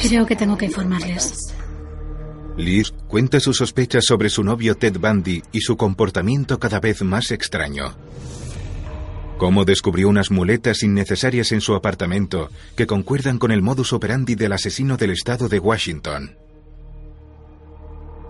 [0.00, 1.54] Creo que tengo que informarles.
[2.56, 7.30] Liz cuenta sus sospechas sobre su novio Ted Bundy y su comportamiento cada vez más
[7.30, 7.94] extraño.
[9.36, 14.52] Cómo descubrió unas muletas innecesarias en su apartamento que concuerdan con el modus operandi del
[14.52, 16.36] asesino del estado de Washington.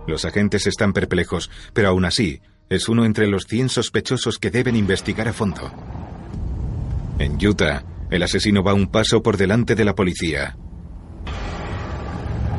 [0.08, 4.74] Los agentes están perplejos, pero aún así, es uno entre los 100 sospechosos que deben
[4.74, 5.70] investigar a fondo.
[7.18, 10.56] En Utah, el asesino va un paso por delante de la policía.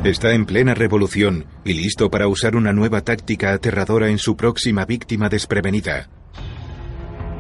[0.04, 4.86] Está en plena revolución y listo para usar una nueva táctica aterradora en su próxima
[4.86, 6.10] víctima desprevenida.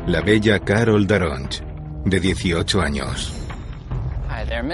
[0.08, 1.62] La bella Carol Daronch,
[2.05, 3.34] de 18 años.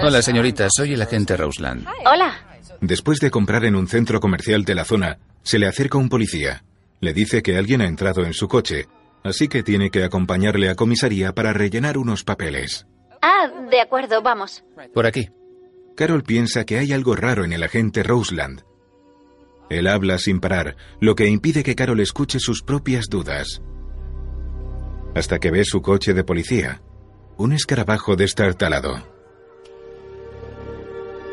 [0.02, 1.86] Hola, señorita, soy el agente Roseland.
[2.04, 2.34] Hola.
[2.80, 6.64] Después de comprar en un centro comercial de la zona, se le acerca un policía.
[7.00, 8.86] Le dice que alguien ha entrado en su coche,
[9.22, 12.86] así que tiene que acompañarle a comisaría para rellenar unos papeles.
[13.26, 14.62] Ah, de acuerdo, vamos.
[14.92, 15.30] Por aquí.
[15.96, 18.64] Carol piensa que hay algo raro en el agente Roseland.
[19.70, 23.62] Él habla sin parar, lo que impide que Carol escuche sus propias dudas.
[25.14, 26.82] Hasta que ve su coche de policía,
[27.38, 29.08] un escarabajo destartalado.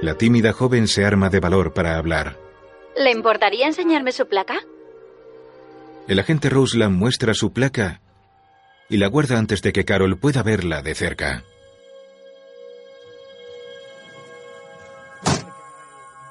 [0.01, 2.39] La tímida joven se arma de valor para hablar.
[2.95, 4.59] ¿Le importaría enseñarme su placa?
[6.07, 7.99] El agente Roseland muestra su placa
[8.87, 11.43] y la guarda antes de que Carol pueda verla de cerca.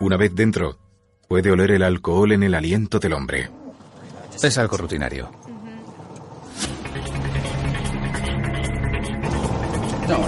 [0.00, 0.78] Una vez dentro,
[1.28, 3.50] puede oler el alcohol en el aliento del hombre.
[4.42, 5.30] Es algo rutinario.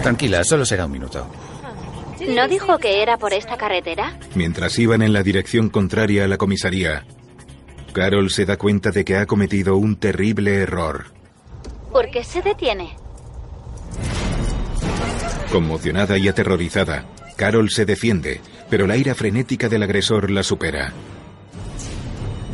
[0.02, 1.26] Tranquila, solo será un minuto.
[2.28, 4.16] ¿No dijo que era por esta carretera?
[4.34, 7.04] Mientras iban en la dirección contraria a la comisaría,
[7.92, 11.06] Carol se da cuenta de que ha cometido un terrible error.
[11.90, 12.96] ¿Por qué se detiene?
[15.50, 17.06] Conmocionada y aterrorizada,
[17.36, 18.40] Carol se defiende,
[18.72, 20.94] pero la ira frenética del agresor la supera.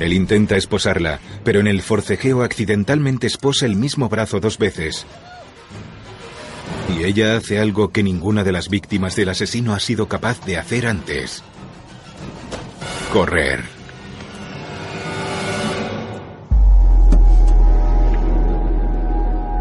[0.00, 5.06] Él intenta esposarla, pero en el forcejeo accidentalmente esposa el mismo brazo dos veces.
[6.92, 10.58] Y ella hace algo que ninguna de las víctimas del asesino ha sido capaz de
[10.58, 11.44] hacer antes.
[13.12, 13.62] Correr.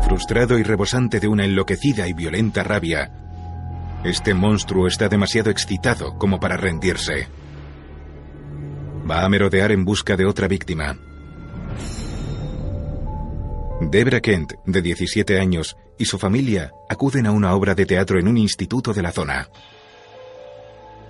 [0.08, 3.27] Frustrado y rebosante de una enloquecida y violenta rabia,
[4.04, 7.28] este monstruo está demasiado excitado como para rendirse.
[9.10, 10.98] Va a merodear en busca de otra víctima.
[13.82, 18.28] Debra Kent, de 17 años, y su familia acuden a una obra de teatro en
[18.28, 19.50] un instituto de la zona.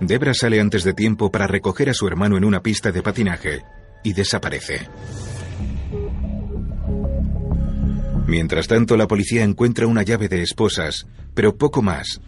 [0.00, 3.62] Debra sale antes de tiempo para recoger a su hermano en una pista de patinaje
[4.04, 4.88] y desaparece.
[8.26, 12.20] Mientras tanto, la policía encuentra una llave de esposas, pero poco más,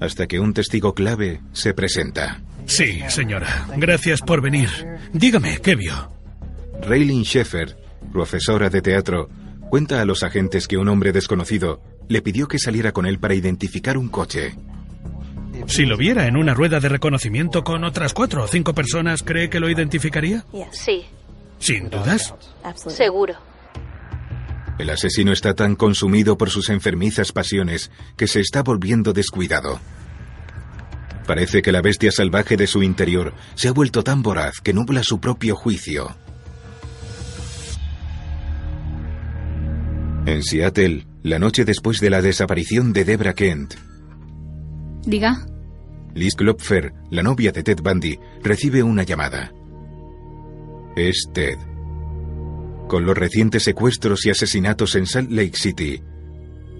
[0.00, 2.40] hasta que un testigo clave se presenta.
[2.66, 3.66] Sí, señora.
[3.76, 4.68] Gracias por venir.
[5.12, 6.10] Dígame, ¿qué vio?
[6.82, 7.76] Raylin Sheffer,
[8.12, 9.28] profesora de teatro,
[9.70, 13.34] cuenta a los agentes que un hombre desconocido le pidió que saliera con él para
[13.34, 14.54] identificar un coche.
[15.66, 19.48] Si lo viera en una rueda de reconocimiento con otras cuatro o cinco personas, ¿cree
[19.48, 20.44] que lo identificaría?
[20.70, 21.04] Sí,
[21.58, 22.34] Sin dudas.
[22.76, 23.34] seguro.
[24.78, 29.80] El asesino está tan consumido por sus enfermizas pasiones que se está volviendo descuidado.
[31.26, 35.02] Parece que la bestia salvaje de su interior se ha vuelto tan voraz que nubla
[35.02, 36.16] su propio juicio.
[40.26, 43.74] En Seattle, la noche después de la desaparición de Debra Kent,
[45.06, 45.46] Diga.
[46.14, 49.52] Liz Klopfer, la novia de Ted Bundy, recibe una llamada.
[50.96, 51.58] Es Ted.
[52.88, 56.02] Con los recientes secuestros y asesinatos en Salt Lake City,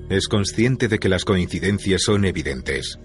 [0.09, 2.99] es consciente de que las coincidencias son evidentes.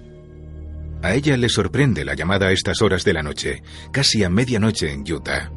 [1.02, 4.92] A ella le sorprende la llamada a estas horas de la noche, casi a medianoche
[4.92, 5.52] en Utah.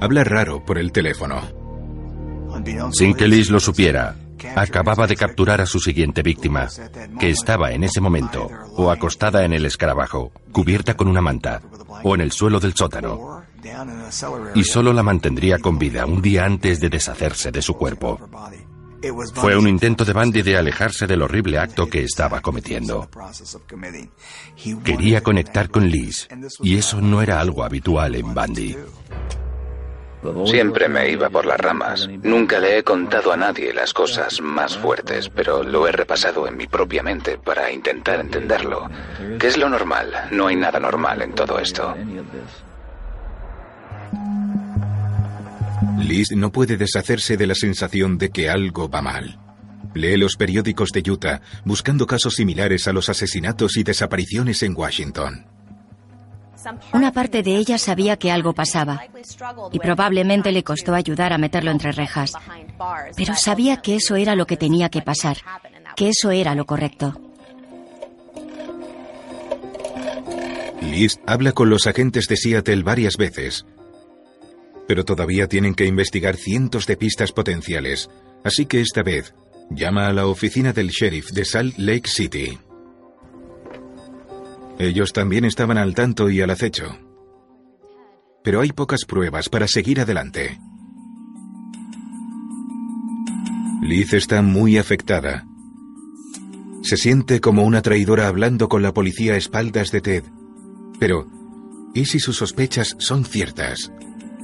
[0.00, 1.42] Habla raro por el teléfono.
[2.92, 4.16] Sin que Liz lo supiera,
[4.54, 6.68] acababa de capturar a su siguiente víctima,
[7.18, 11.60] que estaba en ese momento o acostada en el escarabajo, cubierta con una manta,
[12.04, 13.41] o en el suelo del sótano,
[14.54, 18.18] y solo la mantendría con vida un día antes de deshacerse de su cuerpo.
[19.34, 23.08] Fue un intento de Bundy de alejarse del horrible acto que estaba cometiendo.
[24.84, 26.28] Quería conectar con Liz,
[26.62, 28.76] y eso no era algo habitual en Bundy.
[30.44, 32.08] Siempre me iba por las ramas.
[32.22, 36.56] Nunca le he contado a nadie las cosas más fuertes, pero lo he repasado en
[36.56, 38.88] mi propia mente para intentar entenderlo.
[39.40, 40.28] ¿Qué es lo normal?
[40.30, 41.96] No hay nada normal en todo esto.
[45.98, 49.38] Liz no puede deshacerse de la sensación de que algo va mal.
[49.94, 55.46] Lee los periódicos de Utah buscando casos similares a los asesinatos y desapariciones en Washington.
[56.92, 59.02] Una parte de ella sabía que algo pasaba
[59.72, 62.32] y probablemente le costó ayudar a meterlo entre rejas.
[63.16, 65.38] Pero sabía que eso era lo que tenía que pasar,
[65.96, 67.20] que eso era lo correcto.
[70.80, 73.66] Liz habla con los agentes de Seattle varias veces,
[74.86, 78.10] pero todavía tienen que investigar cientos de pistas potenciales,
[78.44, 79.34] así que esta vez
[79.70, 82.58] llama a la oficina del sheriff de Salt Lake City.
[84.78, 86.98] Ellos también estaban al tanto y al acecho.
[88.42, 90.58] Pero hay pocas pruebas para seguir adelante.
[93.82, 95.46] Liz está muy afectada.
[96.82, 100.24] Se siente como una traidora hablando con la policía a espaldas de Ted.
[100.98, 101.28] Pero,
[101.94, 103.92] ¿y si sus sospechas son ciertas?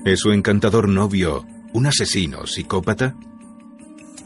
[0.04, 3.14] ¿Es su encantador novio un asesino psicópata?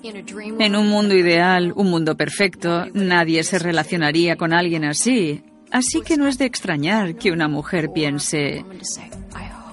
[0.02, 5.42] En un mundo ideal, un mundo perfecto, nadie se relacionaría con alguien así.
[5.70, 8.64] Así que no es de extrañar que una mujer piense,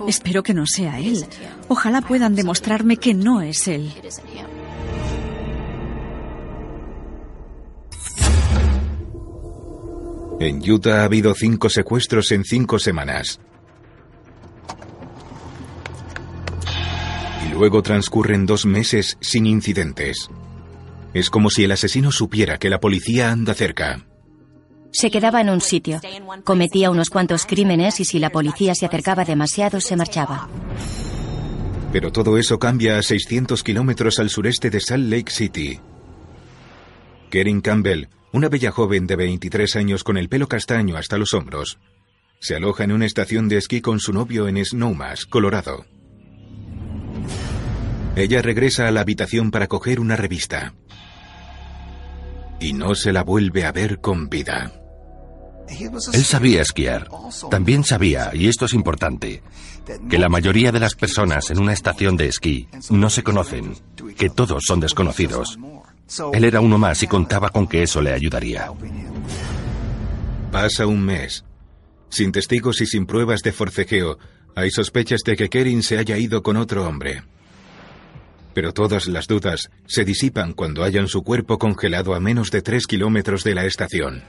[0.08, 1.26] espero que no sea él.
[1.68, 3.92] Ojalá puedan demostrarme que no es él.
[10.40, 13.42] En Utah ha habido cinco secuestros en cinco semanas.
[17.60, 20.30] Luego transcurren dos meses sin incidentes.
[21.14, 24.06] Es como si el asesino supiera que la policía anda cerca.
[24.94, 26.00] Se quedaba en un sitio,
[26.46, 30.48] cometía unos cuantos crímenes y si la policía se acercaba demasiado se marchaba.
[31.92, 35.82] Pero todo eso cambia a 600 kilómetros al sureste de Salt Lake City.
[37.30, 41.78] Kerin Campbell, una bella joven de 23 años con el pelo castaño hasta los hombros,
[42.40, 45.86] se aloja en una estación de esquí con su novio en Snowmass, Colorado.
[48.20, 50.74] Ella regresa a la habitación para coger una revista.
[52.60, 54.74] Y no se la vuelve a ver con vida.
[56.14, 57.08] Él sabía esquiar.
[57.50, 59.42] También sabía, y esto es importante,
[60.10, 63.76] que la mayoría de las personas en una estación de esquí no se conocen,
[64.18, 65.58] que todos son desconocidos.
[66.34, 68.70] Él era uno más y contaba con que eso le ayudaría.
[70.52, 71.46] Pasa un mes.
[72.10, 74.18] Sin testigos y sin pruebas de forcejeo,
[74.58, 77.24] hay sospechas de que Kerin se haya ido con otro hombre.
[78.54, 82.88] Pero todas las dudas se disipan cuando hallan su cuerpo congelado a menos de tres
[82.88, 84.24] kilómetros de la estación.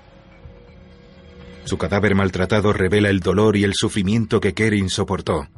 [1.64, 5.48] Su cadáver maltratado revela el dolor y el sufrimiento que Kerin soportó.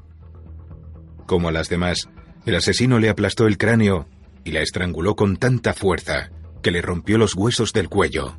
[1.26, 2.08] Como a las demás,
[2.44, 4.08] el asesino le aplastó el cráneo
[4.44, 6.30] y la estranguló con tanta fuerza
[6.62, 8.36] que le rompió los huesos del cuello.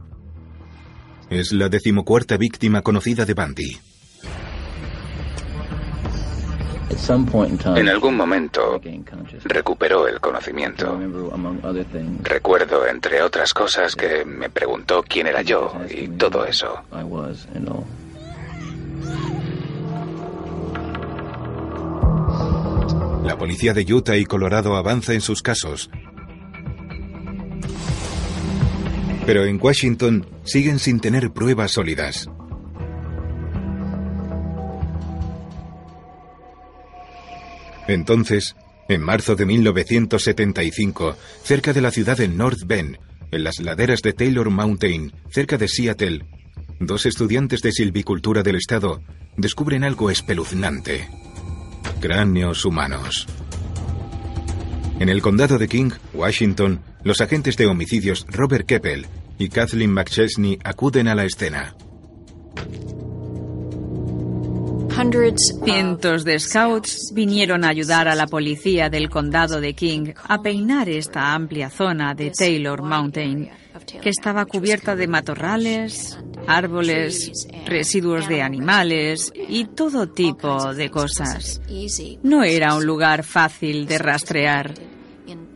[1.29, 3.79] Es la decimocuarta víctima conocida de Bundy.
[7.75, 8.81] En algún momento
[9.45, 10.99] recuperó el conocimiento.
[12.21, 16.83] Recuerdo, entre otras cosas, que me preguntó quién era yo y todo eso.
[23.23, 25.89] La policía de Utah y Colorado avanza en sus casos.
[29.25, 32.29] Pero en Washington siguen sin tener pruebas sólidas.
[37.93, 38.55] Entonces,
[38.89, 42.97] en marzo de 1975, cerca de la ciudad de North Bend,
[43.31, 46.25] en las laderas de Taylor Mountain, cerca de Seattle,
[46.79, 49.01] dos estudiantes de silvicultura del estado
[49.37, 51.07] descubren algo espeluznante.
[51.99, 53.27] Cráneos humanos.
[54.99, 59.07] En el condado de King, Washington, los agentes de homicidios Robert Keppel
[59.37, 61.75] y Kathleen McChesney acuden a la escena.
[65.65, 70.87] Cientos de scouts vinieron a ayudar a la policía del condado de King a peinar
[70.87, 73.49] esta amplia zona de Taylor Mountain,
[74.01, 76.17] que estaba cubierta de matorrales,
[76.47, 77.31] árboles,
[77.65, 81.59] residuos de animales y todo tipo de cosas.
[82.21, 84.73] No era un lugar fácil de rastrear.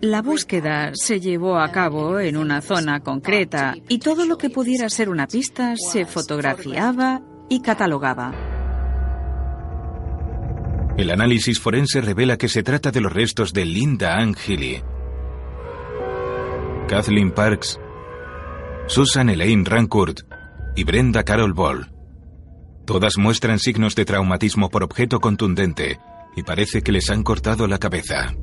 [0.01, 4.89] La búsqueda se llevó a cabo en una zona concreta y todo lo que pudiera
[4.89, 8.57] ser una pista se fotografiaba y catalogaba.
[10.98, 14.36] El análisis forense revela que se trata de los restos de Linda Ann
[16.88, 17.80] Kathleen Parks,
[18.88, 20.22] Susan Elaine Rancourt
[20.76, 21.91] y Brenda Carol Ball.
[22.88, 25.99] Todas muestran signos de traumatismo por objeto contundente
[26.36, 28.34] y parece que les han cortado la cabeza.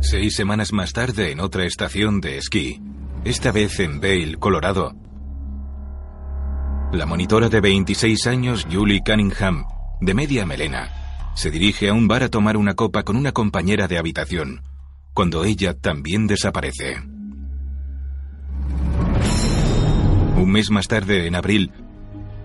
[0.00, 2.80] Seis semanas más tarde, en otra estación de esquí,
[3.24, 4.94] esta vez en Vail, Colorado,
[6.92, 9.64] La monitora de 26 años, Julie Cunningham,
[10.02, 10.90] de media melena,
[11.34, 14.62] se dirige a un bar a tomar una copa con una compañera de habitación,
[15.14, 16.96] cuando ella también desaparece.
[20.36, 21.72] Un mes más tarde, en abril,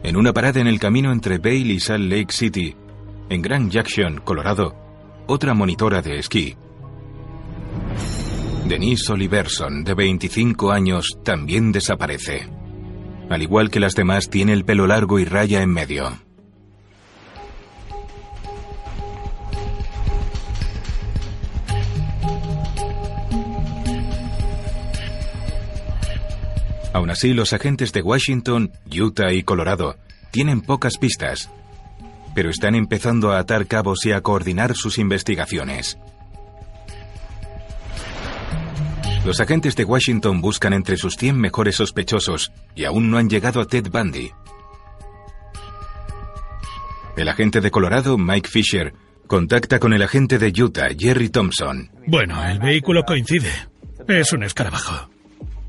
[0.02, 2.74] en una parada en el camino entre Vail y Salt Lake City,
[3.30, 4.76] en Grand Junction, Colorado,
[5.28, 6.56] otra monitora de esquí,
[8.66, 12.50] Denise Oliverson, de 25 años, también desaparece.
[13.30, 16.18] Al igual que las demás, tiene el pelo largo y raya en medio.
[26.94, 29.98] Aún así, los agentes de Washington, Utah y Colorado
[30.32, 31.52] tienen pocas pistas,
[32.34, 35.98] pero están empezando a atar cabos y a coordinar sus investigaciones.
[39.28, 43.60] Los agentes de Washington buscan entre sus 100 mejores sospechosos y aún no han llegado
[43.60, 44.32] a Ted Bundy.
[47.18, 48.94] El agente de Colorado, Mike Fisher,
[49.28, 51.92] contacta con el agente de Utah, Jerry Thompson.
[52.08, 53.52] Bueno, el vehículo coincide.
[54.08, 55.10] Es un escarabajo.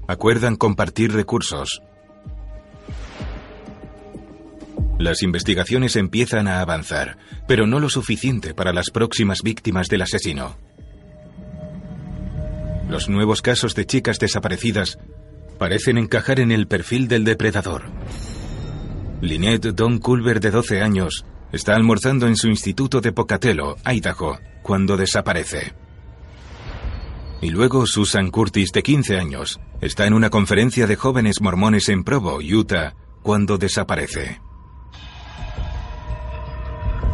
[0.06, 1.82] Acuerdan compartir recursos.
[5.00, 7.18] Las investigaciones empiezan a avanzar,
[7.48, 10.67] pero no lo suficiente para las próximas víctimas del asesino.
[12.88, 14.98] Los nuevos casos de chicas desaparecidas
[15.58, 17.84] parecen encajar en el perfil del depredador.
[19.20, 24.96] Lynette Don Culver, de 12 años, está almorzando en su instituto de Pocatello, Idaho, cuando
[24.96, 25.74] desaparece.
[27.42, 32.04] Y luego Susan Curtis, de 15 años, está en una conferencia de jóvenes mormones en
[32.04, 34.40] Provo, Utah, cuando desaparece.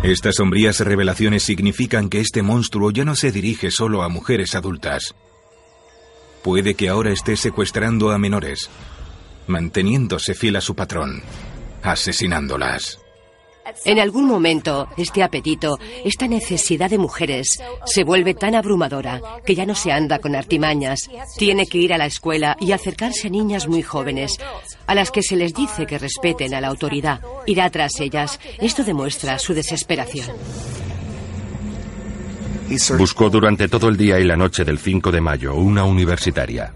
[0.03, 5.15] Estas sombrías revelaciones significan que este monstruo ya no se dirige solo a mujeres adultas.
[6.45, 8.69] Puede que ahora esté secuestrando a menores,
[9.47, 11.23] manteniéndose fiel a su patrón,
[11.83, 12.99] asesinándolas.
[13.87, 19.65] En algún momento, este apetito, esta necesidad de mujeres, se vuelve tan abrumadora que ya
[19.65, 21.09] no se anda con artimañas.
[21.39, 24.39] Tiene que ir a la escuela y acercarse a niñas muy jóvenes,
[24.87, 27.23] a las que se les dice que respeten a la autoridad.
[27.47, 28.39] Irá tras ellas.
[28.61, 30.27] Esto demuestra su desesperación.
[32.99, 36.73] Buscó durante todo el día y la noche del 5 de mayo una universitaria.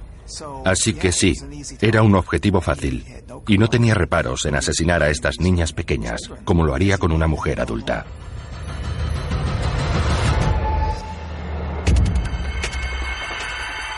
[0.65, 1.35] Así que sí,
[1.81, 3.05] era un objetivo fácil.
[3.47, 7.27] Y no tenía reparos en asesinar a estas niñas pequeñas, como lo haría con una
[7.27, 8.05] mujer adulta.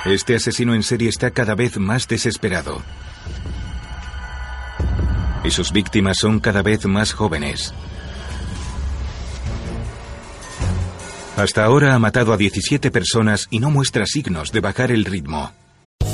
[0.05, 2.81] Este asesino en serie está cada vez más desesperado.
[5.45, 7.75] Y sus víctimas son cada vez más jóvenes.
[11.41, 15.53] Hasta ahora ha matado a 17 personas y no muestra signos de bajar el ritmo.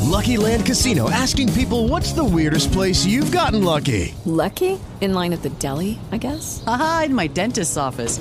[0.05, 4.15] Lucky Land Casino asking people what's the weirdest place you've gotten lucky?
[4.25, 4.79] Lucky?
[5.01, 6.63] In line at the deli, I guess?
[6.69, 8.21] Aha, in my dentist's office.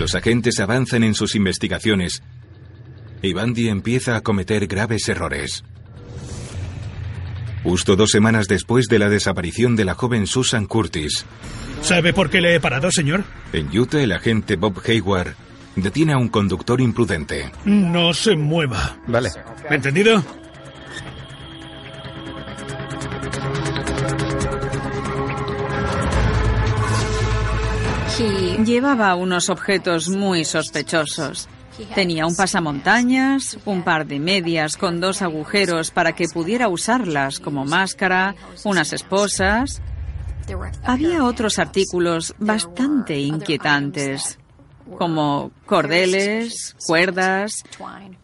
[0.00, 2.22] Los agentes avanzan en sus investigaciones
[3.20, 5.62] y Bundy empieza a cometer graves errores.
[7.62, 11.26] Justo dos semanas después de la desaparición de la joven Susan Curtis.
[11.82, 13.24] ¿Sabe por qué le he parado, señor?
[13.52, 15.34] En Utah, el agente Bob Hayward
[15.76, 17.52] detiene a un conductor imprudente.
[17.66, 18.96] No se mueva.
[19.06, 19.28] Vale.
[19.68, 20.24] ¿Entendido?
[28.64, 31.48] Llevaba unos objetos muy sospechosos.
[31.94, 37.64] Tenía un pasamontañas, un par de medias con dos agujeros para que pudiera usarlas como
[37.64, 38.34] máscara,
[38.64, 39.80] unas esposas.
[40.84, 44.38] Había otros artículos bastante inquietantes,
[44.98, 47.62] como cordeles, cuerdas,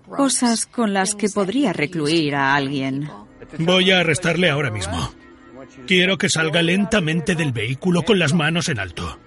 [0.09, 3.09] cosas con las que podría recluir a alguien.
[3.59, 5.11] Voy a arrestarle ahora mismo.
[5.87, 9.19] Quiero que salga lentamente del vehículo con las manos en alto.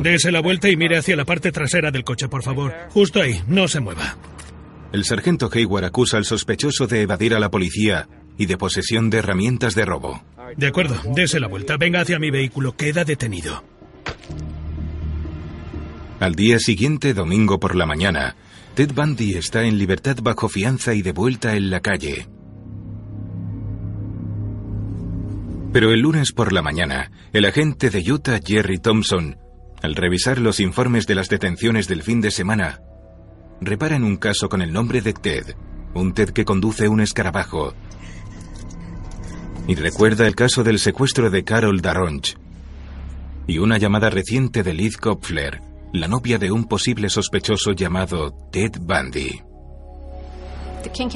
[0.00, 2.72] Dese la vuelta y mire hacia la parte trasera del coche, por favor.
[2.90, 4.16] Justo ahí, no se mueva.
[4.92, 9.18] El sargento Hayward acusa al sospechoso de evadir a la policía y de posesión de
[9.18, 10.22] herramientas de robo.
[10.56, 11.76] De acuerdo, dese la vuelta.
[11.76, 12.76] Venga hacia mi vehículo.
[12.76, 13.64] Queda detenido.
[16.20, 18.36] Al día siguiente, domingo por la mañana,
[18.74, 22.26] Ted Bundy está en libertad bajo fianza y de vuelta en la calle.
[25.72, 29.36] Pero el lunes por la mañana, el agente de Utah, Jerry Thompson,
[29.82, 32.80] al revisar los informes de las detenciones del fin de semana,
[33.60, 35.54] repara en un caso con el nombre de Ted,
[35.94, 37.74] un Ted que conduce un escarabajo.
[39.68, 42.36] Y recuerda el caso del secuestro de Carol Darronch
[43.46, 45.60] y una llamada reciente de Liz Kopfler,
[45.92, 49.42] la novia de un posible sospechoso llamado Ted Bundy.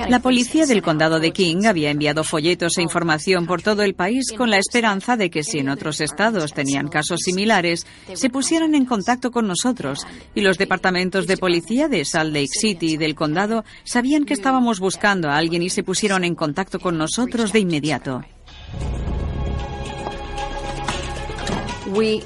[0.08, 4.32] La policía del condado de King había enviado folletos e información por todo el país
[4.36, 8.84] con la esperanza de que si en otros estados tenían casos similares, se pusieran en
[8.84, 13.64] contacto con nosotros y los departamentos de policía de Salt Lake City y del condado
[13.84, 18.22] sabían que estábamos buscando a alguien y se pusieron en contacto con nosotros de inmediato.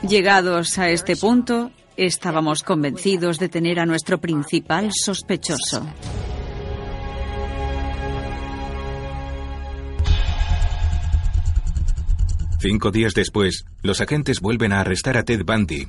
[0.07, 5.87] Llegados a este punto, estábamos convencidos de tener a nuestro principal sospechoso.
[12.67, 15.87] Cinco días después, los agentes vuelven a arrestar a Ted Bundy.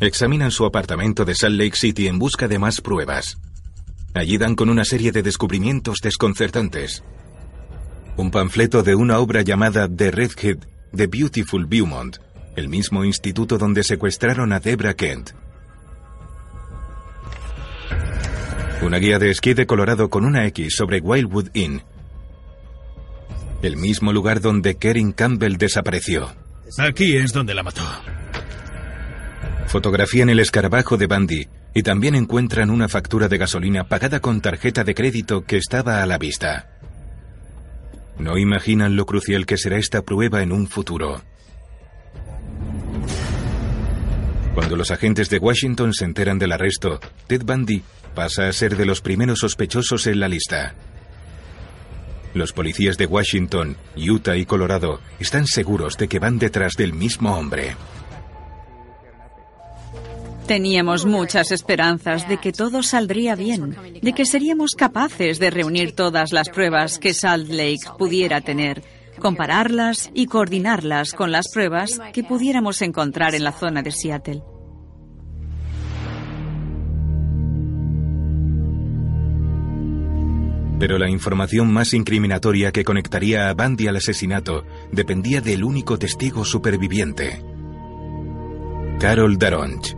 [0.00, 3.36] Examinan su apartamento de Salt Lake City en busca de más pruebas.
[4.14, 7.04] Allí dan con una serie de descubrimientos desconcertantes.
[8.16, 10.60] Un panfleto de una obra llamada The Redhead,
[10.96, 12.16] The Beautiful Beaumont,
[12.56, 15.32] el mismo instituto donde secuestraron a Debra Kent.
[18.80, 21.82] Una guía de esquí de Colorado con una X sobre Wildwood Inn,
[23.66, 26.34] el mismo lugar donde Kerin Campbell desapareció.
[26.78, 27.82] Aquí es donde la mató.
[29.66, 34.84] Fotografían el escarabajo de Bundy y también encuentran una factura de gasolina pagada con tarjeta
[34.84, 36.70] de crédito que estaba a la vista.
[38.18, 41.22] No imaginan lo crucial que será esta prueba en un futuro.
[44.54, 47.82] Cuando los agentes de Washington se enteran del arresto, Ted Bundy
[48.14, 50.76] pasa a ser de los primeros sospechosos en la lista.
[52.34, 57.36] Los policías de Washington, Utah y Colorado están seguros de que van detrás del mismo
[57.36, 57.76] hombre.
[60.48, 66.32] Teníamos muchas esperanzas de que todo saldría bien, de que seríamos capaces de reunir todas
[66.32, 68.82] las pruebas que Salt Lake pudiera tener,
[69.20, 74.42] compararlas y coordinarlas con las pruebas que pudiéramos encontrar en la zona de Seattle.
[80.84, 86.44] Pero la información más incriminatoria que conectaría a Bundy al asesinato dependía del único testigo
[86.44, 87.42] superviviente,
[89.00, 89.96] Carol Daronch.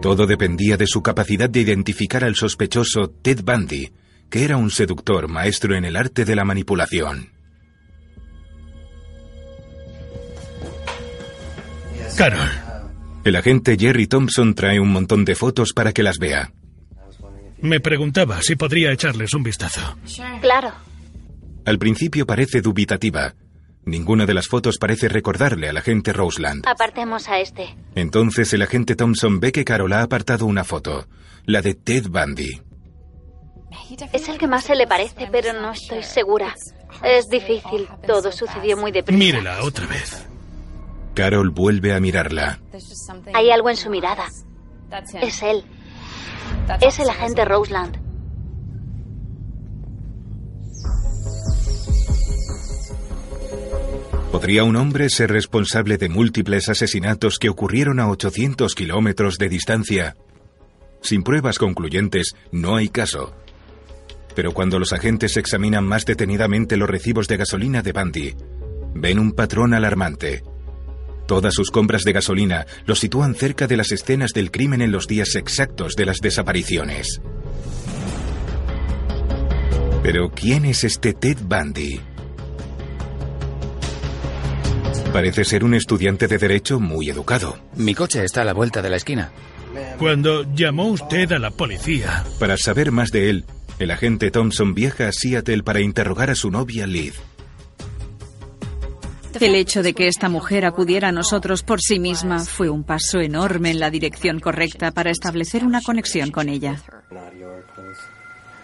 [0.00, 3.92] Todo dependía de su capacidad de identificar al sospechoso Ted Bundy,
[4.30, 7.28] que era un seductor maestro en el arte de la manipulación.
[12.16, 12.48] Carol.
[13.24, 16.50] El agente Jerry Thompson trae un montón de fotos para que las vea.
[17.60, 19.96] Me preguntaba si podría echarles un vistazo.
[20.40, 20.72] Claro.
[21.64, 23.34] Al principio parece dubitativa.
[23.84, 26.66] Ninguna de las fotos parece recordarle al agente Roseland.
[26.66, 27.74] Apartemos a este.
[27.94, 31.06] Entonces el agente Thompson ve que Carol ha apartado una foto,
[31.44, 32.60] la de Ted Bundy.
[34.12, 36.54] Es el que más se le parece, pero no estoy segura.
[37.02, 37.86] Es difícil.
[38.06, 39.18] Todo sucedió muy deprisa.
[39.18, 40.26] Mírela otra vez.
[41.14, 42.58] Carol vuelve a mirarla.
[43.34, 44.26] Hay algo en su mirada.
[45.20, 45.64] Es él.
[46.80, 48.06] Es el agente Roseland.
[54.32, 60.16] ¿Podría un hombre ser responsable de múltiples asesinatos que ocurrieron a 800 kilómetros de distancia?
[61.00, 63.34] Sin pruebas concluyentes, no hay caso.
[64.34, 68.34] Pero cuando los agentes examinan más detenidamente los recibos de gasolina de Bundy,
[68.94, 70.42] ven un patrón alarmante.
[71.26, 75.08] Todas sus compras de gasolina lo sitúan cerca de las escenas del crimen en los
[75.08, 77.20] días exactos de las desapariciones.
[80.02, 82.00] Pero ¿quién es este Ted Bundy?
[85.12, 87.58] Parece ser un estudiante de derecho muy educado.
[87.74, 89.32] Mi coche está a la vuelta de la esquina.
[89.98, 92.24] Cuando llamó usted a la policía.
[92.38, 93.44] Para saber más de él,
[93.78, 97.14] el agente Thompson viaja a Seattle para interrogar a su novia Liz.
[99.40, 103.20] El hecho de que esta mujer acudiera a nosotros por sí misma fue un paso
[103.20, 106.76] enorme en la dirección correcta para establecer una conexión con ella.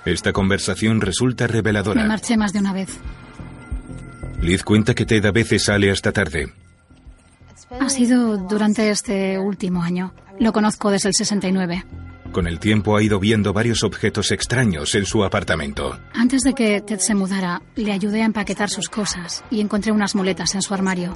[0.05, 2.05] Esta conversación resulta Me reveladora.
[2.05, 2.99] marché más de una vez.
[4.41, 6.53] Liz cuenta que Ted a veces sale hasta tarde.
[7.79, 10.13] Ha sido durante este último año.
[10.41, 11.85] Lo conozco desde el 69.
[12.33, 16.01] Con el tiempo ha ido viendo varios objetos extraños en su apartamento.
[16.15, 20.15] Antes de que Ted se mudara, le ayudé a empaquetar sus cosas y encontré unas
[20.15, 21.15] muletas en su armario.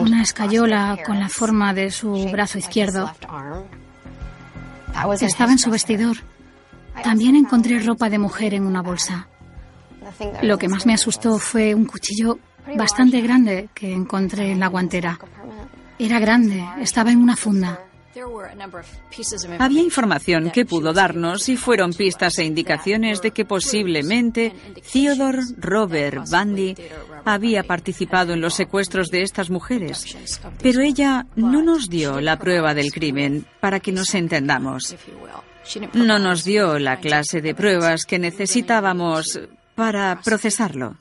[0.00, 3.10] Una escayola con la forma de su brazo izquierdo.
[5.20, 6.16] Estaba en su vestidor.
[7.02, 9.28] También encontré ropa de mujer en una bolsa.
[10.42, 12.38] Lo que más me asustó fue un cuchillo
[12.76, 15.18] bastante grande que encontré en la guantera.
[15.98, 17.80] Era grande, estaba en una funda.
[19.58, 24.52] Había información que pudo darnos y fueron pistas e indicaciones de que posiblemente
[24.92, 26.74] Theodore Robert Bundy
[27.24, 30.16] había participado en los secuestros de estas mujeres.
[30.62, 34.96] Pero ella no nos dio la prueba del crimen para que nos entendamos.
[35.94, 39.40] No nos dio la clase de pruebas que necesitábamos
[39.74, 40.96] para procesarlo.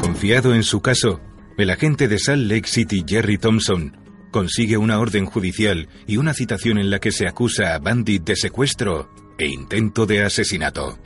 [0.00, 1.20] Confiado en su caso,
[1.58, 3.96] el agente de Salt Lake City, Jerry Thompson,
[4.30, 8.36] consigue una orden judicial y una citación en la que se acusa a Bandit de
[8.36, 10.98] secuestro e intento de asesinato.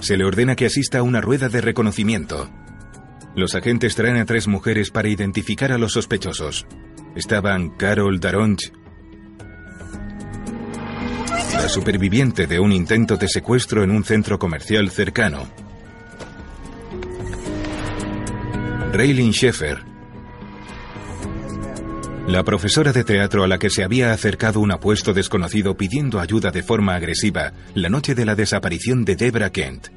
[0.00, 2.50] Se le ordena que asista a una rueda de reconocimiento.
[3.36, 6.66] Los agentes traen a tres mujeres para identificar a los sospechosos.
[7.14, 8.72] Estaban Carol Daronch,
[11.52, 15.48] la superviviente de un intento de secuestro en un centro comercial cercano,
[18.92, 19.78] Raylin Sheffer,
[22.26, 26.50] la profesora de teatro a la que se había acercado un apuesto desconocido pidiendo ayuda
[26.50, 29.88] de forma agresiva la noche de la desaparición de Debra Kent.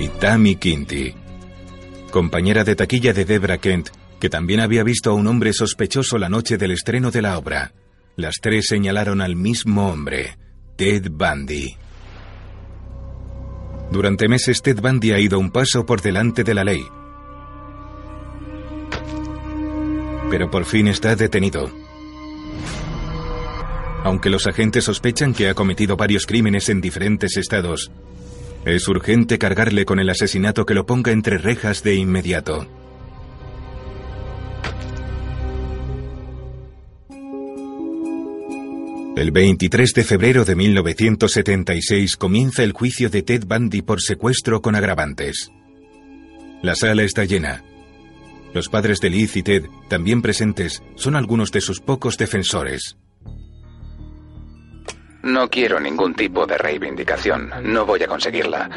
[0.00, 1.14] Y Tammy Kinty,
[2.10, 3.90] compañera de taquilla de Debra Kent,
[4.20, 7.72] que también había visto a un hombre sospechoso la noche del estreno de la obra.
[8.16, 10.36] Las tres señalaron al mismo hombre,
[10.76, 11.76] Ted Bundy.
[13.90, 16.84] Durante meses Ted Bundy ha ido un paso por delante de la ley.
[20.30, 21.70] Pero por fin está detenido.
[24.04, 27.90] Aunque los agentes sospechan que ha cometido varios crímenes en diferentes estados,
[28.64, 32.66] es urgente cargarle con el asesinato que lo ponga entre rejas de inmediato.
[39.18, 44.76] El 23 de febrero de 1976 comienza el juicio de Ted Bundy por secuestro con
[44.76, 45.50] agravantes.
[46.62, 47.64] La sala está llena.
[48.54, 52.96] Los padres de Liz y Ted, también presentes, son algunos de sus pocos defensores.
[55.22, 58.70] No quiero ningún tipo de reivindicación, no voy a conseguirla.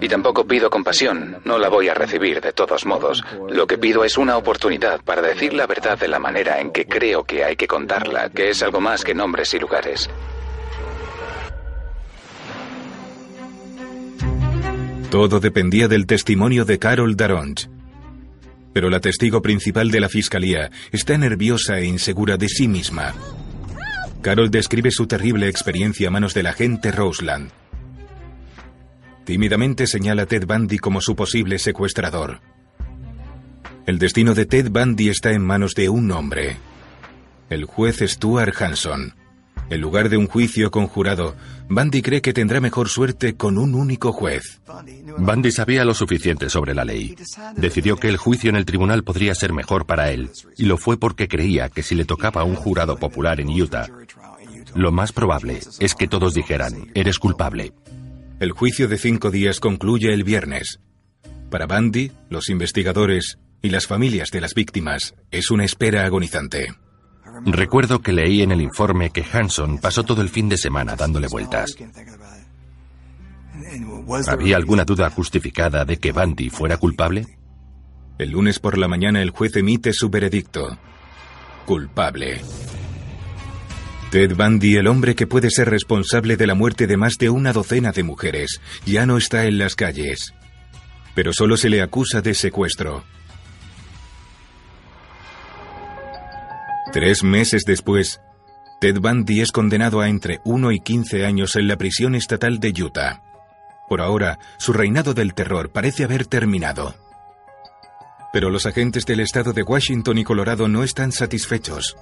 [0.00, 3.24] Y tampoco pido compasión, no la voy a recibir de todos modos.
[3.48, 6.86] Lo que pido es una oportunidad para decir la verdad de la manera en que
[6.86, 10.10] creo que hay que contarla, que es algo más que nombres y lugares.
[15.10, 17.70] Todo dependía del testimonio de Carol Daronch.
[18.74, 23.14] Pero la testigo principal de la fiscalía está nerviosa e insegura de sí misma.
[24.26, 27.48] Carol describe su terrible experiencia a manos del agente Roseland.
[29.24, 32.40] Tímidamente señala a Ted Bundy como su posible secuestrador.
[33.86, 36.56] El destino de Ted Bundy está en manos de un hombre,
[37.50, 39.14] el juez Stuart Hanson.
[39.68, 41.34] En lugar de un juicio conjurado,
[41.68, 44.60] Bundy cree que tendrá mejor suerte con un único juez.
[45.18, 47.16] Bundy sabía lo suficiente sobre la ley.
[47.56, 50.98] Decidió que el juicio en el tribunal podría ser mejor para él, y lo fue
[50.98, 53.88] porque creía que si le tocaba a un jurado popular en Utah,
[54.74, 57.72] lo más probable es que todos dijeran, eres culpable.
[58.38, 60.80] El juicio de cinco días concluye el viernes.
[61.50, 66.74] Para Bundy, los investigadores y las familias de las víctimas, es una espera agonizante.
[67.44, 71.28] Recuerdo que leí en el informe que Hanson pasó todo el fin de semana dándole
[71.28, 71.76] vueltas.
[74.28, 77.26] ¿Había alguna duda justificada de que Bundy fuera culpable?
[78.18, 80.78] El lunes por la mañana el juez emite su veredicto.
[81.66, 82.40] Culpable.
[84.10, 87.52] Ted Bundy, el hombre que puede ser responsable de la muerte de más de una
[87.52, 90.32] docena de mujeres, ya no está en las calles.
[91.14, 93.04] Pero solo se le acusa de secuestro.
[96.92, 98.20] Tres meses después,
[98.80, 102.74] Ted Bundy es condenado a entre 1 y 15 años en la prisión estatal de
[102.82, 103.22] Utah.
[103.88, 106.94] Por ahora, su reinado del terror parece haber terminado.
[108.32, 111.96] Pero los agentes del estado de Washington y Colorado no están satisfechos.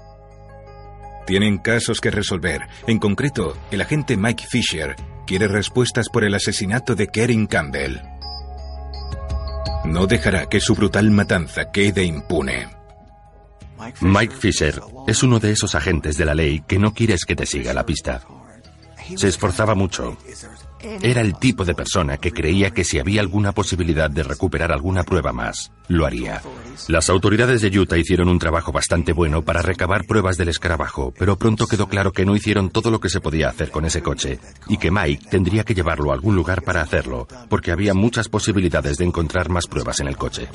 [1.26, 2.62] Tienen casos que resolver.
[2.86, 4.96] En concreto, el agente Mike Fisher
[5.26, 8.00] quiere respuestas por el asesinato de Karen Campbell.
[9.84, 12.83] No dejará que su brutal matanza quede impune.
[14.00, 17.46] Mike Fisher es uno de esos agentes de la ley que no quieres que te
[17.46, 18.22] siga la pista.
[19.16, 20.16] Se esforzaba mucho.
[21.02, 25.02] Era el tipo de persona que creía que si había alguna posibilidad de recuperar alguna
[25.02, 26.42] prueba más, lo haría.
[26.88, 31.36] Las autoridades de Utah hicieron un trabajo bastante bueno para recabar pruebas del escarabajo, pero
[31.36, 34.38] pronto quedó claro que no hicieron todo lo que se podía hacer con ese coche
[34.68, 38.98] y que Mike tendría que llevarlo a algún lugar para hacerlo, porque había muchas posibilidades
[38.98, 40.48] de encontrar más pruebas en el coche.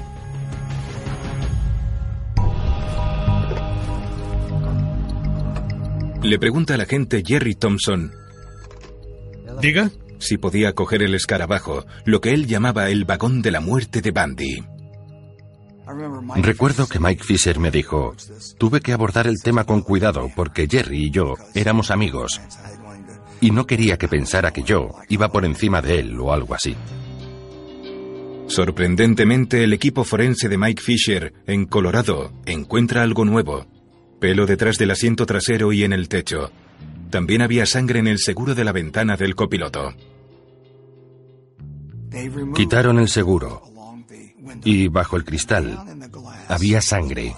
[6.24, 8.12] Le pregunta al agente Jerry Thompson.
[9.62, 9.90] ¿Diga?
[10.20, 14.12] Si podía coger el escarabajo, lo que él llamaba el vagón de la muerte de
[14.12, 14.64] Bandy.
[16.36, 18.16] Recuerdo que Mike Fisher me dijo,
[18.58, 22.40] tuve que abordar el tema con cuidado porque Jerry y yo éramos amigos
[23.42, 26.76] y no quería que pensara que yo iba por encima de él o algo así.
[28.48, 33.68] Sorprendentemente, el equipo forense de Mike Fisher en Colorado encuentra algo nuevo.
[34.20, 36.52] Pelo detrás del asiento trasero y en el techo.
[37.10, 39.94] También había sangre en el seguro de la ventana del copiloto.
[42.56, 43.64] Quitaron el seguro
[44.64, 45.78] y bajo el cristal
[46.48, 47.36] había sangre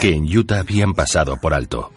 [0.00, 1.92] que en Utah habían pasado por alto,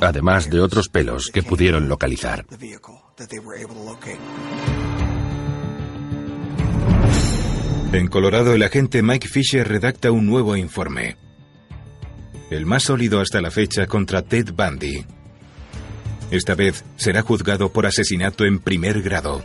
[0.00, 2.46] además de otros pelos que pudieron localizar.
[7.94, 11.16] En Colorado, el agente Mike Fisher redacta un nuevo informe.
[12.50, 15.06] El más sólido hasta la fecha contra Ted Bundy.
[16.32, 19.44] Esta vez será juzgado por asesinato en primer grado.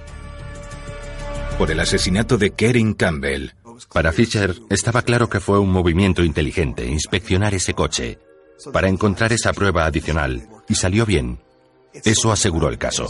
[1.60, 3.52] Por el asesinato de Karen Campbell.
[3.94, 8.18] Para Fisher estaba claro que fue un movimiento inteligente inspeccionar ese coche
[8.74, 11.40] para encontrar esa prueba adicional y salió bien.
[11.94, 13.06] Eso aseguró el caso.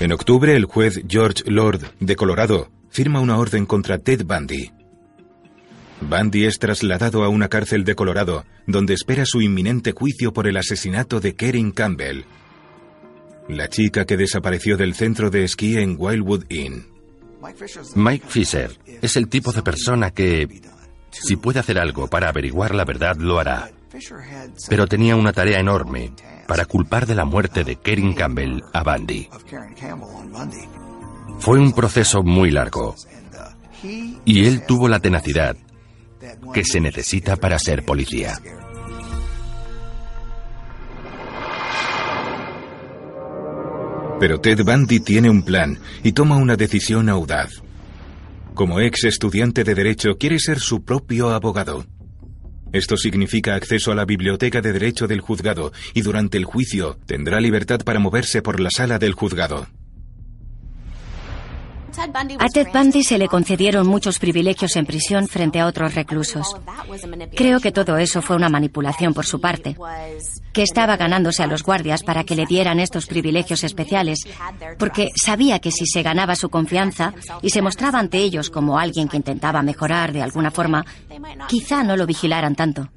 [0.00, 4.70] En octubre, el juez George Lord de Colorado firma una orden contra Ted Bundy.
[6.00, 10.56] Bundy es trasladado a una cárcel de Colorado, donde espera su inminente juicio por el
[10.56, 12.24] asesinato de Karen Campbell,
[13.48, 16.86] la chica que desapareció del centro de esquí en Wildwood Inn.
[17.94, 20.46] Mike Fisher es el tipo de persona que,
[21.10, 23.70] si puede hacer algo para averiguar la verdad, lo hará.
[24.68, 26.12] Pero tenía una tarea enorme
[26.46, 29.28] para culpar de la muerte de Karen Campbell a Bundy.
[31.40, 32.94] Fue un proceso muy largo.
[34.26, 35.56] Y él tuvo la tenacidad
[36.52, 38.38] que se necesita para ser policía.
[44.20, 47.62] Pero Ted Bundy tiene un plan y toma una decisión audaz.
[48.52, 51.86] Como ex estudiante de Derecho quiere ser su propio abogado.
[52.72, 57.40] Esto significa acceso a la biblioteca de Derecho del juzgado y durante el juicio tendrá
[57.40, 59.66] libertad para moverse por la sala del juzgado.
[62.38, 66.56] A Ted Bundy se le concedieron muchos privilegios en prisión frente a otros reclusos.
[67.36, 69.76] Creo que todo eso fue una manipulación por su parte,
[70.54, 74.20] que estaba ganándose a los guardias para que le dieran estos privilegios especiales,
[74.78, 77.12] porque sabía que si se ganaba su confianza
[77.42, 80.86] y se mostraba ante ellos como alguien que intentaba mejorar de alguna forma,
[81.48, 82.88] quizá no lo vigilaran tanto.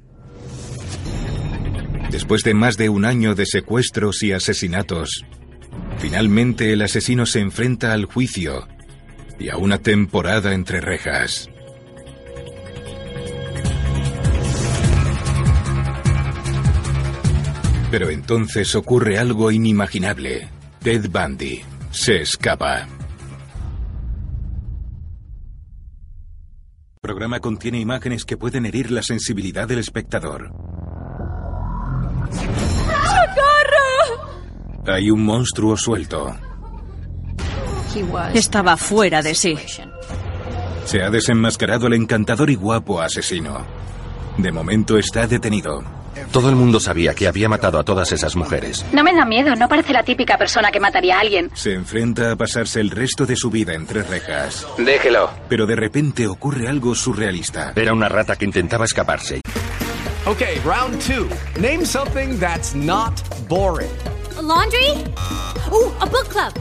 [2.10, 5.24] Después de más de un año de secuestros y asesinatos,
[5.98, 8.66] finalmente el asesino se enfrenta al juicio
[9.38, 11.48] y a una temporada entre rejas.
[17.90, 20.48] Pero entonces ocurre algo inimaginable.
[20.82, 21.62] Ted Bundy
[21.92, 22.88] se escapa.
[26.94, 30.50] El programa contiene imágenes que pueden herir la sensibilidad del espectador.
[33.02, 34.18] ¡Socorro!
[34.86, 36.34] Hay un monstruo suelto.
[38.34, 39.56] Estaba fuera de sí.
[40.84, 43.64] Se ha desenmascarado el encantador y guapo asesino.
[44.36, 45.82] De momento está detenido.
[46.32, 48.84] Todo el mundo sabía que había matado a todas esas mujeres.
[48.92, 51.50] No me da miedo, no parece la típica persona que mataría a alguien.
[51.54, 54.66] Se enfrenta a pasarse el resto de su vida entre rejas.
[54.78, 55.30] Déjelo.
[55.48, 57.72] Pero de repente ocurre algo surrealista.
[57.76, 59.40] Era una rata que intentaba escaparse.
[60.26, 61.28] Okay, round two.
[61.60, 63.12] Name something that's not
[63.48, 63.90] boring.
[64.38, 64.90] A laundry?
[65.70, 66.52] Ooh, a book club.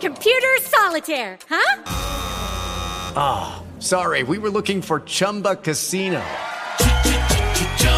[0.00, 1.82] Computer solitaire, huh?
[3.14, 6.22] Ah, oh, sorry, we were looking for Chumba Casino.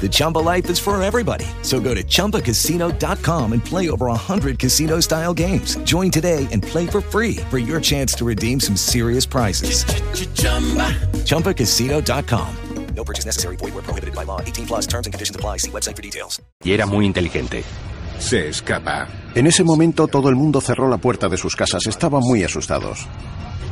[0.00, 1.46] The Chumba life is for everybody.
[1.62, 5.76] So go to ChumbaCasino.com and play over 100 casino style games.
[5.84, 9.84] Join today and play for free for your chance to redeem some serious prizes.
[11.26, 12.56] ChumbaCasino.com.
[12.94, 13.56] No purchase necessary.
[13.56, 14.40] Void where prohibited by law.
[14.40, 15.58] 18 plus terms and conditions apply.
[15.58, 16.40] See website for details.
[16.62, 17.64] Y era muy inteligente.
[18.18, 19.08] Se escapa.
[19.34, 21.86] En ese momento todo el mundo cerró la puerta de sus casas.
[21.86, 23.06] Estaban muy asustados.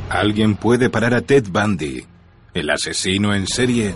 [0.09, 2.05] Alguien puede parar a Ted Bundy,
[2.53, 3.93] el asesino en serie.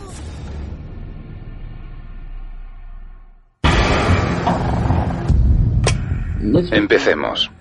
[6.72, 7.52] Empecemos.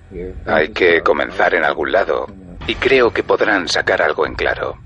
[0.47, 2.27] Hay que comenzar en algún lado
[2.67, 4.77] y creo que podrán sacar algo en claro.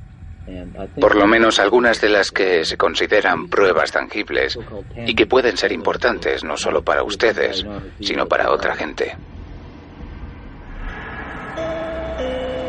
[0.99, 4.59] Por lo menos algunas de las que se consideran pruebas tangibles
[5.07, 7.67] y que pueden ser importantes no solo para ustedes,
[8.01, 9.15] sino para otra gente.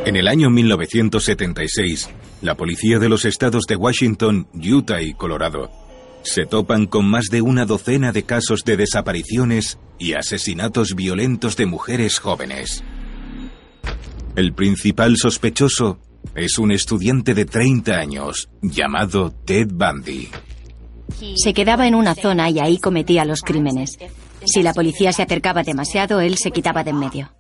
[0.06, 2.10] En el año 1976,
[2.42, 5.70] la policía de los estados de Washington, Utah y Colorado
[6.24, 11.66] se topan con más de una docena de casos de desapariciones y asesinatos violentos de
[11.66, 12.84] mujeres jóvenes.
[14.36, 16.00] El principal sospechoso
[16.36, 20.30] es un estudiante de 30 años llamado Ted Bundy.
[21.36, 23.98] Se quedaba en una zona y ahí cometía los crímenes.
[24.46, 27.32] Si la policía se acercaba demasiado, él se quitaba de en medio.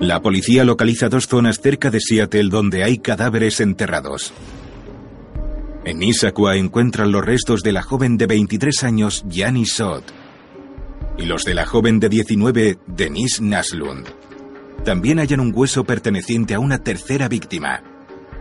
[0.00, 4.32] La policía localiza dos zonas cerca de Seattle donde hay cadáveres enterrados.
[5.84, 10.04] En Issaquah encuentran los restos de la joven de 23 años, Janice Sott,
[11.16, 14.06] y los de la joven de 19, Denise Naslund.
[14.84, 17.82] También hallan un hueso perteneciente a una tercera víctima,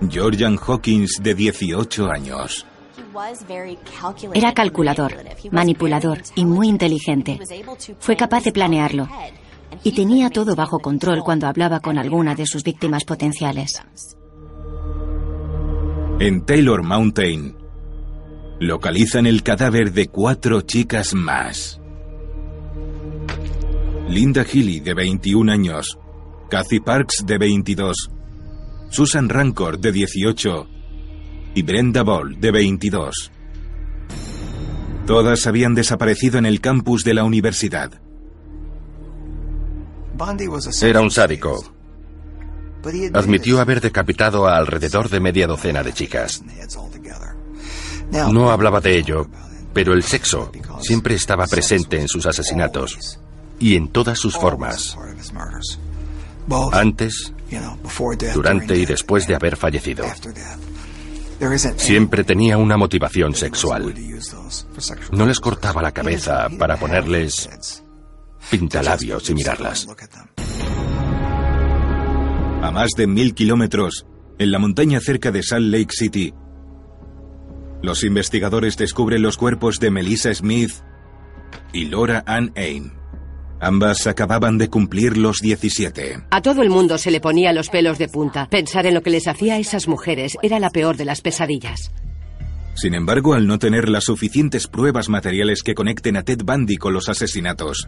[0.10, 2.66] Georgian Hawkins, de 18 años.
[4.34, 5.16] Era calculador,
[5.52, 7.40] manipulador y muy inteligente.
[8.00, 9.08] Fue capaz de planearlo
[9.84, 13.82] y tenía todo bajo control cuando hablaba con alguna de sus víctimas potenciales.
[16.22, 17.56] En Taylor Mountain,
[18.60, 21.80] localizan el cadáver de cuatro chicas más.
[24.10, 25.98] Linda Healy, de 21 años,
[26.50, 28.10] Kathy Parks, de 22,
[28.90, 30.68] Susan Rancor, de 18,
[31.56, 33.32] y Brenda Ball, de 22.
[35.08, 37.94] Todas habían desaparecido en el campus de la universidad.
[40.84, 41.79] Era un sádico.
[43.14, 46.42] Admitió haber decapitado a alrededor de media docena de chicas.
[48.12, 49.28] No hablaba de ello,
[49.74, 50.52] pero el sexo
[50.82, 53.20] siempre estaba presente en sus asesinatos
[53.60, 54.98] y en todas sus formas.
[56.72, 57.34] Antes,
[58.34, 60.06] durante y después de haber fallecido.
[61.78, 63.94] Siempre tenía una motivación sexual.
[65.12, 67.50] No les cortaba la cabeza para ponerles
[68.50, 69.88] pintalabios y mirarlas.
[72.62, 74.06] A más de mil kilómetros,
[74.38, 76.34] en la montaña cerca de Salt Lake City,
[77.82, 80.72] los investigadores descubren los cuerpos de Melissa Smith
[81.72, 82.92] y Laura Ann Ain.
[83.62, 86.26] Ambas acababan de cumplir los 17.
[86.30, 88.50] A todo el mundo se le ponía los pelos de punta.
[88.50, 91.92] Pensar en lo que les hacía a esas mujeres era la peor de las pesadillas.
[92.76, 96.94] Sin embargo, al no tener las suficientes pruebas materiales que conecten a Ted Bundy con
[96.94, 97.88] los asesinatos,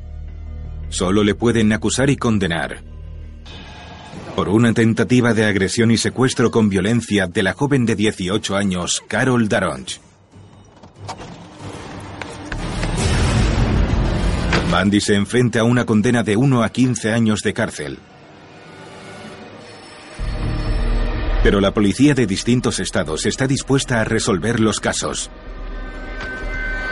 [0.88, 3.01] solo le pueden acusar y condenar
[4.36, 9.04] por una tentativa de agresión y secuestro con violencia de la joven de 18 años,
[9.08, 10.00] Carol Daronch.
[14.72, 18.00] Bundy se enfrenta a una condena de 1 a 15 años de cárcel.
[21.44, 25.30] Pero la policía de distintos estados está dispuesta a resolver los casos.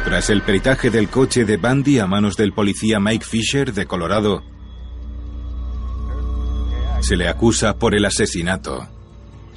[0.04, 4.44] Tras el peritaje del coche de Bundy a manos del policía Mike Fisher de Colorado,
[7.02, 8.88] se le acusa por el asesinato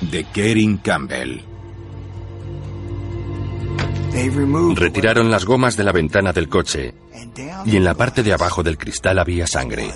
[0.00, 1.40] de Kerin Campbell.
[4.74, 6.94] Retiraron las gomas de la ventana del coche
[7.64, 9.90] y en la parte de abajo del cristal había sangre.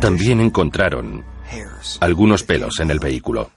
[0.00, 1.24] También encontraron
[2.00, 3.50] algunos pelos en el vehículo.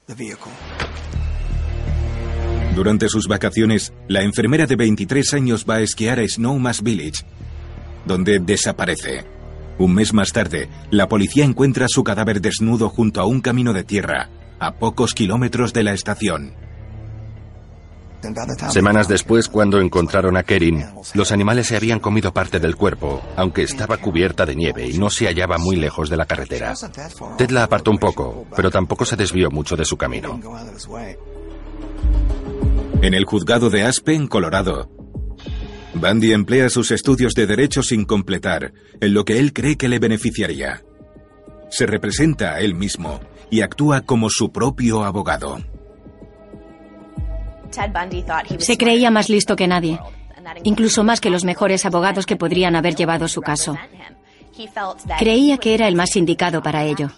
[2.74, 7.24] Durante sus vacaciones, la enfermera de 23 años va a esquiar a Snowmass Village,
[8.06, 9.41] donde desaparece.
[9.82, 13.82] Un mes más tarde, la policía encuentra su cadáver desnudo junto a un camino de
[13.82, 14.30] tierra,
[14.60, 16.54] a pocos kilómetros de la estación.
[18.68, 20.84] Semanas después, cuando encontraron a Kerin,
[21.14, 25.10] los animales se habían comido parte del cuerpo, aunque estaba cubierta de nieve y no
[25.10, 26.74] se hallaba muy lejos de la carretera.
[27.36, 30.38] Ted la apartó un poco, pero tampoco se desvió mucho de su camino.
[33.02, 34.88] En el juzgado de Aspen, Colorado,
[35.94, 39.98] Bundy emplea sus estudios de derecho sin completar, en lo que él cree que le
[39.98, 40.82] beneficiaría.
[41.70, 43.20] Se representa a él mismo
[43.50, 45.58] y actúa como su propio abogado.
[48.58, 49.98] Se creía más listo que nadie,
[50.64, 53.76] incluso más que los mejores abogados que podrían haber llevado su caso.
[55.18, 57.10] Creía que era el más indicado para ello.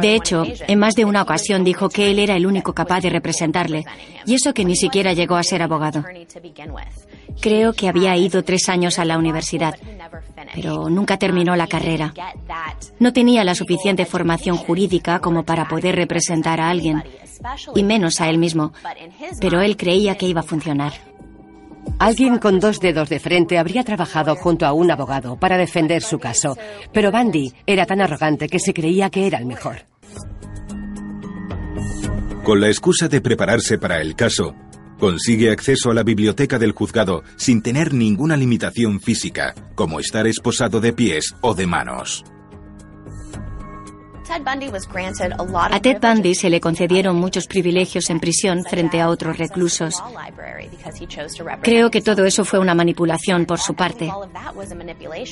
[0.00, 3.10] De hecho, en más de una ocasión dijo que él era el único capaz de
[3.10, 3.84] representarle,
[4.24, 6.04] y eso que ni siquiera llegó a ser abogado.
[7.40, 9.74] Creo que había ido tres años a la universidad,
[10.54, 12.14] pero nunca terminó la carrera.
[12.98, 17.02] No tenía la suficiente formación jurídica como para poder representar a alguien,
[17.74, 18.72] y menos a él mismo,
[19.40, 20.92] pero él creía que iba a funcionar.
[21.98, 26.18] Alguien con dos dedos de frente habría trabajado junto a un abogado para defender su
[26.18, 26.56] caso,
[26.92, 29.86] pero Bandy era tan arrogante que se creía que era el mejor.
[32.44, 34.54] Con la excusa de prepararse para el caso,
[34.98, 40.80] consigue acceso a la biblioteca del juzgado sin tener ninguna limitación física, como estar esposado
[40.80, 42.24] de pies o de manos.
[45.70, 50.02] A Ted Bundy se le concedieron muchos privilegios en prisión frente a otros reclusos.
[51.62, 54.12] Creo que todo eso fue una manipulación por su parte.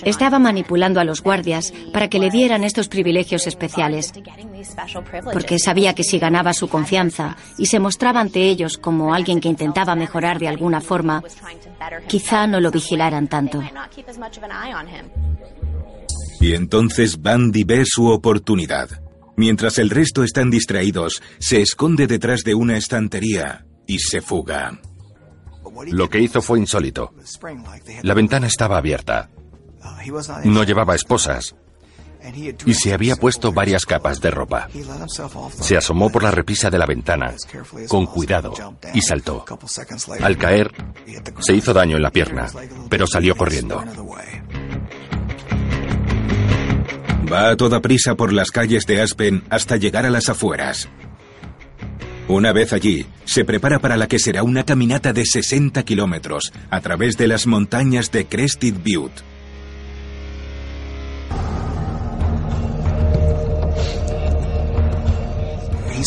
[0.04, 4.12] Estaba manipulando a los guardias para que le dieran estos privilegios especiales,
[5.32, 9.48] porque sabía que si ganaba su confianza y se mostraba ante ellos como alguien que
[9.48, 11.22] intentaba mejorar de alguna forma,
[12.06, 13.62] quizá no lo vigilaran tanto.
[16.44, 18.90] Y entonces Bandy ve su oportunidad.
[19.34, 24.78] Mientras el resto están distraídos, se esconde detrás de una estantería y se fuga.
[25.86, 27.14] Lo que hizo fue insólito.
[28.02, 29.30] La ventana estaba abierta.
[30.44, 31.56] No llevaba esposas.
[32.66, 34.68] Y se había puesto varias capas de ropa.
[35.60, 37.34] Se asomó por la repisa de la ventana,
[37.88, 38.52] con cuidado,
[38.92, 39.46] y saltó.
[40.20, 40.72] Al caer,
[41.40, 42.50] se hizo daño en la pierna,
[42.90, 43.82] pero salió corriendo.
[47.32, 50.88] Va a toda prisa por las calles de Aspen hasta llegar a las afueras.
[52.28, 56.80] Una vez allí, se prepara para la que será una caminata de 60 kilómetros a
[56.80, 59.22] través de las montañas de Crested Butte.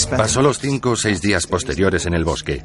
[0.06, 2.64] Pasó los cinco o seis días posteriores en el bosque.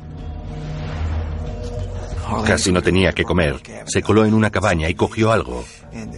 [2.47, 3.61] Casi no tenía que comer.
[3.87, 5.65] Se coló en una cabaña y cogió algo.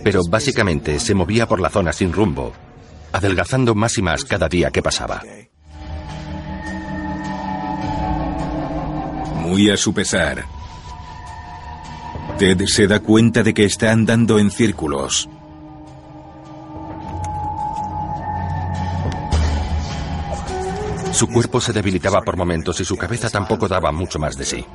[0.02, 2.52] Pero básicamente se movía por la zona sin rumbo,
[3.12, 5.22] adelgazando más y más cada día que pasaba.
[9.42, 10.44] Muy a su pesar,
[12.38, 15.28] Ted se da cuenta de que está andando en círculos.
[21.12, 24.66] Su cuerpo se debilitaba por momentos y su cabeza tampoco daba mucho más de sí.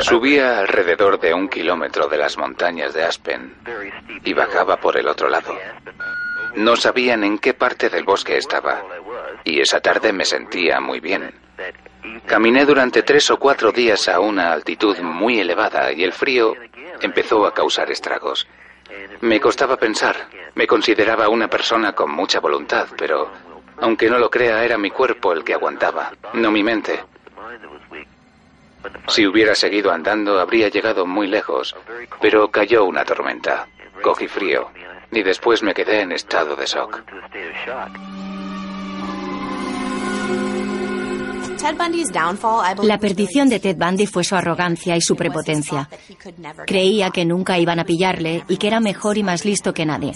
[0.00, 3.54] Subía alrededor de un kilómetro de las montañas de Aspen
[4.24, 5.54] y bajaba por el otro lado.
[6.54, 8.82] No sabían en qué parte del bosque estaba
[9.44, 11.32] y esa tarde me sentía muy bien.
[12.26, 16.54] Caminé durante tres o cuatro días a una altitud muy elevada y el frío
[17.00, 18.46] empezó a causar estragos.
[19.20, 20.28] Me costaba pensar.
[20.54, 23.30] Me consideraba una persona con mucha voluntad, pero
[23.80, 27.04] aunque no lo crea, era mi cuerpo el que aguantaba, no mi mente.
[29.08, 31.74] Si hubiera seguido andando, habría llegado muy lejos,
[32.20, 33.66] pero cayó una tormenta.
[34.02, 34.70] Cogí frío
[35.10, 37.02] y después me quedé en estado de shock.
[42.82, 45.88] La perdición de Ted Bundy fue su arrogancia y su prepotencia.
[46.66, 50.14] Creía que nunca iban a pillarle y que era mejor y más listo que nadie.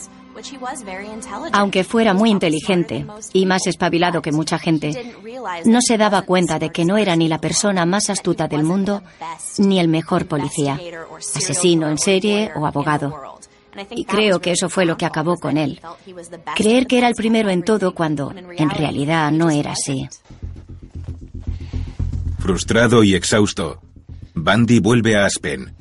[1.53, 5.15] Aunque fuera muy inteligente y más espabilado que mucha gente,
[5.65, 9.03] no se daba cuenta de que no era ni la persona más astuta del mundo
[9.59, 10.81] ni el mejor policía,
[11.35, 13.41] asesino en serie o abogado.
[13.91, 15.81] Y creo que eso fue lo que acabó con él.
[16.55, 20.09] Creer que era el primero en todo cuando en realidad no era así.
[22.43, 23.81] Frustrado y exhausto,
[24.35, 25.77] Bandy vuelve a Aspen.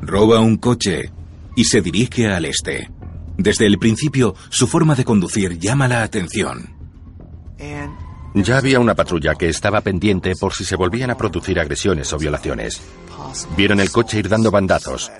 [0.00, 1.12] Roba un coche
[1.54, 2.90] y se dirige al este.
[3.36, 6.74] Desde el principio, su forma de conducir llama la atención.
[8.32, 12.18] Ya había una patrulla que estaba pendiente por si se volvían a producir agresiones o
[12.18, 12.80] violaciones.
[13.58, 15.12] Vieron el coche ir dando bandazos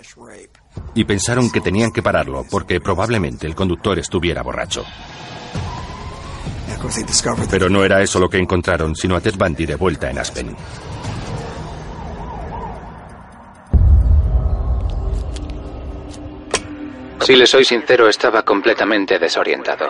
[0.95, 4.83] y pensaron que tenían que pararlo porque probablemente el conductor estuviera borracho.
[7.51, 10.57] Pero no era eso lo que encontraron, sino a Ted Bundy de vuelta en Aspen.
[17.21, 19.87] Si le soy sincero, estaba completamente desorientado.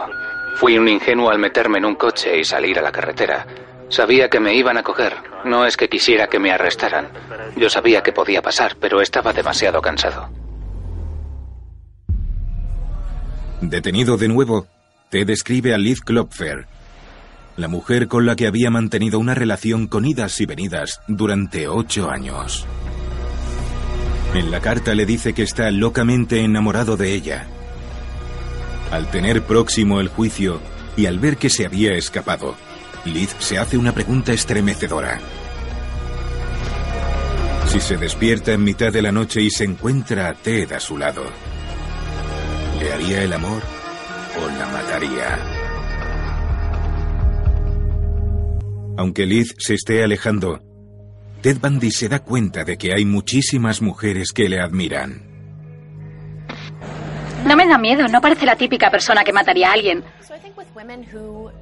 [0.57, 3.47] Fui un ingenuo al meterme en un coche y salir a la carretera.
[3.89, 5.15] Sabía que me iban a coger.
[5.45, 7.09] No es que quisiera que me arrestaran.
[7.57, 10.29] Yo sabía que podía pasar, pero estaba demasiado cansado.
[13.61, 14.67] Detenido de nuevo,
[15.11, 16.67] Ted describe a Liz Klopfer,
[17.57, 22.09] la mujer con la que había mantenido una relación con idas y venidas durante ocho
[22.09, 22.65] años.
[24.35, 27.45] En la carta le dice que está locamente enamorado de ella.
[28.93, 30.61] Al tener próximo el juicio
[30.97, 32.55] y al ver que se había escapado,
[33.05, 35.19] Liz se hace una pregunta estremecedora.
[37.67, 40.97] Si se despierta en mitad de la noche y se encuentra a Ted a su
[40.97, 41.25] lado,
[42.79, 43.80] ¿le haría el amor
[44.39, 45.39] o la mataría?
[48.97, 50.61] Aunque Liz se esté alejando,
[51.41, 55.23] Ted Bundy se da cuenta de que hay muchísimas mujeres que le admiran.
[57.47, 60.05] No me da miedo, no parece la típica persona que mataría a alguien.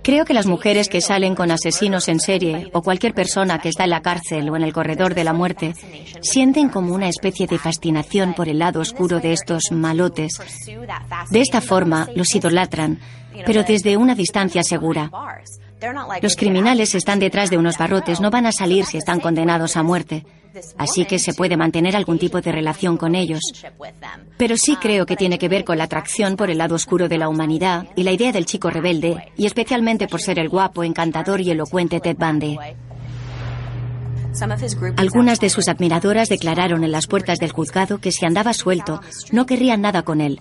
[0.03, 3.85] Creo que las mujeres que salen con asesinos en serie o cualquier persona que está
[3.85, 5.75] en la cárcel o en el corredor de la muerte
[6.21, 10.33] sienten como una especie de fascinación por el lado oscuro de estos malotes.
[11.31, 13.01] De esta forma los idolatran,
[13.47, 15.11] pero desde una distancia segura.
[16.21, 19.83] Los criminales están detrás de unos barrotes, no van a salir si están condenados a
[19.83, 20.25] muerte.
[20.77, 23.41] Así que se puede mantener algún tipo de relación con ellos.
[24.37, 27.19] Pero sí creo que tiene que ver con la atracción por el lado oscuro de
[27.19, 31.41] la humanidad y la idea del chico rebelde, y especialmente por ser el guapo, encantador
[31.41, 32.59] y elocuente Ted Bundy.
[34.97, 39.01] Algunas de sus admiradoras declararon en las puertas del juzgado que si andaba suelto
[39.33, 40.41] no querrían nada con él,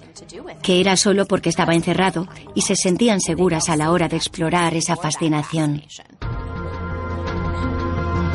[0.61, 4.75] que era solo porque estaba encerrado y se sentían seguras a la hora de explorar
[4.75, 5.83] esa fascinación.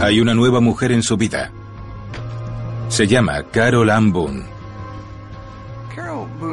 [0.01, 1.53] Hay una nueva mujer en su vida.
[2.93, 4.45] Se llama Carol Ann Boone.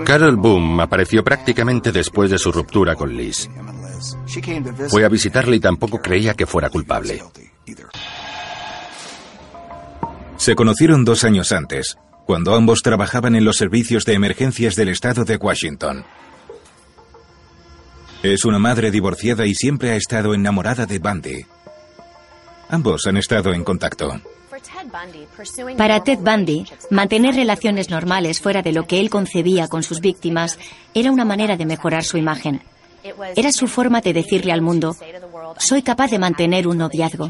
[0.05, 3.49] Carol Boone apareció prácticamente después de su ruptura con Liz.
[4.87, 7.21] Fue a visitarle y tampoco creía que fuera culpable.
[10.37, 15.25] Se conocieron dos años antes, cuando ambos trabajaban en los servicios de emergencias del estado
[15.25, 16.05] de Washington.
[18.23, 21.45] Es una madre divorciada y siempre ha estado enamorada de Bundy.
[22.69, 24.21] Ambos han estado en contacto.
[25.77, 30.57] Para Ted Bundy, mantener relaciones normales fuera de lo que él concebía con sus víctimas
[30.93, 32.61] era una manera de mejorar su imagen.
[33.35, 34.95] Era su forma de decirle al mundo,
[35.57, 37.29] soy capaz de mantener un noviazgo.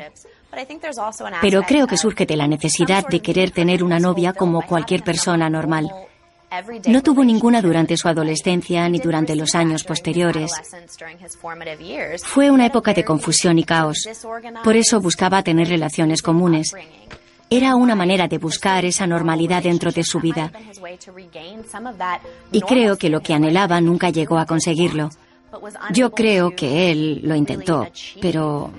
[1.41, 5.49] Pero creo que surge de la necesidad de querer tener una novia como cualquier persona
[5.49, 5.91] normal.
[6.87, 10.51] No tuvo ninguna durante su adolescencia ni durante los años posteriores.
[12.23, 14.09] Fue una época de confusión y caos.
[14.63, 16.73] Por eso buscaba tener relaciones comunes.
[17.49, 20.51] Era una manera de buscar esa normalidad dentro de su vida.
[22.51, 25.09] Y creo que lo que anhelaba nunca llegó a conseguirlo.
[25.91, 27.87] Yo creo que él lo intentó,
[28.21, 28.71] pero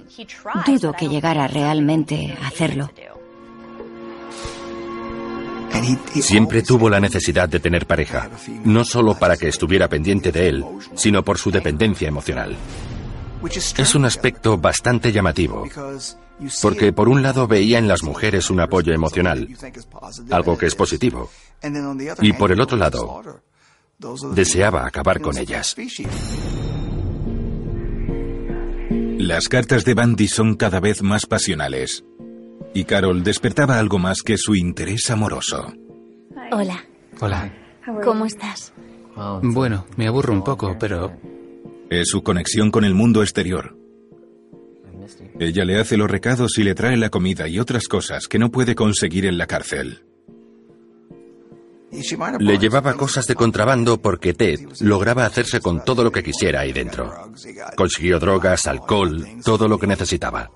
[0.64, 2.90] dudo que llegara realmente a hacerlo.
[6.20, 8.28] Siempre tuvo la necesidad de tener pareja,
[8.64, 10.64] no solo para que estuviera pendiente de él,
[10.94, 12.56] sino por su dependencia emocional.
[13.78, 15.64] Es un aspecto bastante llamativo,
[16.62, 19.48] porque por un lado veía en las mujeres un apoyo emocional,
[20.30, 21.30] algo que es positivo,
[22.20, 23.22] y por el otro lado,
[24.34, 25.76] deseaba acabar con ellas.
[29.18, 32.04] Las cartas de Bandy son cada vez más pasionales.
[32.72, 35.74] Y Carol despertaba algo más que su interés amoroso.
[36.52, 36.84] Hola.
[37.20, 37.52] Hola.
[38.02, 38.72] ¿Cómo estás?
[39.42, 41.12] Bueno, me aburro un poco, pero...
[41.90, 43.76] Es su conexión con el mundo exterior.
[45.38, 48.50] Ella le hace los recados y le trae la comida y otras cosas que no
[48.50, 50.04] puede conseguir en la cárcel.
[52.38, 56.72] Le llevaba cosas de contrabando porque Ted lograba hacerse con todo lo que quisiera ahí
[56.72, 57.12] dentro.
[57.76, 60.50] Consiguió drogas, alcohol, todo lo que necesitaba.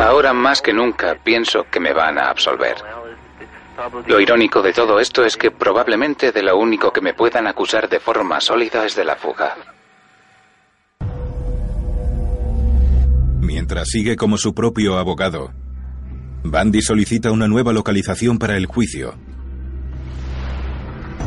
[0.00, 2.76] Ahora más que nunca pienso que me van a absolver.
[4.06, 7.88] Lo irónico de todo esto es que probablemente de lo único que me puedan acusar
[7.88, 9.56] de forma sólida es de la fuga.
[13.42, 15.52] Mientras sigue como su propio abogado,
[16.44, 19.18] Bandy solicita una nueva localización para el juicio,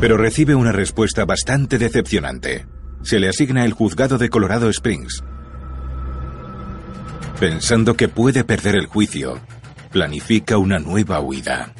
[0.00, 2.66] pero recibe una respuesta bastante decepcionante.
[3.02, 5.22] Se le asigna el juzgado de Colorado Springs.
[7.38, 9.38] Pensando que puede perder el juicio,
[9.92, 11.74] planifica una nueva huida.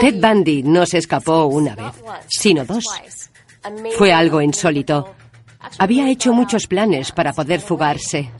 [0.00, 1.92] Ted Bundy no se escapó una vez,
[2.28, 2.86] sino dos.
[3.98, 5.19] Fue algo insólito.
[5.78, 8.30] Había hecho muchos planes para poder fugarse.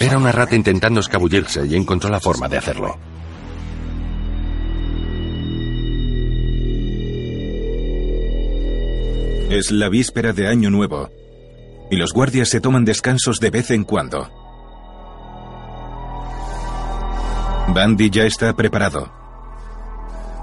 [0.00, 2.98] Era una rata intentando escabullirse y encontró la forma de hacerlo.
[9.50, 11.10] Es la víspera de Año Nuevo
[11.90, 14.30] y los guardias se toman descansos de vez en cuando.
[17.68, 19.21] Bandy ya está preparado.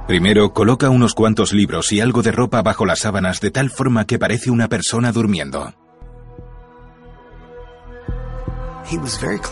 [0.10, 4.08] Primero coloca unos cuantos libros y algo de ropa bajo las sábanas de tal forma
[4.08, 5.72] que parece una persona durmiendo.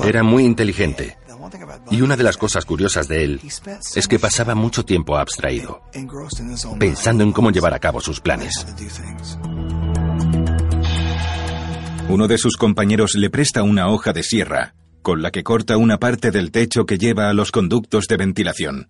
[0.04, 1.16] Era muy inteligente.
[1.92, 3.42] Y una de las cosas curiosas de él
[3.94, 5.84] es que pasaba mucho tiempo abstraído,
[6.80, 8.66] pensando en cómo llevar a cabo sus planes.
[12.10, 14.74] Uno de sus compañeros le presta una hoja de sierra,
[15.04, 18.90] con la que corta una parte del techo que lleva a los conductos de ventilación.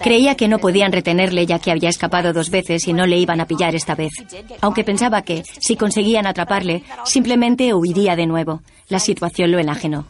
[0.00, 3.40] Creía que no podían retenerle ya que había escapado dos veces y no le iban
[3.40, 4.12] a pillar esta vez.
[4.60, 8.62] Aunque pensaba que, si conseguían atraparle, simplemente huiría de nuevo.
[8.88, 10.06] La situación lo enajenó.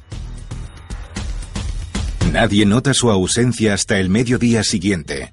[2.33, 5.31] Nadie nota su ausencia hasta el mediodía siguiente.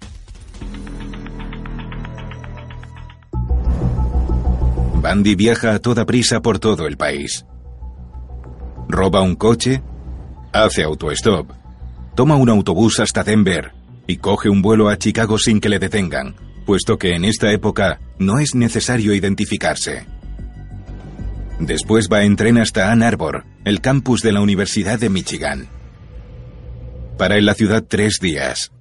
[5.01, 7.45] Bandy viaja a toda prisa por todo el país.
[8.87, 9.83] Roba un coche,
[10.51, 11.51] hace autostop,
[12.15, 16.36] toma un autobús hasta Denver y coge un vuelo a Chicago sin que le detengan,
[16.65, 20.06] puesto que en esta época no es necesario identificarse.
[21.60, 25.69] Después va en tren hasta Ann Arbor, el campus de la Universidad de Michigan.
[27.18, 28.72] Para en la ciudad tres días.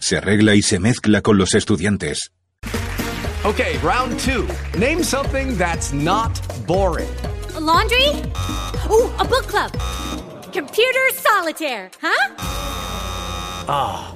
[0.00, 2.32] Se arregla y se mezcla con los estudiantes.
[3.44, 4.44] Okay, round two.
[4.76, 6.32] Name something that's not
[6.66, 7.08] boring.
[7.54, 8.08] A laundry?
[8.90, 9.70] Ooh, a book club.
[10.52, 12.34] Computer solitaire, huh?
[13.68, 14.15] Ah, oh,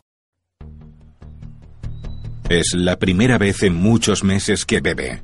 [2.51, 5.21] Es la primera vez en muchos meses que bebe.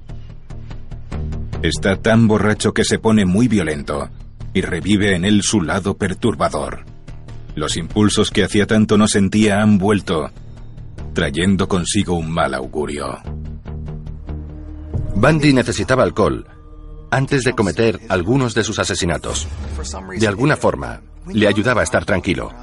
[1.61, 4.09] Está tan borracho que se pone muy violento
[4.53, 6.85] y revive en él su lado perturbador.
[7.53, 10.31] Los impulsos que hacía tanto no sentía han vuelto,
[11.13, 13.17] trayendo consigo un mal augurio.
[15.13, 16.47] Bundy necesitaba alcohol
[17.11, 19.49] antes de cometer algunos de sus asesinatos.
[20.17, 22.53] De alguna forma, le ayudaba a estar tranquilo.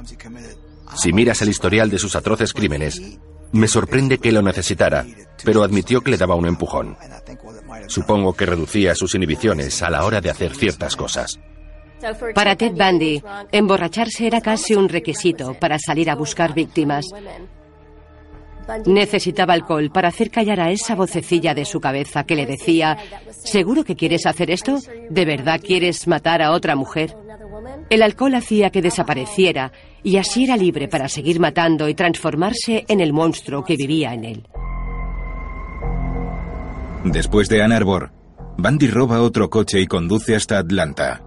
[0.95, 3.19] Si miras el historial de sus atroces crímenes,
[3.55, 5.05] me sorprende que lo necesitara,
[5.43, 6.97] pero admitió que le daba un empujón.
[7.87, 11.39] Supongo que reducía sus inhibiciones a la hora de hacer ciertas cosas.
[12.33, 17.05] Para Ted Bundy, emborracharse era casi un requisito para salir a buscar víctimas.
[18.85, 22.97] Necesitaba alcohol para hacer callar a esa vocecilla de su cabeza que le decía,
[23.29, 24.79] ¿seguro que quieres hacer esto?
[25.09, 27.15] ¿De verdad quieres matar a otra mujer?
[27.89, 29.71] El alcohol hacía que desapareciera
[30.03, 34.25] y así era libre para seguir matando y transformarse en el monstruo que vivía en
[34.25, 34.47] él.
[37.03, 38.11] Después de Ann Arbor,
[38.57, 41.21] Bundy roba otro coche y conduce hasta Atlanta.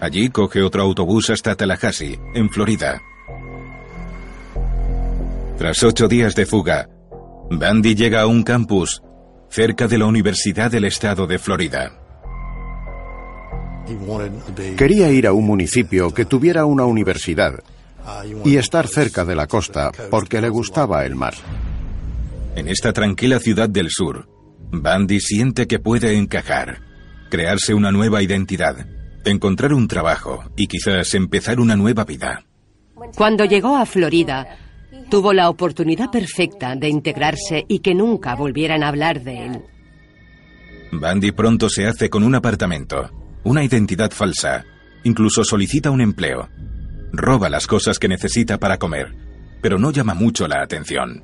[0.00, 3.00] Allí coge otro autobús hasta Tallahassee, en Florida.
[5.56, 6.88] Tras ocho días de fuga,
[7.50, 9.02] Bundy llega a un campus
[9.48, 12.05] cerca de la Universidad del Estado de Florida.
[14.76, 17.62] Quería ir a un municipio que tuviera una universidad
[18.44, 21.34] y estar cerca de la costa porque le gustaba el mar.
[22.54, 24.28] En esta tranquila ciudad del sur,
[24.70, 26.80] Bandy siente que puede encajar,
[27.30, 28.86] crearse una nueva identidad,
[29.24, 32.44] encontrar un trabajo y quizás empezar una nueva vida.
[33.16, 34.46] Cuando llegó a Florida,
[35.10, 39.62] tuvo la oportunidad perfecta de integrarse y que nunca volvieran a hablar de él.
[40.92, 43.10] Bandy pronto se hace con un apartamento,
[43.46, 44.64] una identidad falsa,
[45.04, 46.48] incluso solicita un empleo.
[47.12, 49.14] Roba las cosas que necesita para comer,
[49.62, 51.22] pero no llama mucho la atención.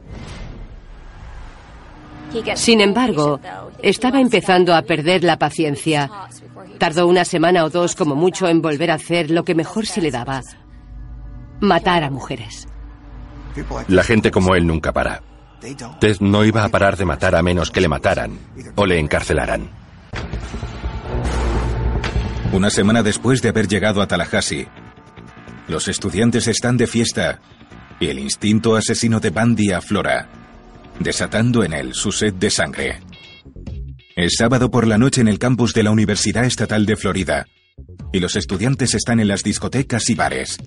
[2.54, 3.40] Sin embargo,
[3.82, 6.08] estaba empezando a perder la paciencia.
[6.78, 10.00] Tardó una semana o dos como mucho en volver a hacer lo que mejor se
[10.00, 10.42] le daba,
[11.60, 12.68] matar a mujeres.
[13.88, 15.22] La gente como él nunca para.
[16.00, 18.38] Ted no iba a parar de matar a menos que le mataran
[18.76, 19.82] o le encarcelaran.
[22.52, 24.68] Una semana después de haber llegado a Tallahassee,
[25.68, 27.40] los estudiantes están de fiesta
[27.98, 30.28] y el instinto asesino de Bandy aflora,
[31.00, 33.00] desatando en él su sed de sangre.
[34.16, 37.46] Es sábado por la noche en el campus de la Universidad Estatal de Florida
[38.12, 40.58] y los estudiantes están en las discotecas y bares.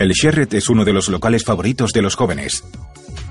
[0.00, 2.64] El Sherrett es uno de los locales favoritos de los jóvenes.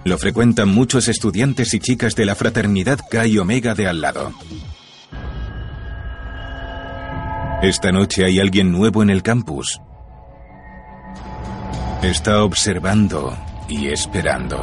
[0.05, 4.33] Lo frecuentan muchos estudiantes y chicas de la fraternidad Chi Omega de al lado.
[7.61, 9.79] Esta noche hay alguien nuevo en el campus.
[12.01, 13.37] Está observando
[13.69, 14.57] y esperando.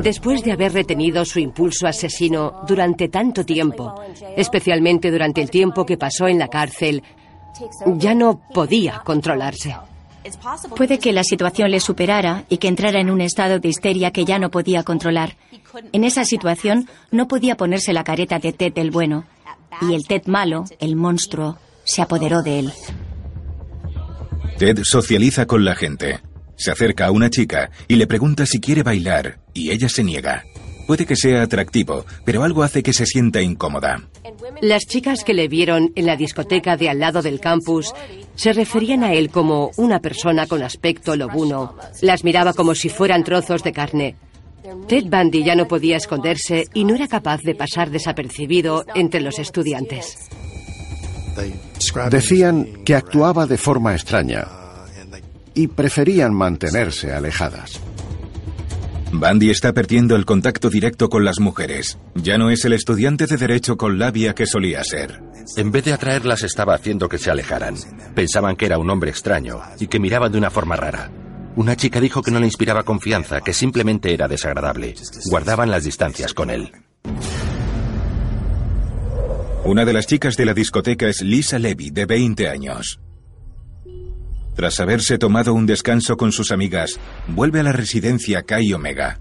[0.00, 3.96] Después de haber retenido su impulso asesino durante tanto tiempo,
[4.36, 7.02] especialmente durante el tiempo que pasó en la cárcel,
[7.96, 9.74] ya no podía controlarse.
[10.76, 14.24] Puede que la situación le superara y que entrara en un estado de histeria que
[14.24, 15.36] ya no podía controlar.
[15.92, 19.24] En esa situación no podía ponerse la careta de Ted el bueno.
[19.82, 22.72] Y el Ted malo, el monstruo, se apoderó de él.
[24.58, 26.20] Ted socializa con la gente.
[26.56, 30.44] Se acerca a una chica y le pregunta si quiere bailar, y ella se niega.
[30.90, 34.08] Puede que sea atractivo, pero algo hace que se sienta incómoda.
[34.60, 37.94] Las chicas que le vieron en la discoteca de al lado del campus
[38.34, 41.76] se referían a él como una persona con aspecto lobuno.
[42.00, 44.16] Las miraba como si fueran trozos de carne.
[44.88, 49.38] Ted Bundy ya no podía esconderse y no era capaz de pasar desapercibido entre los
[49.38, 50.28] estudiantes.
[52.10, 54.48] Decían que actuaba de forma extraña
[55.54, 57.80] y preferían mantenerse alejadas.
[59.12, 61.98] Bandy está perdiendo el contacto directo con las mujeres.
[62.14, 65.20] Ya no es el estudiante de derecho con labia que solía ser.
[65.56, 67.74] En vez de atraerlas estaba haciendo que se alejaran.
[68.14, 71.10] Pensaban que era un hombre extraño y que miraban de una forma rara.
[71.56, 74.94] Una chica dijo que no le inspiraba confianza, que simplemente era desagradable.
[75.28, 76.70] Guardaban las distancias con él.
[79.64, 83.00] Una de las chicas de la discoteca es Lisa Levy, de 20 años.
[84.54, 86.98] Tras haberse tomado un descanso con sus amigas,
[87.28, 89.20] vuelve a la residencia Kai Omega.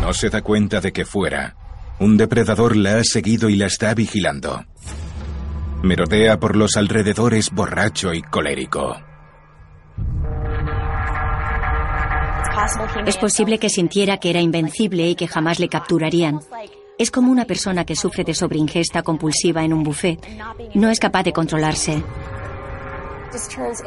[0.00, 1.56] No se da cuenta de que fuera.
[1.98, 4.64] Un depredador la ha seguido y la está vigilando.
[5.82, 8.96] Merodea por los alrededores borracho y colérico.
[13.06, 16.40] Es posible que sintiera que era invencible y que jamás le capturarían.
[17.02, 20.20] Es como una persona que sufre de sobreingesta compulsiva en un buffet.
[20.74, 22.00] No es capaz de controlarse.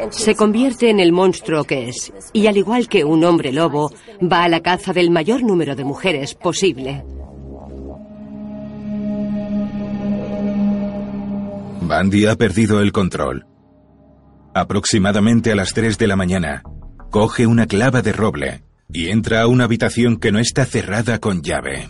[0.10, 3.90] Se convierte en el monstruo que es, y al igual que un hombre lobo,
[4.22, 7.06] va a la caza del mayor número de mujeres posible.
[11.84, 13.46] Bandy ha perdido el control.
[14.54, 16.64] Aproximadamente a las 3 de la mañana,
[17.12, 21.42] coge una clava de roble y entra a una habitación que no está cerrada con
[21.42, 21.88] llave.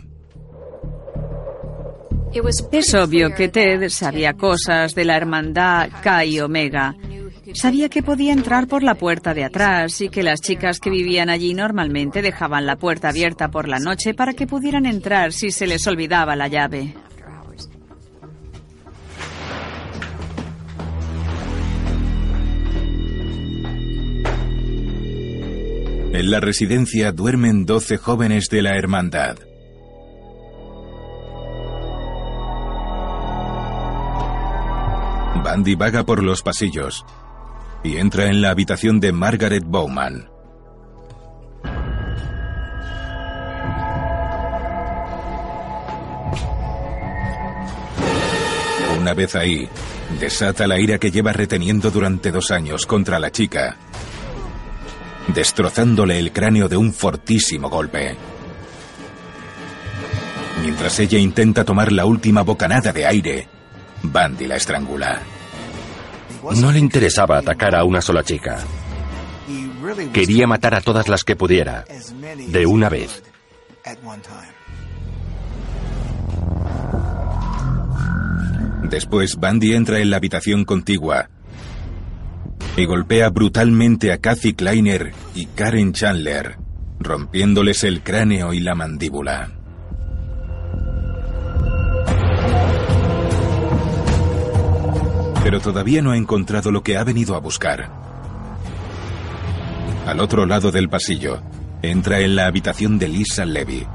[2.71, 6.93] Es obvio que Ted sabía cosas de la hermandad Chi Omega.
[7.53, 11.29] Sabía que podía entrar por la puerta de atrás y que las chicas que vivían
[11.29, 15.65] allí normalmente dejaban la puerta abierta por la noche para que pudieran entrar si se
[15.65, 16.93] les olvidaba la llave.
[26.11, 29.37] En la residencia duermen 12 jóvenes de la hermandad.
[35.55, 37.05] Bandy vaga por los pasillos
[37.81, 40.29] y entra en la habitación de Margaret Bowman.
[48.99, 49.69] Una vez ahí,
[50.19, 53.77] desata la ira que lleva reteniendo durante dos años contra la chica
[55.33, 58.17] destrozándole el cráneo de un fortísimo golpe.
[60.61, 63.47] Mientras ella intenta tomar la última bocanada de aire,
[64.03, 65.34] Bandy la estrangula.
[66.53, 68.59] No le interesaba atacar a una sola chica.
[70.13, 71.85] Quería matar a todas las que pudiera,
[72.47, 73.23] de una vez.
[78.89, 81.29] Después, Bandy entra en la habitación contigua
[82.77, 86.57] y golpea brutalmente a Kathy Kleiner y Karen Chandler,
[86.99, 89.54] rompiéndoles el cráneo y la mandíbula.
[95.45, 97.87] Pero todavía no ha encontrado lo que ha venido a buscar.
[100.07, 101.39] Al otro lado del pasillo,
[101.83, 103.85] entra en la habitación de Lisa Levy,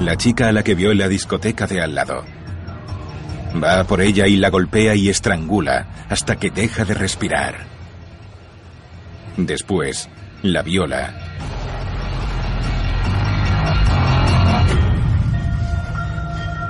[0.00, 2.24] la chica a la que vio en la discoteca de al lado.
[3.62, 7.66] Va por ella y la golpea y estrangula hasta que deja de respirar.
[9.36, 10.08] Después,
[10.40, 11.14] la viola.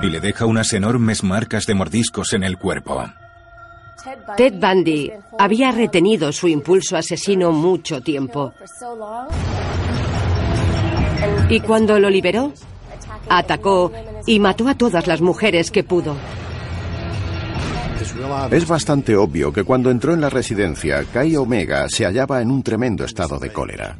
[0.01, 3.05] Y le deja unas enormes marcas de mordiscos en el cuerpo.
[4.37, 8.53] Ted Bundy había retenido su impulso asesino mucho tiempo.
[11.49, 12.53] Y cuando lo liberó,
[13.29, 13.91] atacó
[14.25, 16.15] y mató a todas las mujeres que pudo.
[18.51, 22.63] Es bastante obvio que cuando entró en la residencia, Kai Omega se hallaba en un
[22.63, 23.97] tremendo estado de cólera.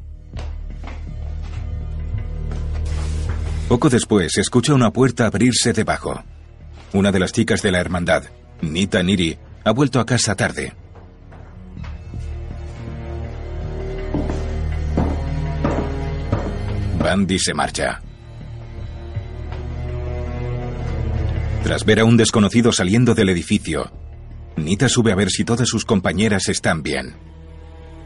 [3.67, 6.23] Poco después escucha una puerta abrirse debajo.
[6.93, 8.23] Una de las chicas de la hermandad,
[8.61, 10.73] Nita Niri, ha vuelto a casa tarde.
[16.99, 17.99] Bandy se marcha.
[21.63, 23.91] Tras ver a un desconocido saliendo del edificio,
[24.55, 27.15] Nita sube a ver si todas sus compañeras están bien.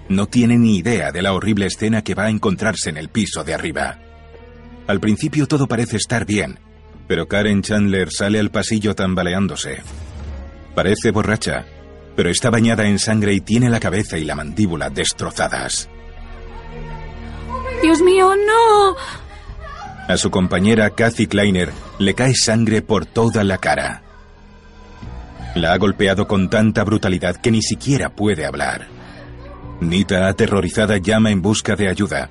[0.07, 3.43] No tiene ni idea de la horrible escena que va a encontrarse en el piso
[3.43, 3.99] de arriba.
[4.87, 6.57] Al principio todo parece estar bien,
[7.09, 9.81] pero Karen Chandler sale al pasillo tambaleándose.
[10.79, 11.65] Parece borracha,
[12.15, 15.89] pero está bañada en sangre y tiene la cabeza y la mandíbula destrozadas.
[17.81, 18.95] Dios mío, no.
[20.07, 24.03] A su compañera Kathy Kleiner le cae sangre por toda la cara.
[25.53, 28.87] La ha golpeado con tanta brutalidad que ni siquiera puede hablar.
[29.81, 32.29] Nita, aterrorizada, llama en busca de ayuda.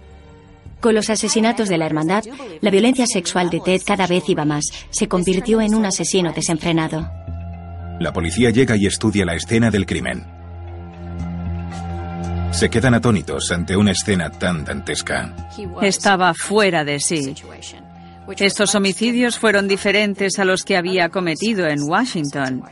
[0.80, 2.24] Con los asesinatos de la hermandad,
[2.62, 4.64] la violencia sexual de Ted cada vez iba más.
[4.88, 7.10] Se convirtió en un asesino desenfrenado.
[7.98, 10.24] La policía llega y estudia la escena del crimen.
[12.52, 15.34] Se quedan atónitos ante una escena tan dantesca.
[15.82, 17.34] Estaba fuera de sí.
[18.36, 22.62] Estos homicidios fueron diferentes a los que había cometido en Washington.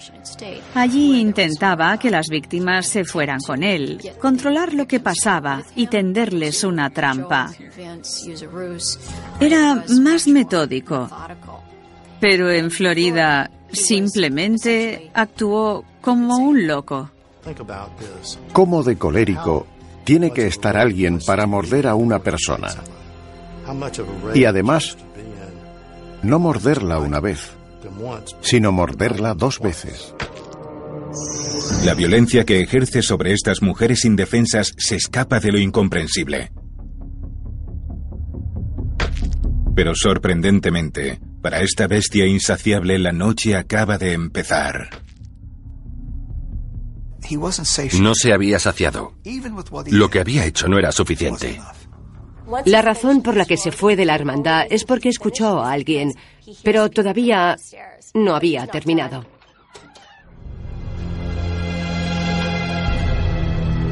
[0.74, 6.62] Allí intentaba que las víctimas se fueran con él, controlar lo que pasaba y tenderles
[6.62, 7.51] una trampa.
[9.40, 11.09] Era más metódico.
[12.20, 17.10] Pero en Florida simplemente actuó como un loco.
[18.52, 19.66] ¿Cómo de colérico
[20.05, 22.68] tiene que estar alguien para morder a una persona?
[24.34, 24.97] Y además,
[26.22, 27.51] no morderla una vez,
[28.40, 30.14] sino morderla dos veces.
[31.84, 36.51] La violencia que ejerce sobre estas mujeres indefensas se escapa de lo incomprensible.
[39.74, 44.88] Pero sorprendentemente, para esta bestia insaciable la noche acaba de empezar.
[47.98, 49.14] No se había saciado.
[49.90, 51.60] Lo que había hecho no era suficiente.
[52.64, 56.14] La razón por la que se fue de la hermandad es porque escuchó a alguien,
[56.62, 57.56] pero todavía
[58.14, 59.26] no había terminado.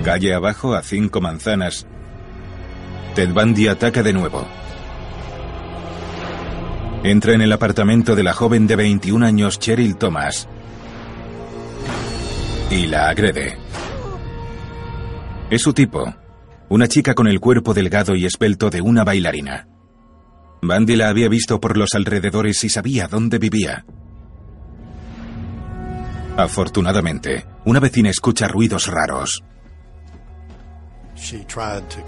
[0.04, 1.86] Calle abajo a cinco manzanas.
[3.14, 4.46] Ted Bundy ataca de nuevo.
[7.04, 10.48] Entra en el apartamento de la joven de 21 años Cheryl Thomas
[12.70, 13.58] y la agrede.
[15.50, 16.14] Es su tipo,
[16.70, 19.68] una chica con el cuerpo delgado y esbelto de una bailarina.
[20.62, 23.84] Bandy la había visto por los alrededores y sabía dónde vivía.
[26.38, 29.44] Afortunadamente, una vecina escucha ruidos raros.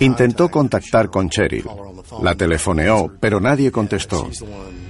[0.01, 1.65] Intentó contactar con Cheryl.
[2.23, 4.29] La telefoneó, pero nadie contestó.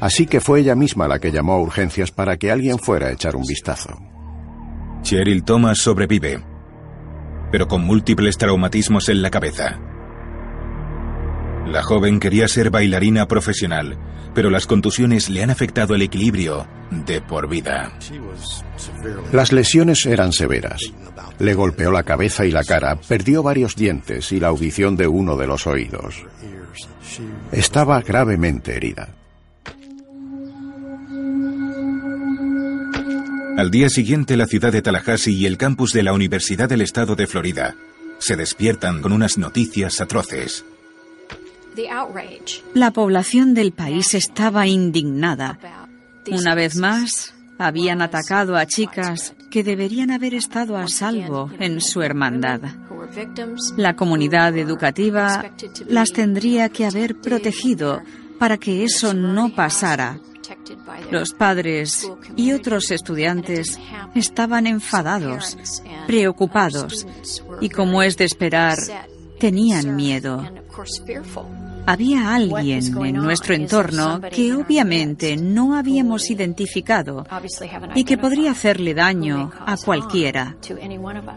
[0.00, 3.12] Así que fue ella misma la que llamó a urgencias para que alguien fuera a
[3.12, 3.98] echar un vistazo.
[5.02, 6.42] Cheryl Thomas sobrevive,
[7.52, 9.78] pero con múltiples traumatismos en la cabeza.
[11.66, 13.98] La joven quería ser bailarina profesional,
[14.34, 17.92] pero las contusiones le han afectado el equilibrio de por vida.
[19.32, 20.80] Las lesiones eran severas.
[21.38, 25.36] Le golpeó la cabeza y la cara, perdió varios dientes y la audición de uno
[25.36, 26.24] de los oídos.
[27.52, 29.08] Estaba gravemente herida.
[33.56, 37.16] Al día siguiente, la ciudad de Tallahassee y el campus de la Universidad del Estado
[37.16, 37.74] de Florida
[38.18, 40.64] se despiertan con unas noticias atroces.
[42.74, 45.58] La población del país estaba indignada.
[46.30, 52.02] Una vez más, habían atacado a chicas que deberían haber estado a salvo en su
[52.02, 52.60] hermandad.
[53.76, 55.50] La comunidad educativa
[55.88, 58.02] las tendría que haber protegido
[58.38, 60.20] para que eso no pasara
[61.10, 63.78] los padres y otros estudiantes
[64.14, 65.56] estaban enfadados,
[66.06, 67.06] preocupados
[67.60, 68.78] y, como es de esperar,
[69.38, 70.48] tenían miedo.
[71.86, 77.24] Había alguien en nuestro entorno que obviamente no habíamos identificado
[77.94, 80.56] y que podría hacerle daño a cualquiera.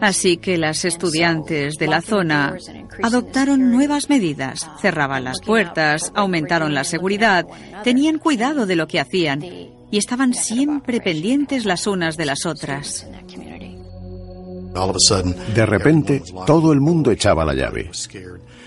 [0.00, 2.56] Así que las estudiantes de la zona
[3.02, 7.46] adoptaron nuevas medidas, cerraban las puertas, aumentaron la seguridad,
[7.84, 13.06] tenían cuidado de lo que hacían y estaban siempre pendientes las unas de las otras.
[15.54, 17.90] De repente, todo el mundo echaba la llave.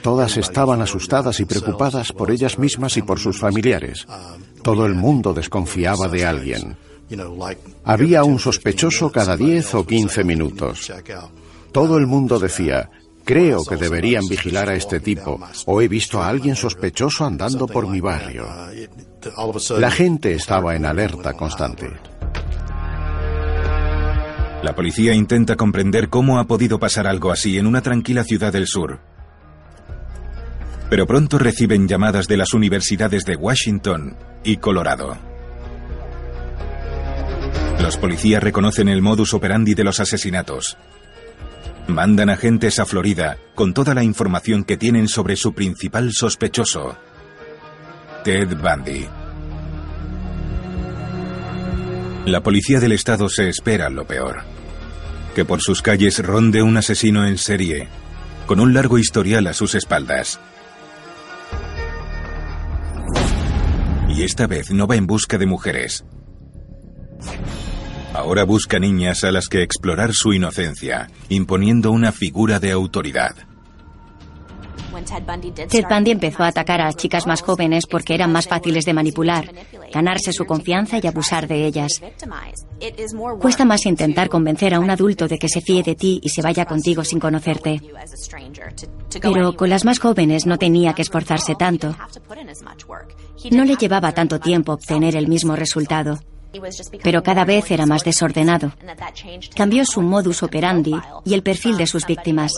[0.03, 4.05] Todas estaban asustadas y preocupadas por ellas mismas y por sus familiares.
[4.61, 6.77] Todo el mundo desconfiaba de alguien.
[7.85, 10.91] Había un sospechoso cada 10 o 15 minutos.
[11.71, 12.91] Todo el mundo decía,
[13.23, 17.87] creo que deberían vigilar a este tipo, o he visto a alguien sospechoso andando por
[17.87, 18.45] mi barrio.
[19.79, 21.89] La gente estaba en alerta constante.
[24.63, 28.67] La policía intenta comprender cómo ha podido pasar algo así en una tranquila ciudad del
[28.67, 29.12] sur.
[30.93, 35.17] Pero pronto reciben llamadas de las universidades de Washington y Colorado.
[37.81, 40.77] Los policías reconocen el modus operandi de los asesinatos.
[41.87, 46.95] Mandan agentes a Florida con toda la información que tienen sobre su principal sospechoso,
[48.23, 49.07] Ted Bundy.
[52.27, 54.43] La policía del estado se espera lo peor.
[55.33, 57.87] Que por sus calles ronde un asesino en serie,
[58.45, 60.39] con un largo historial a sus espaldas.
[64.15, 66.05] Y esta vez no va en busca de mujeres.
[68.13, 73.35] Ahora busca niñas a las que explorar su inocencia, imponiendo una figura de autoridad.
[75.69, 79.51] Ted Bundy empezó a atacar a chicas más jóvenes porque eran más fáciles de manipular,
[79.91, 82.01] ganarse su confianza y abusar de ellas.
[83.39, 86.41] Cuesta más intentar convencer a un adulto de que se fíe de ti y se
[86.41, 87.81] vaya contigo sin conocerte.
[89.21, 91.95] Pero con las más jóvenes no tenía que esforzarse tanto.
[93.51, 96.19] No le llevaba tanto tiempo obtener el mismo resultado
[97.03, 98.73] pero cada vez era más desordenado.
[99.55, 100.93] Cambió su modus operandi
[101.25, 102.53] y el perfil de sus víctimas.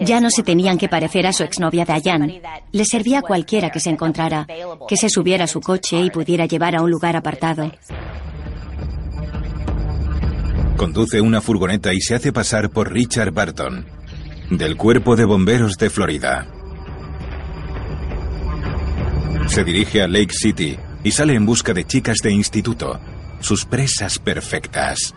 [0.00, 2.42] Ya no se tenían que parecer a su exnovia Diane.
[2.72, 4.46] Le servía a cualquiera que se encontrara,
[4.88, 7.70] que se subiera a su coche y pudiera llevar a un lugar apartado.
[10.76, 13.86] Conduce una furgoneta y se hace pasar por Richard Barton,
[14.50, 16.55] del Cuerpo de Bomberos de Florida.
[19.48, 23.00] Se dirige a Lake City, y sale en busca de chicas de instituto,
[23.40, 25.14] sus presas perfectas.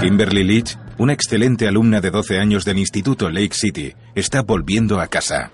[0.00, 5.08] Kimberly Leach, una excelente alumna de 12 años del Instituto Lake City, está volviendo a
[5.08, 5.50] casa.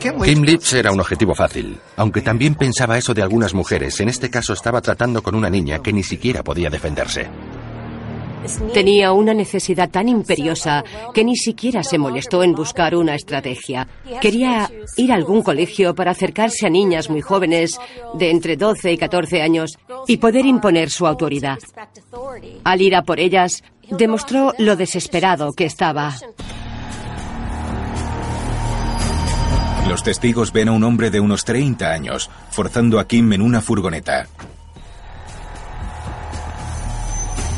[0.00, 4.00] Kim Leach era un objetivo fácil, aunque también pensaba eso de algunas mujeres.
[4.00, 7.30] En este caso estaba tratando con una niña que ni siquiera podía defenderse.
[8.72, 13.88] Tenía una necesidad tan imperiosa que ni siquiera se molestó en buscar una estrategia.
[14.20, 17.78] Quería ir a algún colegio para acercarse a niñas muy jóvenes
[18.14, 21.58] de entre 12 y 14 años y poder imponer su autoridad.
[22.64, 26.14] Al ir a por ellas, demostró lo desesperado que estaba.
[29.88, 33.60] Los testigos ven a un hombre de unos 30 años forzando a Kim en una
[33.60, 34.26] furgoneta.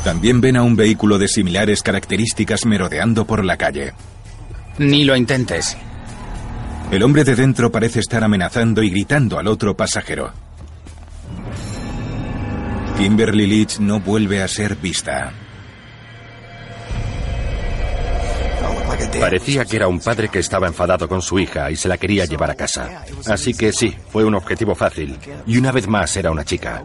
[0.07, 3.91] También ven a un vehículo de similares características merodeando por la calle.
[4.77, 5.75] Ni lo intentes.
[6.91, 10.31] El hombre de dentro parece estar amenazando y gritando al otro pasajero.
[12.97, 15.33] Kimberly Leach no vuelve a ser vista.
[19.19, 22.25] Parecía que era un padre que estaba enfadado con su hija y se la quería
[22.25, 23.03] llevar a casa.
[23.27, 25.17] Así que sí, fue un objetivo fácil.
[25.45, 26.83] Y una vez más era una chica.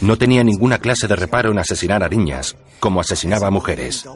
[0.00, 4.08] No tenía ninguna clase de reparo en asesinar a niñas, como asesinaba a mujeres.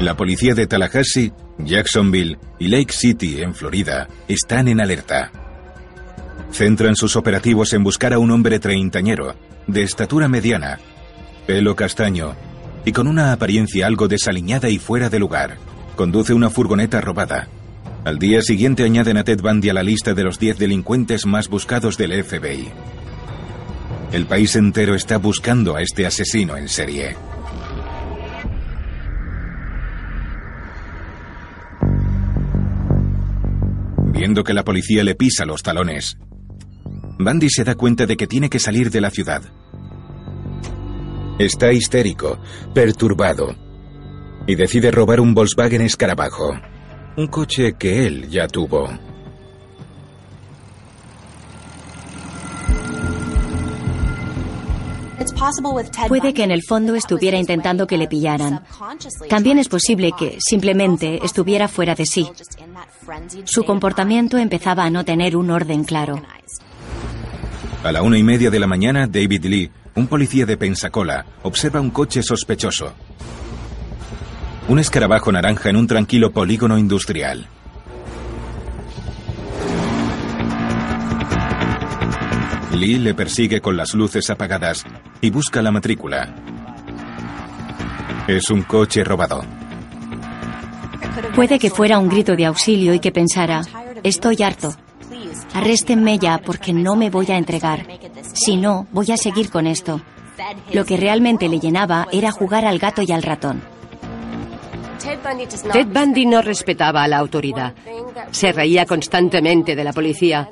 [0.00, 5.30] La policía de Tallahassee, Jacksonville y Lake City, en Florida, están en alerta.
[6.50, 9.34] Centran sus operativos en buscar a un hombre treintañero
[9.66, 10.78] de estatura mediana,
[11.46, 12.34] pelo castaño
[12.84, 15.56] y con una apariencia algo desaliñada y fuera de lugar.
[15.96, 17.48] Conduce una furgoneta robada.
[18.04, 21.48] Al día siguiente añaden a Ted Bundy a la lista de los 10 delincuentes más
[21.48, 22.68] buscados del FBI.
[24.12, 27.16] El país entero está buscando a este asesino en serie.
[34.12, 36.16] Viendo que la policía le pisa los talones,
[37.18, 39.42] Bundy se da cuenta de que tiene que salir de la ciudad.
[41.38, 42.38] Está histérico,
[42.72, 43.56] perturbado,
[44.46, 46.54] y decide robar un Volkswagen Escarabajo,
[47.16, 48.88] un coche que él ya tuvo.
[56.08, 58.62] Puede que en el fondo estuviera intentando que le pillaran.
[59.28, 62.30] También es posible que simplemente estuviera fuera de sí.
[63.44, 66.22] Su comportamiento empezaba a no tener un orden claro.
[67.82, 71.80] A la una y media de la mañana, David Lee, un policía de Pensacola, observa
[71.80, 72.92] un coche sospechoso.
[74.68, 77.46] Un escarabajo naranja en un tranquilo polígono industrial.
[82.72, 84.84] Lee le persigue con las luces apagadas
[85.20, 86.34] y busca la matrícula.
[88.26, 89.44] Es un coche robado.
[91.36, 93.62] Puede que fuera un grito de auxilio y que pensara,
[94.02, 94.74] estoy harto.
[95.52, 97.86] Arréstenme ya porque no me voy a entregar.
[98.34, 100.00] Si no, voy a seguir con esto.
[100.72, 103.62] Lo que realmente le llenaba era jugar al gato y al ratón.
[105.72, 107.74] Ted Bundy no respetaba a la autoridad.
[108.30, 110.48] Se reía constantemente de la policía.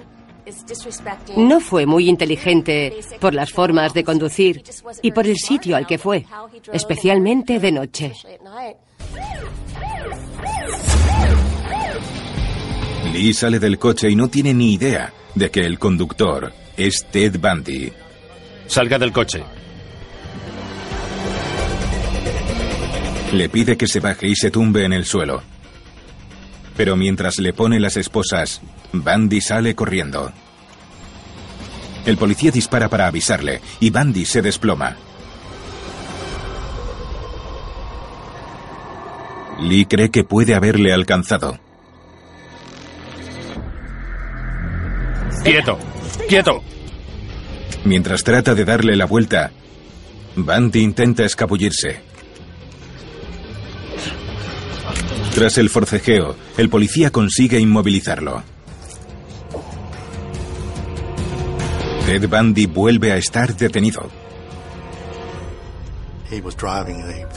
[1.37, 4.63] No fue muy inteligente por las formas de conducir
[5.01, 6.27] y por el sitio al que fue,
[6.73, 8.13] especialmente de noche.
[13.13, 17.39] Lee sale del coche y no tiene ni idea de que el conductor es Ted
[17.39, 17.93] Bundy.
[18.67, 19.45] Salga del coche.
[23.33, 25.43] Le pide que se baje y se tumbe en el suelo.
[26.77, 28.61] Pero mientras le pone las esposas,
[28.93, 30.33] Bundy sale corriendo.
[32.05, 34.97] El policía dispara para avisarle y Bundy se desploma.
[39.61, 41.59] Lee cree que puede haberle alcanzado.
[45.45, 45.79] ¡Quieto!
[46.29, 46.63] ¡Quieto!
[47.85, 49.51] Mientras trata de darle la vuelta,
[50.37, 52.01] Bundy intenta escabullirse.
[55.35, 58.43] Tras el forcejeo, el policía consigue inmovilizarlo.
[62.07, 64.11] Ted Bundy vuelve a estar detenido.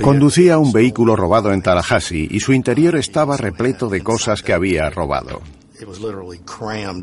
[0.01, 4.89] Conducía un vehículo robado en Tallahassee y su interior estaba repleto de cosas que había
[4.89, 5.41] robado.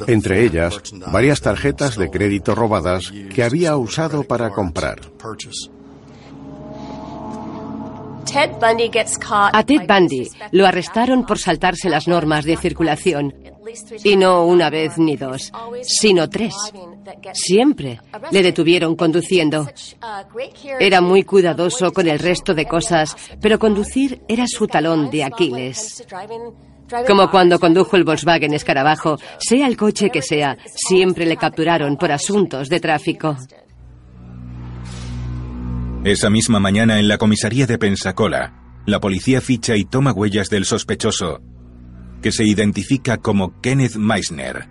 [0.07, 0.81] Entre ellas,
[1.11, 5.01] varias tarjetas de crédito robadas que había usado para comprar.
[9.53, 13.35] A Ted Bundy lo arrestaron por saltarse las normas de circulación.
[14.05, 16.55] Y no una vez ni dos, sino tres.
[17.33, 18.01] Siempre
[18.31, 19.69] le detuvieron conduciendo.
[20.79, 26.05] Era muy cuidadoso con el resto de cosas, pero conducir era su talón de Aquiles.
[27.07, 32.13] Como cuando condujo el Volkswagen Escarabajo, sea el coche que sea, siempre le capturaron por
[32.13, 33.37] asuntos de tráfico.
[36.05, 38.55] Esa misma mañana en la comisaría de Pensacola,
[38.87, 41.41] la policía ficha y toma huellas del sospechoso,
[42.21, 44.69] que se identifica como Kenneth Meissner.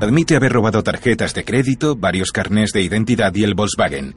[0.00, 4.16] Admite haber robado tarjetas de crédito, varios carnés de identidad y el Volkswagen,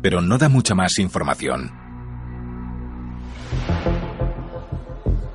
[0.00, 1.70] pero no da mucha más información.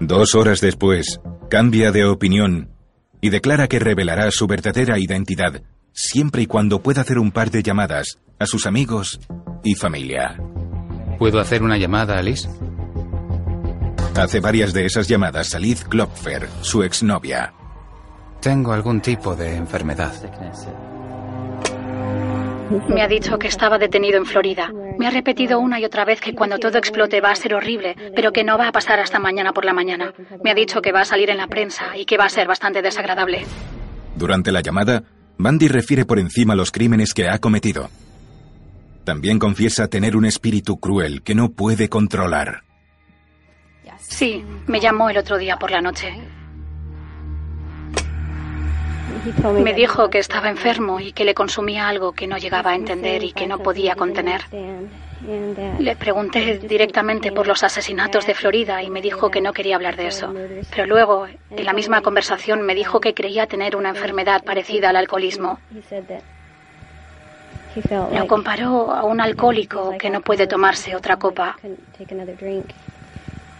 [0.07, 1.19] Dos horas después,
[1.49, 2.69] cambia de opinión
[3.21, 5.63] y declara que revelará su verdadera identidad
[5.93, 9.19] siempre y cuando pueda hacer un par de llamadas a sus amigos
[9.63, 10.39] y familia.
[11.17, 12.47] ¿Puedo hacer una llamada a Liz?
[14.15, 17.55] Hace varias de esas llamadas a Liz Klopfer, su exnovia.
[18.41, 20.13] Tengo algún tipo de enfermedad.
[22.89, 24.71] Me ha dicho que estaba detenido en Florida.
[24.97, 27.95] Me ha repetido una y otra vez que cuando todo explote va a ser horrible,
[28.15, 30.13] pero que no va a pasar hasta mañana por la mañana.
[30.43, 32.47] Me ha dicho que va a salir en la prensa y que va a ser
[32.47, 33.45] bastante desagradable.
[34.15, 35.03] Durante la llamada,
[35.37, 37.89] Bandy refiere por encima los crímenes que ha cometido.
[39.03, 42.63] También confiesa tener un espíritu cruel que no puede controlar.
[43.99, 46.13] Sí, me llamó el otro día por la noche.
[49.61, 53.23] Me dijo que estaba enfermo y que le consumía algo que no llegaba a entender
[53.23, 54.41] y que no podía contener.
[55.79, 59.95] Le pregunté directamente por los asesinatos de Florida y me dijo que no quería hablar
[59.95, 60.33] de eso.
[60.69, 64.97] Pero luego, en la misma conversación, me dijo que creía tener una enfermedad parecida al
[64.97, 65.59] alcoholismo.
[68.13, 71.57] Lo comparó a un alcohólico que no puede tomarse otra copa.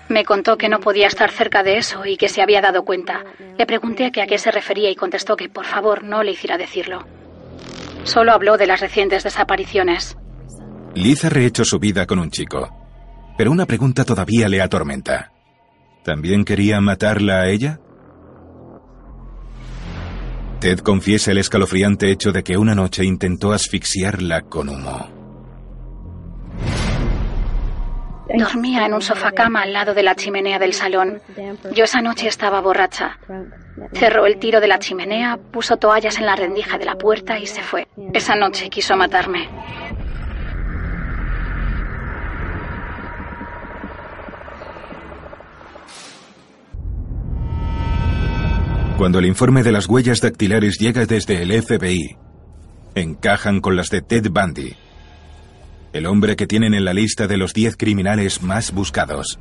[0.08, 3.24] Me contó que no podía estar cerca de eso y que se había dado cuenta.
[3.58, 7.06] Le pregunté a qué se refería y contestó que por favor no le hiciera decirlo.
[8.04, 10.16] Solo habló de las recientes desapariciones.
[10.94, 12.70] Liz ha rehecho su vida con un chico,
[13.38, 15.32] pero una pregunta todavía le atormenta.
[16.04, 17.80] ¿También quería matarla a ella?
[20.60, 25.15] Ted confiesa el escalofriante hecho de que una noche intentó asfixiarla con humo.
[28.38, 31.22] Dormía en un sofá cama al lado de la chimenea del salón.
[31.74, 33.18] Yo esa noche estaba borracha.
[33.94, 37.46] Cerró el tiro de la chimenea, puso toallas en la rendija de la puerta y
[37.46, 37.88] se fue.
[38.14, 39.50] Esa noche quiso matarme.
[48.98, 52.18] Cuando el informe de las huellas dactilares llega desde el FBI,
[52.96, 54.74] encajan con las de Ted Bundy,
[55.96, 59.40] el hombre que tienen en la lista de los 10 criminales más buscados.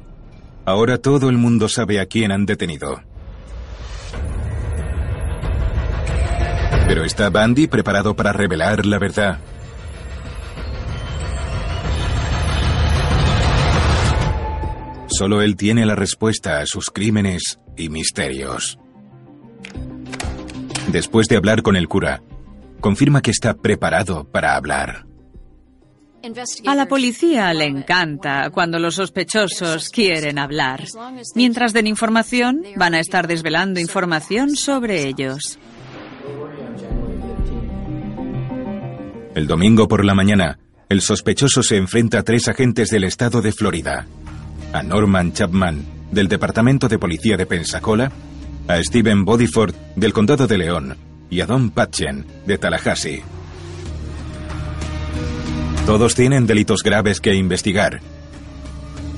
[0.65, 3.03] Ahora todo el mundo sabe a quién han detenido.
[6.87, 9.41] Pero ¿está Bundy preparado para revelar la verdad?
[15.09, 18.79] Solo él tiene la respuesta a sus crímenes y misterios.
[20.93, 22.23] Después de hablar con el cura,
[22.79, 25.14] confirma que está preparado para hablar.
[26.67, 30.85] A la policía le encanta cuando los sospechosos quieren hablar.
[31.35, 35.59] Mientras den información, van a estar desvelando información sobre ellos.
[39.35, 43.53] El domingo por la mañana, el sospechoso se enfrenta a tres agentes del estado de
[43.53, 44.07] Florida.
[44.73, 48.13] A Norman Chapman, del Departamento de Policía de Pensacola,
[48.69, 50.97] a Stephen Bodyford, del Condado de León,
[51.29, 53.23] y a Don Patchen, de Tallahassee.
[55.86, 58.01] Todos tienen delitos graves que investigar.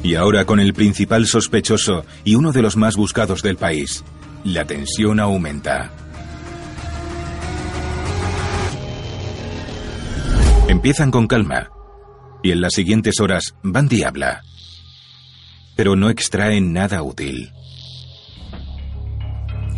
[0.02, 4.04] Y ahora con el principal sospechoso y uno de los más buscados del país,
[4.42, 5.92] la tensión aumenta.
[10.68, 11.70] Empiezan con calma,
[12.42, 14.42] y en las siguientes horas Bandy habla,
[15.76, 17.52] pero no extraen nada útil.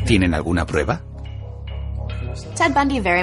[0.06, 1.02] ¿Tienen alguna prueba?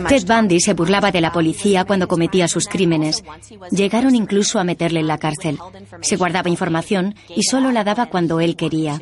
[0.08, 3.24] Ted Bundy se burlaba de la policía cuando cometía sus crímenes.
[3.72, 5.60] Llegaron incluso a meterle en la cárcel.
[6.02, 9.00] Se guardaba información y solo la daba cuando él quería.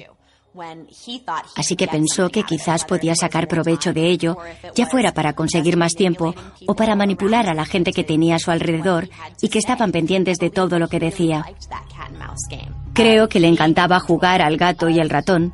[1.56, 4.38] Así que pensó que quizás podía sacar provecho de ello,
[4.76, 6.36] ya fuera para conseguir más tiempo
[6.68, 9.10] o para manipular a la gente que tenía a su alrededor
[9.42, 11.46] y que estaban pendientes de todo lo que decía.
[12.94, 15.54] Creo que le encantaba jugar al gato y el ratón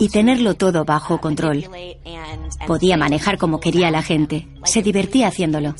[0.00, 1.66] y tenerlo todo bajo control.
[2.66, 4.48] Podía manejar como quería la gente.
[4.64, 5.74] Se divertía haciéndolo.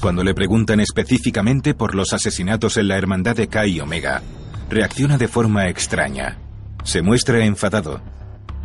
[0.00, 4.22] Cuando le preguntan específicamente por los asesinatos en la hermandad de Kai y Omega,
[4.70, 6.38] reacciona de forma extraña.
[6.84, 8.02] Se muestra enfadado.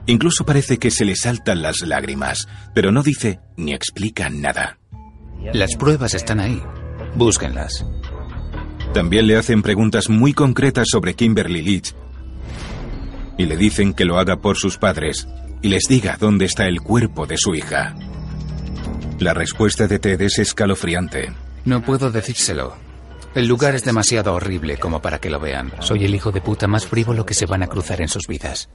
[0.08, 4.78] Incluso parece que se le saltan las lágrimas, pero no dice ni explica nada.
[5.54, 6.62] Las pruebas están ahí.
[7.16, 7.86] Búsquenlas.
[8.94, 11.94] También le hacen preguntas muy concretas sobre Kimberly Leach
[13.38, 15.28] y le dicen que lo haga por sus padres
[15.62, 17.96] y les diga dónde está el cuerpo de su hija.
[19.20, 21.34] La respuesta de Ted es escalofriante.
[21.66, 22.85] No puedo decírselo.
[23.36, 25.74] El lugar es demasiado horrible como para que lo vean.
[25.80, 28.70] Soy el hijo de puta más frívolo que se van a cruzar en sus vidas.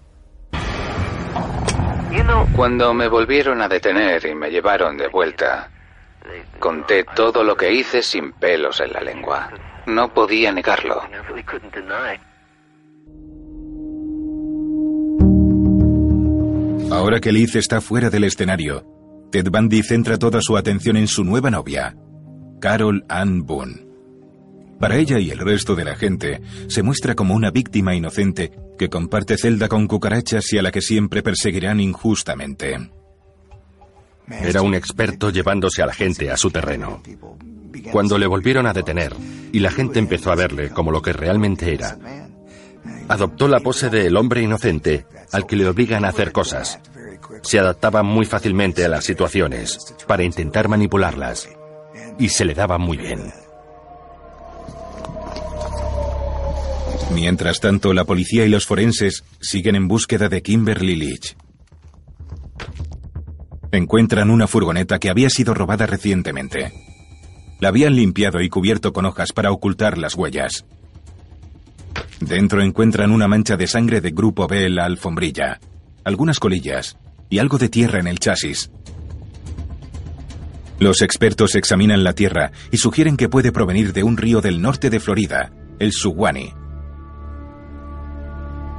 [2.54, 5.70] Cuando me volvieron a detener y me llevaron de vuelta,
[6.58, 9.50] conté todo lo que hice sin pelos en la lengua.
[9.86, 11.00] No podía negarlo.
[16.90, 18.84] Ahora que Liz está fuera del escenario,
[19.30, 21.94] Ted Bundy centra toda su atención en su nueva novia,
[22.60, 23.89] Carol Ann Boone.
[24.80, 28.88] Para ella y el resto de la gente, se muestra como una víctima inocente que
[28.88, 32.90] comparte celda con cucarachas y a la que siempre perseguirán injustamente.
[34.30, 37.02] Era un experto llevándose a la gente a su terreno.
[37.92, 39.14] Cuando le volvieron a detener
[39.52, 41.98] y la gente empezó a verle como lo que realmente era,
[43.08, 46.80] adoptó la pose del hombre inocente al que le obligan a hacer cosas.
[47.42, 49.76] Se adaptaba muy fácilmente a las situaciones
[50.06, 51.50] para intentar manipularlas
[52.18, 53.30] y se le daba muy bien.
[57.12, 61.36] Mientras tanto, la policía y los forenses siguen en búsqueda de Kimberly Leach.
[63.72, 66.72] Encuentran una furgoneta que había sido robada recientemente.
[67.60, 70.64] La habían limpiado y cubierto con hojas para ocultar las huellas.
[72.20, 75.60] Dentro encuentran una mancha de sangre de grupo B en la alfombrilla,
[76.04, 76.96] algunas colillas
[77.28, 78.70] y algo de tierra en el chasis.
[80.80, 84.88] Los expertos examinan la Tierra y sugieren que puede provenir de un río del norte
[84.88, 86.54] de Florida, el Suwannee.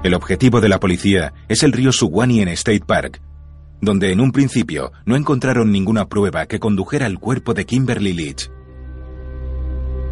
[0.03, 3.21] El objetivo de la policía es el río Suwannee en State Park,
[3.81, 8.49] donde en un principio no encontraron ninguna prueba que condujera al cuerpo de Kimberly Leach.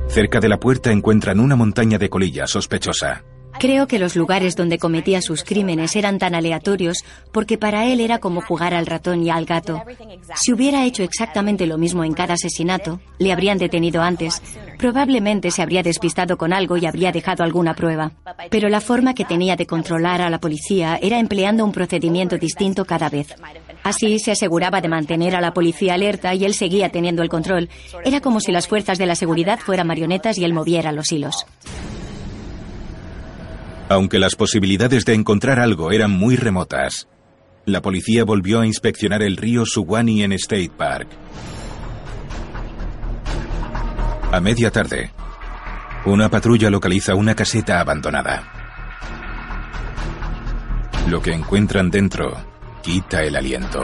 [0.07, 3.23] Cerca de la puerta encuentran una montaña de colilla sospechosa.
[3.59, 8.19] Creo que los lugares donde cometía sus crímenes eran tan aleatorios porque para él era
[8.19, 9.83] como jugar al ratón y al gato.
[10.35, 14.41] Si hubiera hecho exactamente lo mismo en cada asesinato, le habrían detenido antes.
[14.77, 18.13] Probablemente se habría despistado con algo y habría dejado alguna prueba.
[18.49, 22.85] Pero la forma que tenía de controlar a la policía era empleando un procedimiento distinto
[22.85, 23.35] cada vez.
[23.83, 27.67] Así se aseguraba de mantener a la policía alerta y él seguía teniendo el control.
[28.05, 31.45] Era como si las fuerzas de la seguridad fueran marionetas y él moviera los hilos.
[33.89, 37.07] Aunque las posibilidades de encontrar algo eran muy remotas,
[37.65, 41.07] la policía volvió a inspeccionar el río Suwannee en State Park.
[44.31, 45.11] A media tarde,
[46.05, 48.53] una patrulla localiza una caseta abandonada.
[51.09, 52.37] Lo que encuentran dentro
[52.83, 53.83] quita el aliento.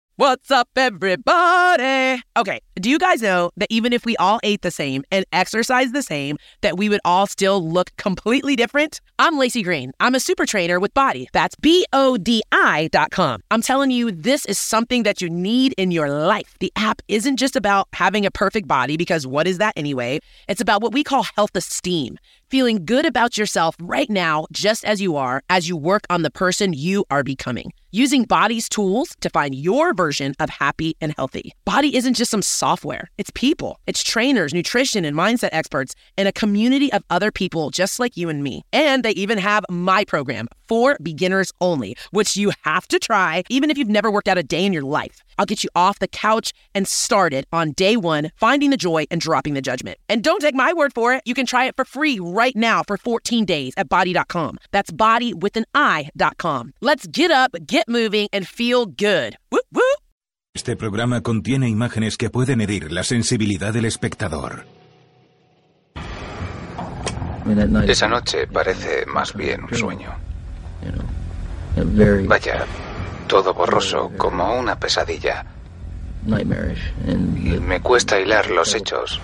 [0.17, 2.21] What's up, everybody?
[2.37, 5.93] Okay, do you guys know that even if we all ate the same and exercised
[5.93, 8.99] the same, that we would all still look completely different?
[9.17, 9.93] I'm Lacey Green.
[10.01, 11.29] I'm a super trainer with Body.
[11.31, 13.41] That's B O D I dot com.
[13.51, 16.55] I'm telling you, this is something that you need in your life.
[16.59, 20.19] The app isn't just about having a perfect body, because what is that anyway?
[20.49, 22.17] It's about what we call health esteem.
[22.51, 26.29] Feeling good about yourself right now, just as you are, as you work on the
[26.29, 27.71] person you are becoming.
[27.93, 31.53] Using Body's tools to find your version of happy and healthy.
[31.63, 33.79] Body isn't just some software, it's people.
[33.87, 38.27] It's trainers, nutrition, and mindset experts, and a community of other people just like you
[38.27, 38.63] and me.
[38.73, 43.69] And they even have my program for beginners only, which you have to try even
[43.69, 45.23] if you've never worked out a day in your life.
[45.41, 49.19] I'll get you off the couch and started on day one, finding the joy and
[49.19, 49.97] dropping the judgment.
[50.07, 51.23] And don't take my word for it.
[51.25, 54.59] You can try it for free right now for 14 days at body.com.
[54.69, 56.73] That's body with an I.com.
[56.79, 59.35] Let's get up, get moving, and feel good.
[59.49, 59.97] Whoop, whoop.
[60.53, 64.65] Este programa contiene imágenes que pueden herir la sensibilidad del espectador.
[67.87, 70.15] Esa noche parece más bien un sueño.
[72.27, 72.67] Vaya,
[73.31, 75.45] todo borroso, como una pesadilla.
[76.27, 79.21] Y me cuesta hilar los hechos.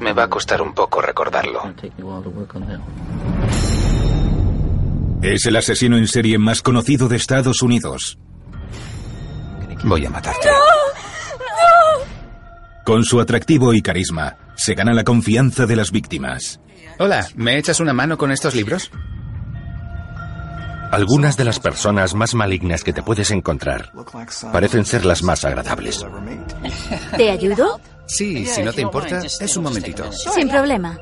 [0.00, 1.74] Me va a costar un poco recordarlo.
[5.20, 8.18] Es el asesino en serie más conocido de Estados Unidos.
[9.84, 10.48] Voy a matarte.
[12.86, 16.58] Con su atractivo y carisma, se gana la confianza de las víctimas.
[16.98, 18.90] Hola, ¿me echas una mano con estos libros?
[20.92, 23.90] Algunas de las personas más malignas que te puedes encontrar
[24.52, 26.04] parecen ser las más agradables.
[27.16, 27.80] ¿Te ayudo?
[28.06, 30.12] Sí, si no te importa, es un momentito.
[30.12, 30.98] Sin problema.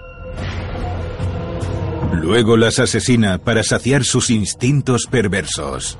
[2.12, 5.98] Luego las asesina para saciar sus instintos perversos.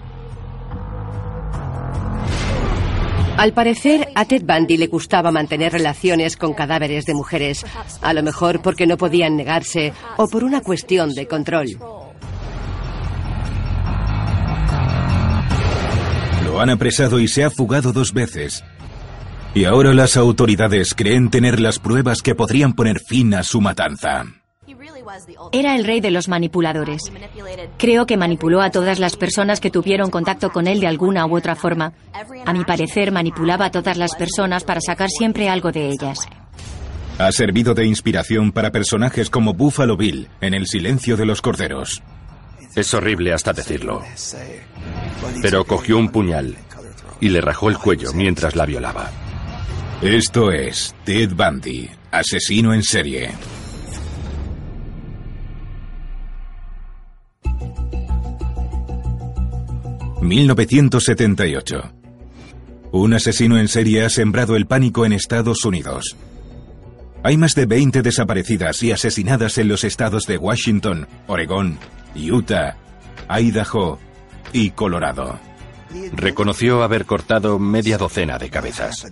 [3.37, 7.67] Al parecer, a Ted Bundy le gustaba mantener relaciones con cadáveres de mujeres,
[8.03, 11.79] a lo mejor porque no podían negarse o por una cuestión de control.
[16.61, 18.63] Lo han apresado y se ha fugado dos veces.
[19.55, 24.27] Y ahora las autoridades creen tener las pruebas que podrían poner fin a su matanza.
[25.53, 27.11] Era el rey de los manipuladores.
[27.79, 31.35] Creo que manipuló a todas las personas que tuvieron contacto con él de alguna u
[31.35, 31.95] otra forma.
[32.45, 36.29] A mi parecer, manipulaba a todas las personas para sacar siempre algo de ellas.
[37.17, 42.03] Ha servido de inspiración para personajes como Buffalo Bill en El silencio de los corderos.
[42.75, 44.03] Es horrible hasta decirlo.
[45.43, 46.57] Pero cogió un puñal
[47.21, 49.11] y le rajó el cuello mientras la violaba.
[50.03, 53.31] Esto es Ted Bundy, asesino en serie.
[60.23, 61.93] ...1978...
[62.93, 66.17] Un asesino en serie ha sembrado el pánico en Estados Unidos.
[67.23, 71.79] Hay más de 20 desaparecidas y asesinadas en los estados de Washington, Oregón,
[72.15, 72.77] Utah,
[73.29, 73.99] Idaho
[74.53, 75.39] y Colorado.
[76.13, 79.07] Reconoció haber cortado media docena de cabezas.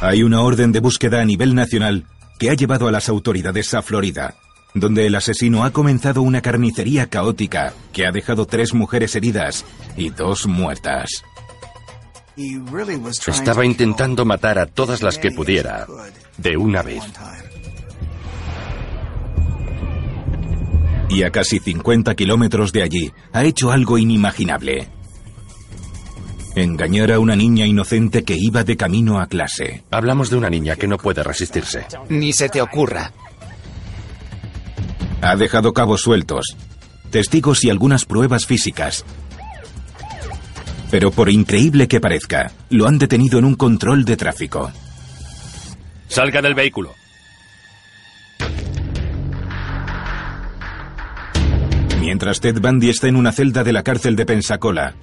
[0.00, 2.06] Hay una orden de búsqueda a nivel nacional
[2.38, 4.34] que ha llevado a las autoridades a Florida,
[4.74, 9.64] donde el asesino ha comenzado una carnicería caótica que ha dejado tres mujeres heridas
[9.96, 11.24] y dos muertas.
[13.26, 15.86] Estaba intentando matar a todas las que pudiera,
[16.36, 17.02] de una vez.
[21.08, 24.88] Y a casi 50 kilómetros de allí ha hecho algo inimaginable.
[26.54, 29.84] Engañar a una niña inocente que iba de camino a clase.
[29.90, 31.86] Hablamos de una niña que no puede resistirse.
[32.08, 33.12] Ni se te ocurra.
[35.22, 36.56] Ha dejado cabos sueltos,
[37.10, 39.04] testigos y algunas pruebas físicas.
[40.90, 44.70] Pero por increíble que parezca, lo han detenido en un control de tráfico.
[46.08, 46.97] Salga del vehículo.
[52.08, 54.94] Mientras Ted Bundy está en una celda de la cárcel de Pensacola,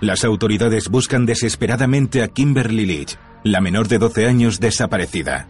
[0.00, 5.46] las autoridades buscan desesperadamente a Kimberly Leach, la menor de 12 años desaparecida.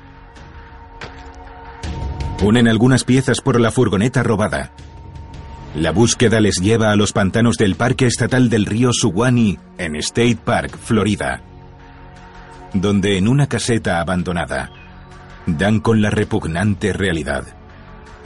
[2.42, 4.72] Unen algunas piezas por la furgoneta robada.
[5.74, 10.40] La búsqueda les lleva a los pantanos del Parque Estatal del Río Suwannee en State
[10.44, 11.40] Park, Florida,
[12.74, 14.70] donde en una caseta abandonada
[15.46, 17.55] dan con la repugnante realidad.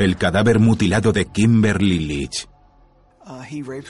[0.00, 2.48] El cadáver mutilado de Kimberly Leach.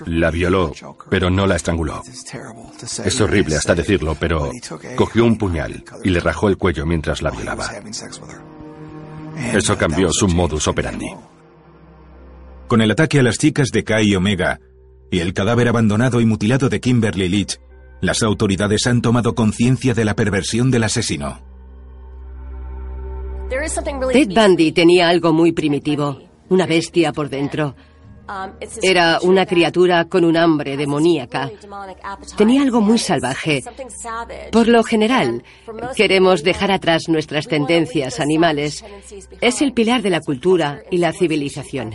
[0.06, 0.72] La violó,
[1.08, 2.02] pero no la estranguló.
[3.04, 4.50] Es horrible hasta decirlo, pero
[4.96, 7.70] cogió un puñal y le rajó el cuello mientras la violaba.
[9.54, 11.06] Eso cambió su modus operandi.
[12.66, 14.58] Con el ataque a las chicas de Kai Omega
[15.12, 17.60] y el cadáver abandonado y mutilado de Kimberly Leach,
[18.00, 21.49] las autoridades han tomado conciencia de la perversión del asesino.
[24.12, 26.18] Ted Bundy tenía algo muy primitivo,
[26.50, 27.74] una bestia por dentro.
[28.80, 31.50] Era una criatura con un hambre demoníaca.
[32.36, 33.64] Tenía algo muy salvaje.
[34.52, 35.42] Por lo general,
[35.96, 38.84] queremos dejar atrás nuestras tendencias animales.
[39.40, 41.92] Es el pilar de la cultura y la civilización.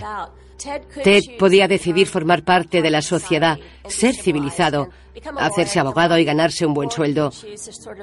[1.04, 4.90] Ted podía decidir formar parte de la sociedad, ser civilizado,
[5.38, 7.32] hacerse abogado y ganarse un buen sueldo,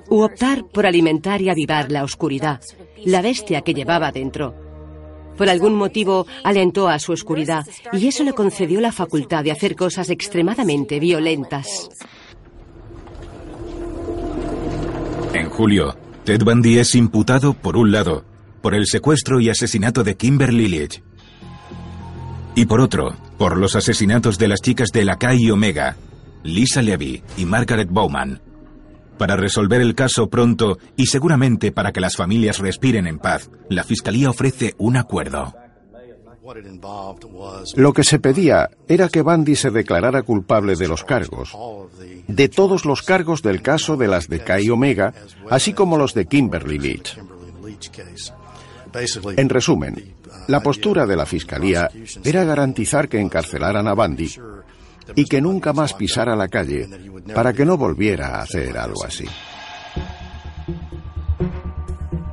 [0.09, 2.61] u optar por alimentar y avivar la oscuridad,
[3.05, 4.55] la bestia que llevaba dentro.
[5.37, 9.75] Por algún motivo alentó a su oscuridad y eso le concedió la facultad de hacer
[9.75, 11.89] cosas extremadamente violentas.
[15.33, 18.25] En julio, Ted Bundy es imputado, por un lado,
[18.61, 21.03] por el secuestro y asesinato de Kimberly Leach.
[22.55, 25.97] Y por otro, por los asesinatos de las chicas de la Chi Omega,
[26.43, 28.41] Lisa Levy y Margaret Bowman.
[29.17, 33.85] Para resolver el caso pronto y seguramente para que las familias respiren en paz, la
[33.85, 35.55] Fiscalía ofrece un acuerdo.
[37.77, 41.57] Lo que se pedía era que Bundy se declarara culpable de los cargos,
[42.27, 45.15] de todos los cargos del caso de las de Kai Omega,
[45.49, 47.17] así como los de Kimberly Leach.
[49.37, 50.15] En resumen,
[50.49, 51.91] la postura de la Fiscalía
[52.25, 54.31] era garantizar que encarcelaran a Bundy
[55.15, 56.89] y que nunca más pisara la calle
[57.35, 59.27] para que no volviera a hacer algo así.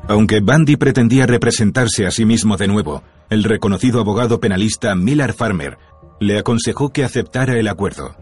[0.08, 5.78] Aunque Bundy pretendía representarse a sí mismo de nuevo, el reconocido abogado penalista Miller Farmer
[6.20, 8.16] le aconsejó que aceptara el acuerdo.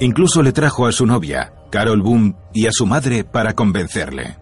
[0.00, 4.36] Incluso le trajo a su novia, Carol Boone, y a su madre para convencerle.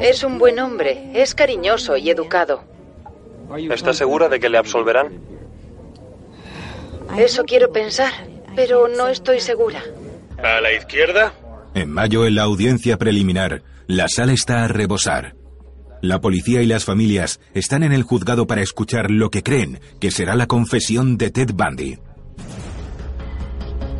[0.00, 2.62] Es un buen hombre, es cariñoso y educado.
[3.70, 5.20] ¿Está segura de que le absolverán?
[7.16, 8.12] Eso quiero pensar,
[8.54, 9.82] pero no estoy segura.
[10.42, 11.32] ¿A la izquierda?
[11.74, 15.34] En mayo, en la audiencia preliminar, la sala está a rebosar.
[16.02, 20.10] La policía y las familias están en el juzgado para escuchar lo que creen que
[20.10, 21.98] será la confesión de Ted Bundy.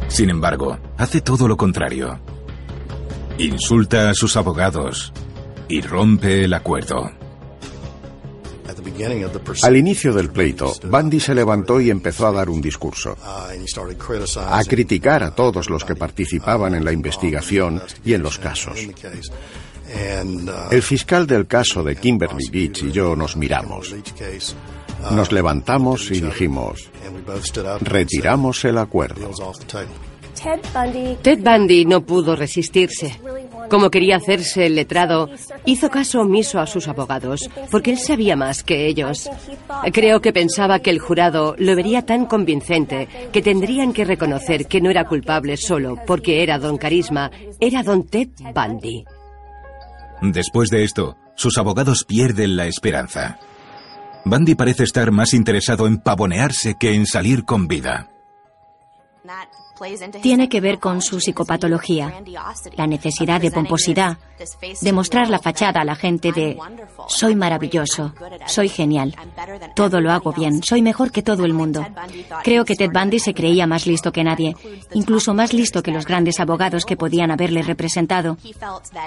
[0.08, 2.20] Sin embargo, hace todo lo contrario.
[3.38, 5.12] Insulta a sus abogados
[5.68, 7.10] y rompe el acuerdo.
[9.62, 15.22] Al inicio del pleito, Bundy se levantó y empezó a dar un discurso, a criticar
[15.22, 18.78] a todos los que participaban en la investigación y en los casos.
[20.70, 23.94] El fiscal del caso de Kimberly Beach y yo nos miramos.
[25.10, 26.90] Nos levantamos y dijimos,
[27.80, 29.30] retiramos el acuerdo.
[31.22, 33.18] Ted Bundy no pudo resistirse.
[33.70, 35.28] Como quería hacerse el letrado,
[35.64, 39.28] hizo caso omiso a sus abogados, porque él sabía más que ellos.
[39.92, 44.80] Creo que pensaba que el jurado lo vería tan convincente que tendrían que reconocer que
[44.80, 49.04] no era culpable solo porque era don Carisma, era don Ted Bundy.
[50.22, 53.38] Después de esto, sus abogados pierden la esperanza.
[54.24, 58.10] Bundy parece estar más interesado en pavonearse que en salir con vida.
[60.22, 62.22] Tiene que ver con su psicopatología,
[62.76, 64.18] la necesidad de pomposidad,
[64.80, 66.56] de mostrar la fachada a la gente de
[67.08, 68.12] soy maravilloso,
[68.46, 69.14] soy genial,
[69.74, 71.84] todo lo hago bien, soy mejor que todo el mundo.
[72.42, 74.56] Creo que Ted Bundy se creía más listo que nadie,
[74.92, 78.38] incluso más listo que los grandes abogados que podían haberle representado.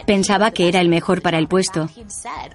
[0.06, 1.90] Pensaba que era el mejor para el puesto.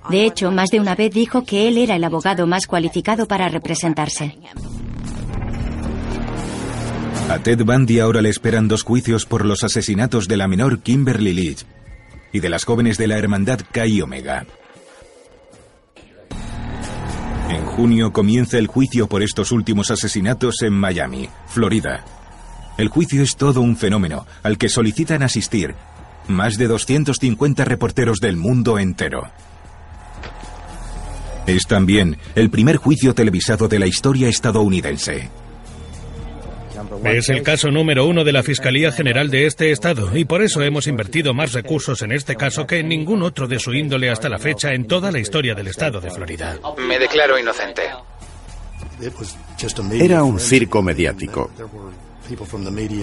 [0.08, 3.48] De hecho, más de una vez dijo que él era el abogado más cualificado para
[3.48, 4.36] representarse.
[7.28, 11.32] A Ted Bundy ahora le esperan dos juicios por los asesinatos de la menor Kimberly
[11.32, 11.64] Leach
[12.32, 14.46] y de las jóvenes de la hermandad Chi Omega.
[17.48, 22.04] En junio comienza el juicio por estos últimos asesinatos en Miami, Florida.
[22.76, 25.74] El juicio es todo un fenómeno al que solicitan asistir
[26.28, 29.30] más de 250 reporteros del mundo entero.
[31.46, 35.30] Es también el primer juicio televisado de la historia estadounidense.
[37.04, 40.62] Es el caso número uno de la Fiscalía General de este estado y por eso
[40.62, 44.28] hemos invertido más recursos en este caso que en ningún otro de su índole hasta
[44.28, 46.58] la fecha en toda la historia del estado de Florida.
[46.78, 47.82] Me declaro inocente.
[50.00, 51.50] Era un circo mediático.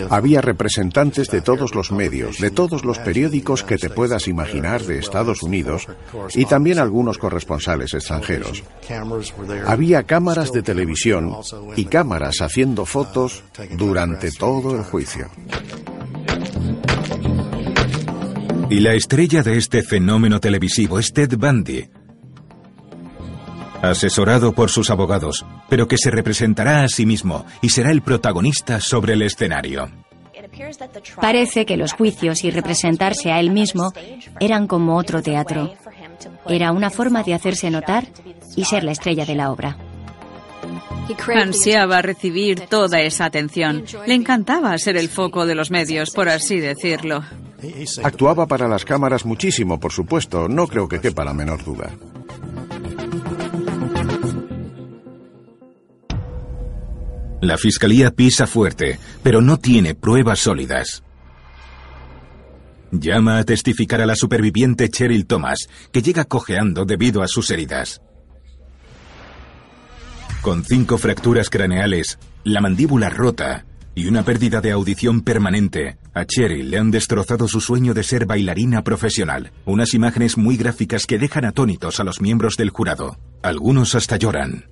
[0.09, 4.99] Había representantes de todos los medios, de todos los periódicos que te puedas imaginar de
[4.99, 5.87] Estados Unidos
[6.33, 8.63] y también algunos corresponsales extranjeros.
[9.65, 11.35] Había cámaras de televisión
[11.75, 13.43] y cámaras haciendo fotos
[13.77, 15.29] durante todo el juicio.
[18.69, 21.89] Y la estrella de este fenómeno televisivo es Ted Bundy,
[23.81, 28.79] asesorado por sus abogados, pero que se representará a sí mismo y será el protagonista
[28.79, 29.89] sobre el escenario.
[31.19, 33.91] Parece que los juicios y representarse a él mismo
[34.39, 35.73] eran como otro teatro.
[36.47, 38.07] Era una forma de hacerse notar
[38.55, 39.77] y ser la estrella de la obra.
[41.35, 43.83] Ansiaba recibir toda esa atención.
[44.05, 47.23] Le encantaba ser el foco de los medios, por así decirlo.
[48.03, 51.91] Actuaba para las cámaras muchísimo, por supuesto, no creo que quepa la menor duda.
[57.41, 61.03] La fiscalía pisa fuerte, pero no tiene pruebas sólidas.
[62.91, 68.01] Llama a testificar a la superviviente Cheryl Thomas, que llega cojeando debido a sus heridas.
[70.41, 76.69] Con cinco fracturas craneales, la mandíbula rota y una pérdida de audición permanente, a Cheryl
[76.69, 79.51] le han destrozado su sueño de ser bailarina profesional.
[79.65, 83.17] Unas imágenes muy gráficas que dejan atónitos a los miembros del jurado.
[83.41, 84.65] Algunos hasta lloran.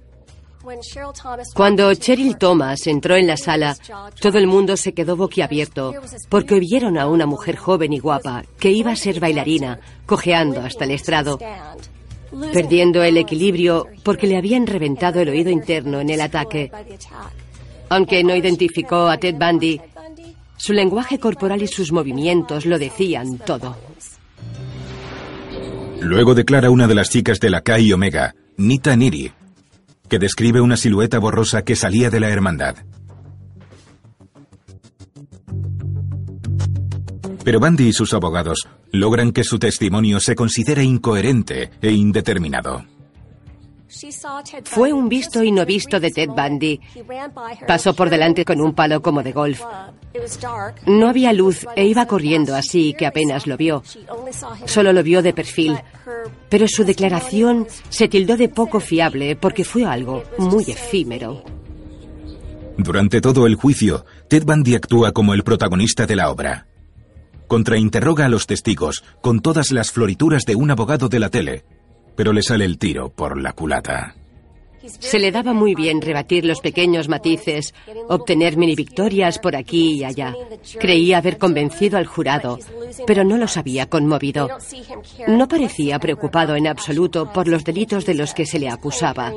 [1.53, 3.75] Cuando Cheryl Thomas entró en la sala,
[4.19, 5.93] todo el mundo se quedó boquiabierto
[6.29, 10.85] porque vieron a una mujer joven y guapa que iba a ser bailarina, cojeando hasta
[10.85, 11.39] el estrado,
[12.53, 16.71] perdiendo el equilibrio porque le habían reventado el oído interno en el ataque.
[17.89, 19.81] Aunque no identificó a Ted Bundy,
[20.57, 23.75] su lenguaje corporal y sus movimientos lo decían todo.
[26.01, 29.31] Luego declara una de las chicas de la Chi Omega, Nita Niri,
[30.09, 32.75] que describe una silueta borrosa que salía de la hermandad.
[37.43, 42.85] Pero Bundy y sus abogados logran que su testimonio se considere incoherente e indeterminado.
[44.65, 46.79] Fue un visto y no visto de Ted Bundy.
[47.67, 49.61] Pasó por delante con un palo como de golf.
[50.85, 53.83] No había luz e iba corriendo así que apenas lo vio.
[54.65, 55.77] Solo lo vio de perfil.
[56.49, 61.43] Pero su declaración se tildó de poco fiable porque fue algo muy efímero.
[62.77, 66.65] Durante todo el juicio, Ted Bundy actúa como el protagonista de la obra.
[67.47, 71.65] Contrainterroga a los testigos con todas las florituras de un abogado de la tele,
[72.15, 74.15] pero le sale el tiro por la culata.
[74.87, 77.73] Se le daba muy bien rebatir los pequeños matices,
[78.07, 80.33] obtener mini victorias por aquí y allá.
[80.79, 82.59] Creía haber convencido al jurado,
[83.05, 84.49] pero no los había conmovido.
[85.27, 89.33] No parecía preocupado en absoluto por los delitos de los que se le acusaba.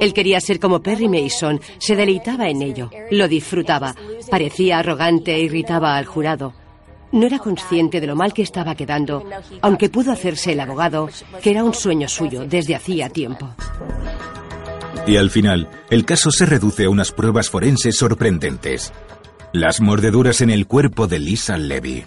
[0.00, 3.94] Él quería ser como Perry Mason, se deleitaba en ello, lo disfrutaba,
[4.30, 6.54] parecía arrogante e irritaba al jurado.
[7.12, 9.24] No era consciente de lo mal que estaba quedando,
[9.62, 11.08] aunque pudo hacerse el abogado,
[11.40, 13.54] que era un sueño suyo desde hacía tiempo.
[15.06, 18.92] Y al final, el caso se reduce a unas pruebas forenses sorprendentes.
[19.52, 22.04] Las mordeduras en el cuerpo de Lisa Levy.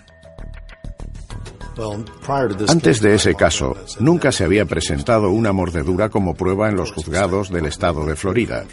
[2.67, 7.49] Antes de ese caso, nunca se había presentado una mordedura como prueba en los juzgados
[7.49, 8.65] del estado de Florida.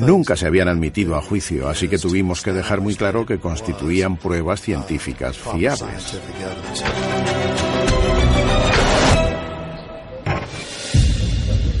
[0.00, 4.16] Nunca se habían admitido a juicio, así que tuvimos que dejar muy claro que constituían
[4.16, 6.18] pruebas científicas fiables.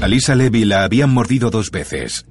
[0.02, 2.26] A Lisa Levy la habían mordido dos veces.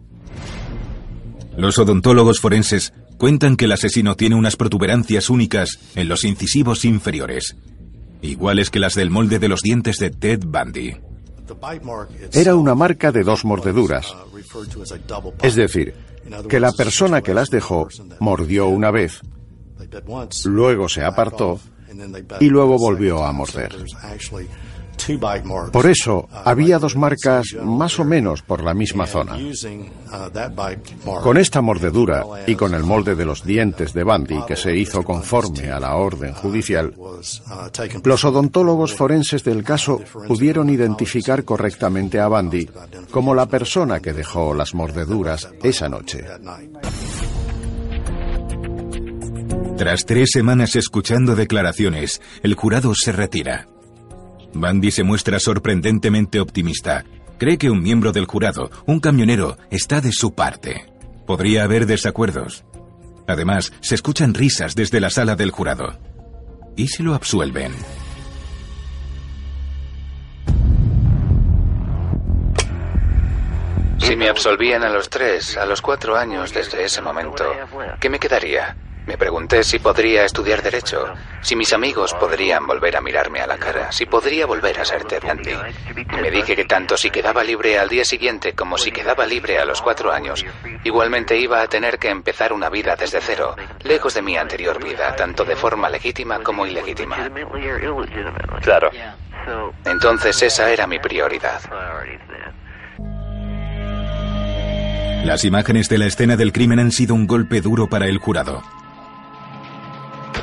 [1.56, 7.56] Los odontólogos forenses cuentan que el asesino tiene unas protuberancias únicas en los incisivos inferiores,
[8.22, 10.98] iguales que las del molde de los dientes de Ted Bundy.
[12.34, 14.14] Era una marca de dos mordeduras.
[15.42, 15.94] Es decir,
[16.50, 17.88] que la persona que las dejó
[18.20, 19.22] mordió una vez,
[20.44, 21.62] luego se apartó
[22.42, 23.78] y luego volvió a morder.
[25.72, 29.38] Por eso había dos marcas más o menos por la misma zona.
[31.24, 35.04] Con esta mordedura y con el molde de los dientes de Bundy que se hizo
[35.04, 36.94] conforme a la orden judicial,
[38.04, 42.70] los odontólogos forenses del caso pudieron identificar correctamente a Bundy
[43.10, 46.26] como la persona que dejó las mordeduras esa noche.
[49.78, 53.68] Tras tres semanas escuchando declaraciones, el jurado se retira.
[54.54, 57.06] Bandy se muestra sorprendentemente optimista.
[57.38, 60.86] Cree que un miembro del jurado, un camionero, está de su parte.
[61.26, 62.66] Podría haber desacuerdos.
[63.28, 65.98] Además, se escuchan risas desde la sala del jurado.
[66.76, 67.74] ¿Y si lo absuelven?
[74.00, 77.46] Si me absolvían a los tres, a los cuatro años desde ese momento,
[78.00, 78.76] ¿qué me quedaría?
[79.06, 83.58] Me pregunté si podría estudiar Derecho, si mis amigos podrían volver a mirarme a la
[83.58, 85.56] cara, si podría volver a ser Ted Bundy.
[86.22, 89.66] Me dije que tanto si quedaba libre al día siguiente como si quedaba libre a
[89.66, 90.46] los cuatro años,
[90.84, 95.16] igualmente iba a tener que empezar una vida desde cero, lejos de mi anterior vida,
[95.16, 97.30] tanto de forma legítima como ilegítima.
[98.62, 98.92] Claro.
[99.86, 101.62] Entonces esa era mi prioridad.
[105.26, 108.64] Las imágenes de la escena del crimen han sido un golpe duro para el jurado.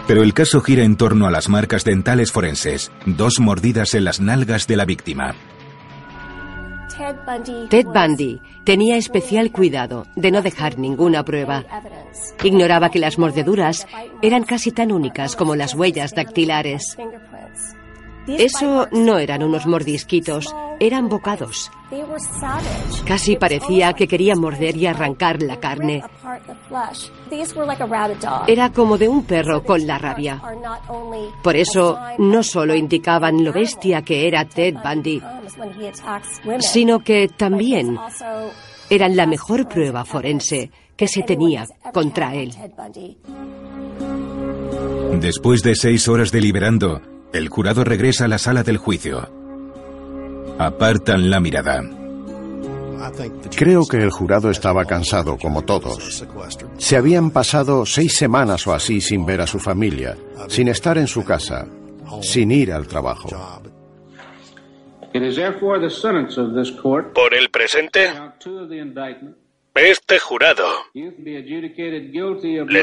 [0.06, 4.20] Pero el caso gira en torno a las marcas dentales forenses, dos mordidas en las
[4.20, 5.34] nalgas de la víctima.
[7.70, 11.64] Ted Bundy tenía especial cuidado de no dejar ninguna prueba.
[12.42, 13.86] Ignoraba que las mordeduras
[14.20, 16.96] eran casi tan únicas como las huellas dactilares.
[18.28, 21.70] Eso no eran unos mordisquitos, eran bocados.
[23.06, 26.02] Casi parecía que quería morder y arrancar la carne.
[28.46, 30.42] Era como de un perro con la rabia.
[31.42, 35.22] Por eso no solo indicaban lo bestia que era Ted Bundy,
[36.58, 37.98] sino que también
[38.90, 42.52] eran la mejor prueba forense que se tenía contra él.
[45.20, 47.00] Después de seis horas deliberando,
[47.32, 49.28] el jurado regresa a la sala del juicio.
[50.58, 51.82] Apartan la mirada.
[53.56, 56.24] Creo que el jurado estaba cansado, como todos.
[56.78, 60.16] Se habían pasado seis semanas o así sin ver a su familia,
[60.48, 61.66] sin estar en su casa,
[62.22, 63.28] sin ir al trabajo.
[67.14, 68.10] Por el presente,
[69.74, 72.82] este jurado le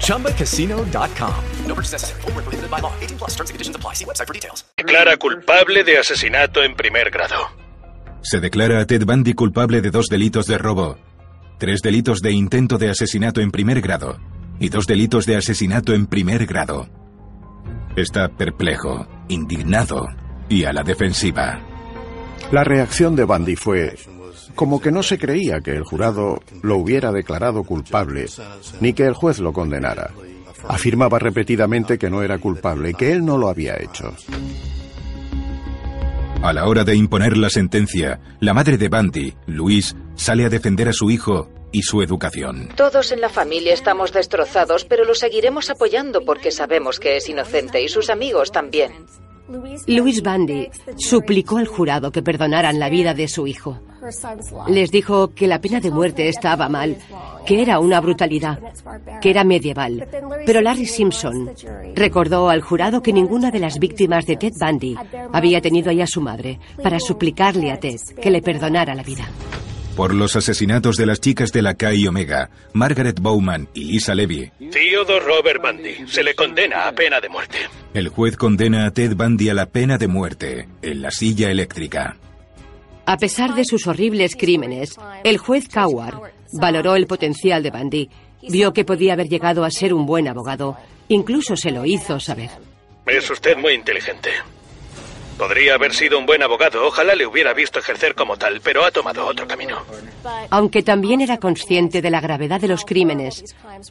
[0.00, 1.34] ChumbaCasino.com.
[1.66, 2.20] No purchase necessary.
[2.22, 2.92] Forward, prohibited by law.
[3.00, 3.94] 18 plus terms and conditions apply.
[3.94, 4.64] See website for details.
[4.76, 7.36] Declara culpable de asesinato en primer grado.
[8.22, 10.96] Se declara a Ted Bundy culpable de dos delitos de robo,
[11.58, 14.18] tres delitos de intento de asesinato en primer grado
[14.60, 16.88] y dos delitos de asesinato en primer grado.
[17.96, 20.06] Está perplejo, indignado
[20.48, 21.60] y a la defensiva.
[22.52, 23.96] La reacción de Bundy fue
[24.54, 28.26] como que no se creía que el jurado lo hubiera declarado culpable
[28.80, 30.10] ni que el juez lo condenara.
[30.68, 34.14] Afirmaba repetidamente que no era culpable y que él no lo había hecho.
[36.42, 40.88] A la hora de imponer la sentencia, la madre de Bundy, Louise, sale a defender
[40.88, 42.68] a su hijo y su educación.
[42.76, 47.82] Todos en la familia estamos destrozados, pero lo seguiremos apoyando porque sabemos que es inocente
[47.82, 49.06] y sus amigos también.
[49.86, 53.80] Louis Bundy suplicó al jurado que perdonaran la vida de su hijo.
[54.68, 56.96] Les dijo que la pena de muerte estaba mal,
[57.46, 58.58] que era una brutalidad,
[59.20, 60.08] que era medieval.
[60.44, 61.50] Pero Larry Simpson
[61.94, 64.96] recordó al jurado que ninguna de las víctimas de Ted Bundy
[65.32, 69.28] había tenido ahí a su madre para suplicarle a Ted que le perdonara la vida.
[69.96, 74.50] Por los asesinatos de las chicas de la Chi Omega, Margaret Bowman y Lisa Levy.
[74.70, 77.58] Theodore Robert Bundy se le condena a pena de muerte.
[77.92, 82.16] El juez condena a Ted Bundy a la pena de muerte en la silla eléctrica.
[83.04, 88.08] A pesar de sus horribles crímenes, el juez Coward valoró el potencial de Bundy
[88.48, 90.76] Vio que podía haber llegado a ser un buen abogado.
[91.08, 92.50] Incluso se lo hizo saber.
[93.06, 94.30] Es usted muy inteligente.
[95.38, 98.90] Podría haber sido un buen abogado, ojalá le hubiera visto ejercer como tal, pero ha
[98.90, 99.78] tomado otro camino.
[100.50, 103.44] Aunque también era consciente de la gravedad de los crímenes,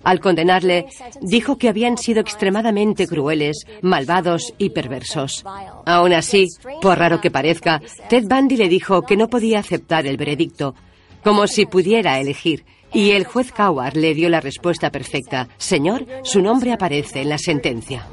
[0.03, 0.85] al condenarle,
[1.19, 5.43] dijo que habían sido extremadamente crueles, malvados y perversos.
[5.85, 6.47] Aún así,
[6.81, 10.75] por raro que parezca, Ted Bundy le dijo que no podía aceptar el veredicto,
[11.23, 12.65] como si pudiera elegir.
[12.93, 15.47] Y el juez Coward le dio la respuesta perfecta.
[15.57, 18.05] Señor, su nombre aparece en la sentencia.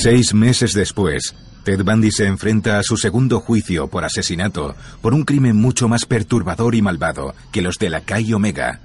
[0.00, 5.24] Seis meses después, Ted Bundy se enfrenta a su segundo juicio por asesinato por un
[5.24, 8.78] crimen mucho más perturbador y malvado que los de la Kai Omega.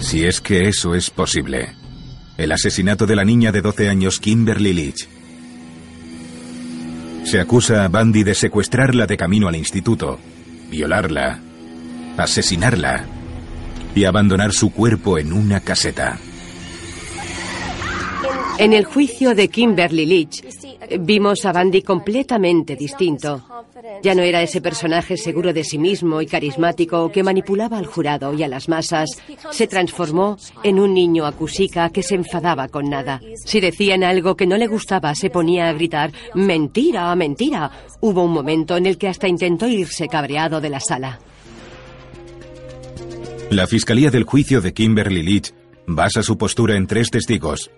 [0.00, 1.74] Si es que eso es posible.
[2.36, 5.08] El asesinato de la niña de 12 años Kimberly Leach.
[7.24, 10.18] Se acusa a Bundy de secuestrarla de camino al instituto,
[10.70, 11.40] violarla,
[12.18, 13.06] asesinarla
[13.94, 16.18] y abandonar su cuerpo en una caseta.
[18.60, 20.44] En el juicio de Kimberly Leach,
[21.00, 23.42] vimos a Bundy completamente distinto.
[24.02, 28.34] Ya no era ese personaje seguro de sí mismo y carismático que manipulaba al jurado
[28.34, 29.08] y a las masas.
[29.50, 33.22] Se transformó en un niño acusica que se enfadaba con nada.
[33.46, 37.70] Si decían algo que no le gustaba, se ponía a gritar, mentira, mentira.
[38.00, 41.18] Hubo un momento en el que hasta intentó irse cabreado de la sala.
[43.48, 45.54] La fiscalía del juicio de Kimberly Leach
[45.86, 47.70] basa su postura en tres testigos.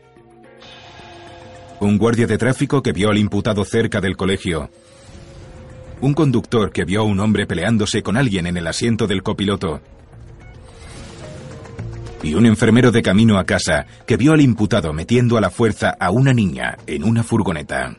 [1.83, 4.70] Un guardia de tráfico que vio al imputado cerca del colegio.
[6.01, 9.81] Un conductor que vio a un hombre peleándose con alguien en el asiento del copiloto.
[12.23, 15.97] Y un enfermero de camino a casa que vio al imputado metiendo a la fuerza
[15.99, 17.99] a una niña en una furgoneta.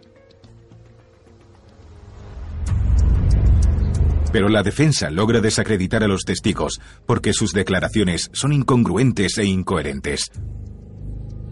[4.31, 10.31] Pero la defensa logra desacreditar a los testigos porque sus declaraciones son incongruentes e incoherentes.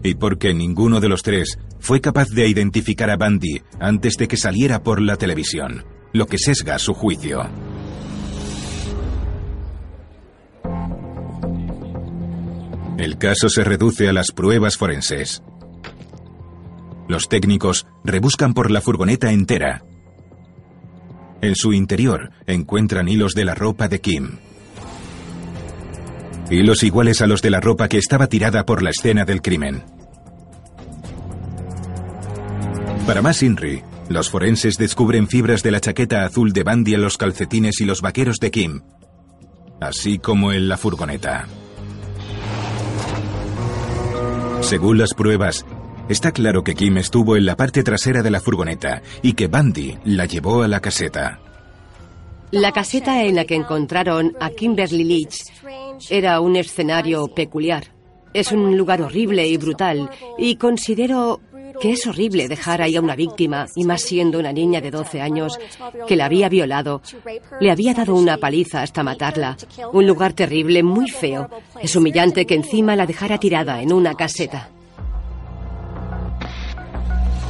[0.02, 4.36] Y porque ninguno de los tres fue capaz de identificar a Bundy antes de que
[4.36, 7.48] saliera por la televisión, lo que sesga su juicio.
[12.98, 15.42] El caso se reduce a las pruebas forenses.
[17.08, 19.84] Los técnicos rebuscan por la furgoneta entera.
[21.40, 24.38] En su interior encuentran hilos de la ropa de Kim.
[26.52, 29.82] Hilos iguales a los de la ropa que estaba tirada por la escena del crimen.
[33.06, 37.16] Para más Inri, los forenses descubren fibras de la chaqueta azul de Bandy en los
[37.16, 38.82] calcetines y los vaqueros de Kim,
[39.80, 41.46] así como en la furgoneta.
[44.60, 45.64] Según las pruebas,
[46.10, 49.96] está claro que Kim estuvo en la parte trasera de la furgoneta y que Bandy
[50.04, 51.40] la llevó a la caseta.
[52.52, 55.36] La caseta en la que encontraron a Kimberly Leach
[56.10, 57.84] era un escenario peculiar.
[58.34, 61.40] Es un lugar horrible y brutal y considero
[61.80, 65.22] que es horrible dejar ahí a una víctima, y más siendo una niña de 12
[65.22, 65.58] años,
[66.06, 67.00] que la había violado.
[67.58, 69.56] Le había dado una paliza hasta matarla.
[69.92, 71.48] Un lugar terrible, muy feo.
[71.80, 74.68] Es humillante que encima la dejara tirada en una caseta.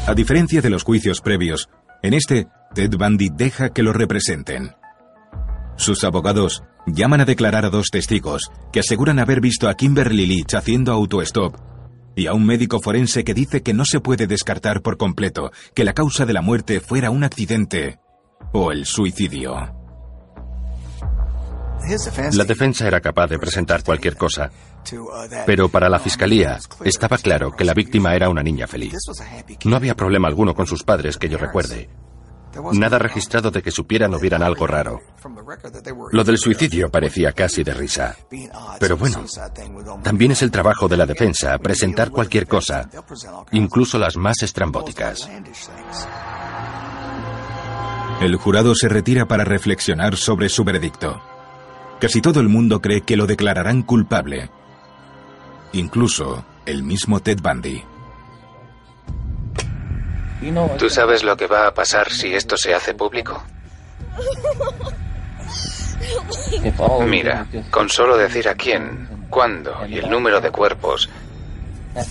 [0.07, 1.69] A diferencia de los juicios previos,
[2.03, 4.71] en este, Ted Bundy deja que lo representen.
[5.77, 10.55] Sus abogados llaman a declarar a dos testigos que aseguran haber visto a Kimberly Leach
[10.55, 11.57] haciendo autostop
[12.15, 15.85] y a un médico forense que dice que no se puede descartar por completo que
[15.85, 17.99] la causa de la muerte fuera un accidente
[18.53, 19.83] o el suicidio.
[22.33, 24.51] La defensa era capaz de presentar cualquier cosa,
[25.47, 28.95] pero para la fiscalía estaba claro que la víctima era una niña feliz.
[29.65, 31.89] No había problema alguno con sus padres que yo recuerde.
[32.73, 35.01] Nada registrado de que supieran o vieran algo raro.
[36.11, 38.17] Lo del suicidio parecía casi de risa.
[38.79, 39.25] Pero bueno,
[40.03, 42.89] también es el trabajo de la defensa presentar cualquier cosa,
[43.53, 45.29] incluso las más estrambóticas.
[48.21, 51.21] El jurado se retira para reflexionar sobre su veredicto.
[52.01, 54.51] Casi todo el mundo cree que lo declararán culpable.
[55.73, 57.92] Incluso el mismo Ted Bundy.
[60.79, 63.43] ¿Tú sabes lo que va a pasar si esto se hace público?
[67.07, 71.09] Mira, con solo decir a quién, cuándo y el número de cuerpos,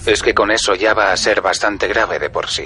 [0.05, 2.65] es que con eso ya va a ser bastante grave de por sí.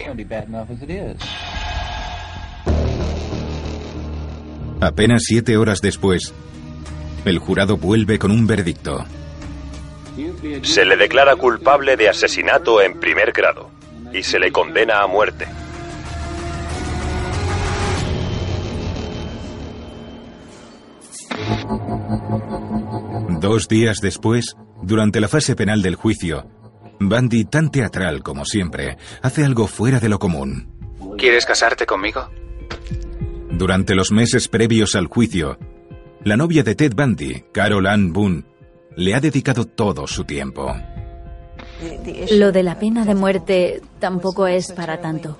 [4.82, 6.34] Apenas siete horas después,
[7.26, 9.04] el jurado vuelve con un veredicto.
[10.62, 13.75] Se le declara culpable de asesinato en primer grado
[14.14, 15.48] y se le condena a muerte.
[23.40, 26.50] Dos días después, durante la fase penal del juicio,
[27.00, 30.70] Bandy, tan teatral como siempre, hace algo fuera de lo común.
[31.18, 32.30] ¿Quieres casarte conmigo?
[33.52, 35.58] Durante los meses previos al juicio,
[36.24, 38.44] la novia de Ted Bundy, Carol Ann Boone,
[38.96, 40.76] le ha dedicado todo su tiempo.
[42.32, 45.38] Lo de la pena de muerte tampoco es para tanto.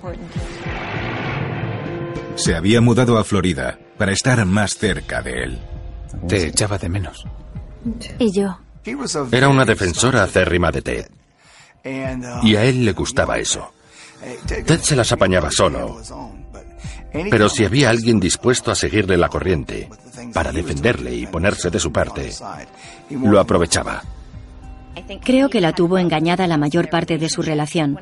[2.36, 5.60] Se había mudado a Florida para estar más cerca de él.
[6.28, 7.26] Te echaba de menos.
[8.20, 8.60] Y yo.
[9.32, 11.08] Era una defensora acérrima de Ted.
[12.44, 13.72] Y a él le gustaba eso.
[14.46, 16.02] Ted se las apañaba solo.
[17.30, 19.90] Pero si había alguien dispuesto a seguirle la corriente,
[20.34, 22.32] para defenderle y ponerse de su parte,
[23.10, 24.04] lo aprovechaba.
[25.24, 28.00] Creo que la tuvo engañada la mayor parte de su relación.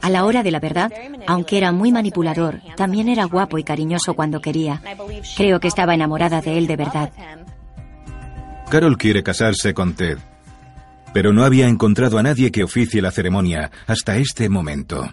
[0.00, 0.92] A la hora de la verdad,
[1.26, 4.82] aunque era muy manipulador, también era guapo y cariñoso cuando quería.
[5.36, 7.12] Creo que estaba enamorada de él de verdad.
[8.70, 10.18] Carol quiere casarse con Ted,
[11.12, 15.12] pero no había encontrado a nadie que oficie la ceremonia hasta este momento.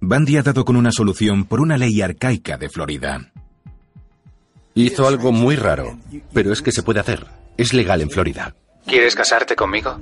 [0.00, 3.30] Bundy ha dado con una solución por una ley arcaica de Florida.
[4.74, 5.98] Hizo algo muy raro,
[6.32, 7.26] pero es que se puede hacer.
[7.56, 8.56] Es legal en Florida.
[8.86, 9.98] ¿Quieres casarte conmigo?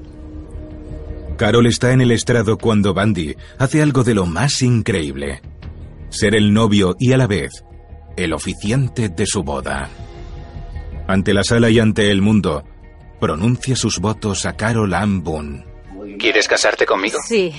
[1.42, 5.42] Carol está en el estrado cuando Bundy hace algo de lo más increíble.
[6.08, 7.64] Ser el novio y a la vez
[8.16, 9.90] el oficiante de su boda.
[11.08, 12.62] Ante la sala y ante el mundo,
[13.18, 15.66] pronuncia sus votos a Carol Ann Boone.
[16.16, 17.18] ¿Quieres casarte conmigo?
[17.26, 17.52] Sí.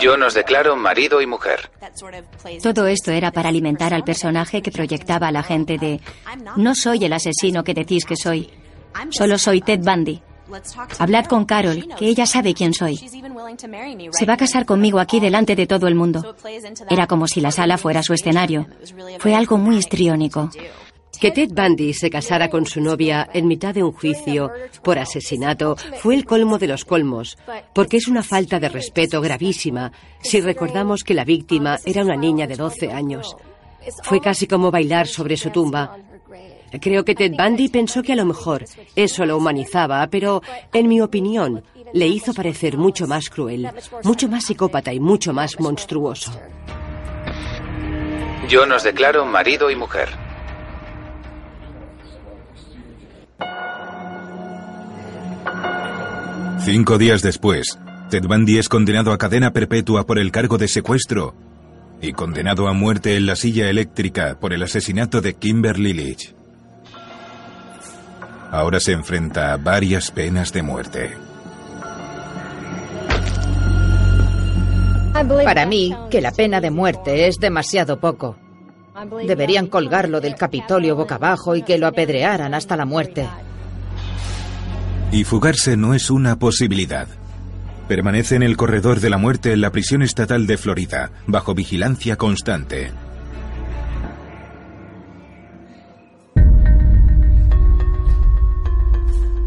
[0.00, 1.70] Yo nos declaro marido y mujer.
[2.64, 6.00] Todo esto era para alimentar al personaje que proyectaba a la gente de
[6.56, 8.50] no soy el asesino que decís que soy,
[9.10, 10.20] solo soy Ted Bundy.
[10.98, 12.96] Hablad con Carol, que ella sabe quién soy.
[14.12, 16.36] Se va a casar conmigo aquí delante de todo el mundo.
[16.90, 18.66] Era como si la sala fuera su escenario.
[19.18, 20.50] Fue algo muy histriónico.
[21.20, 24.52] Que Ted Bundy se casara con su novia en mitad de un juicio
[24.84, 27.36] por asesinato fue el colmo de los colmos,
[27.74, 29.90] porque es una falta de respeto gravísima
[30.22, 33.36] si recordamos que la víctima era una niña de 12 años.
[34.04, 35.96] Fue casi como bailar sobre su tumba.
[36.80, 38.64] Creo que Ted Bundy pensó que a lo mejor
[38.94, 43.68] eso lo humanizaba, pero en mi opinión le hizo parecer mucho más cruel,
[44.04, 46.32] mucho más psicópata y mucho más monstruoso.
[48.48, 50.08] Yo nos declaro marido y mujer.
[56.60, 57.78] Cinco días después,
[58.10, 61.34] Ted Bundy es condenado a cadena perpetua por el cargo de secuestro
[62.00, 66.37] y condenado a muerte en la silla eléctrica por el asesinato de Kimberly Leach.
[68.50, 71.16] Ahora se enfrenta a varias penas de muerte.
[75.44, 78.36] Para mí, que la pena de muerte es demasiado poco.
[79.26, 83.28] Deberían colgarlo del Capitolio boca abajo y que lo apedrearan hasta la muerte.
[85.10, 87.08] Y fugarse no es una posibilidad.
[87.88, 92.16] Permanece en el corredor de la muerte en la prisión estatal de Florida, bajo vigilancia
[92.16, 92.92] constante.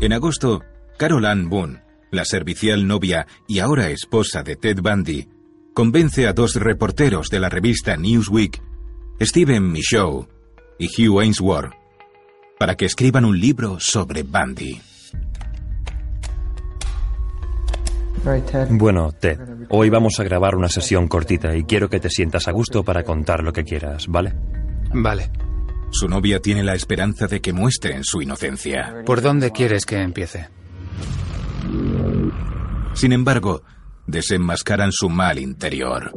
[0.01, 0.63] En agosto,
[0.97, 5.29] Carol Ann Boone, la servicial novia y ahora esposa de Ted Bundy,
[5.75, 8.59] convence a dos reporteros de la revista Newsweek,
[9.21, 10.25] Stephen Michaud
[10.79, 11.73] y Hugh Ainsworth,
[12.57, 14.81] para que escriban un libro sobre Bundy.
[18.71, 19.37] Bueno, Ted,
[19.69, 23.03] hoy vamos a grabar una sesión cortita y quiero que te sientas a gusto para
[23.03, 24.33] contar lo que quieras, ¿vale?
[24.95, 25.29] Vale.
[25.91, 29.03] Su novia tiene la esperanza de que muestren su inocencia.
[29.05, 30.49] ¿Por dónde quieres que empiece?
[32.93, 33.61] Sin embargo,
[34.07, 36.11] desenmascaran su mal interior.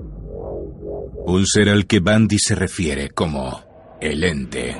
[1.27, 3.63] Un ser al que Bandy se refiere como
[4.01, 4.77] el ente.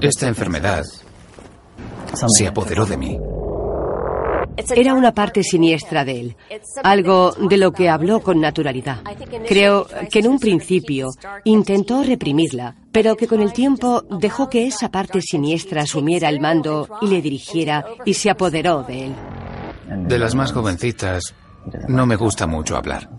[0.00, 0.84] Esta enfermedad
[2.36, 3.18] se apoderó de mí.
[4.56, 6.36] Era una parte siniestra de él,
[6.82, 8.98] algo de lo que habló con naturalidad.
[9.48, 11.10] Creo que en un principio
[11.44, 16.88] intentó reprimirla, pero que con el tiempo dejó que esa parte siniestra asumiera el mando
[17.00, 19.14] y le dirigiera y se apoderó de él.
[20.06, 21.34] De las más jovencitas,
[21.88, 23.10] no me gusta mucho hablar.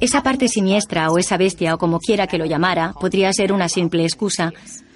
[0.00, 3.68] Esa parte siniestra o esa bestia o como quiera que lo llamara podría ser una
[3.68, 4.52] simple excusa.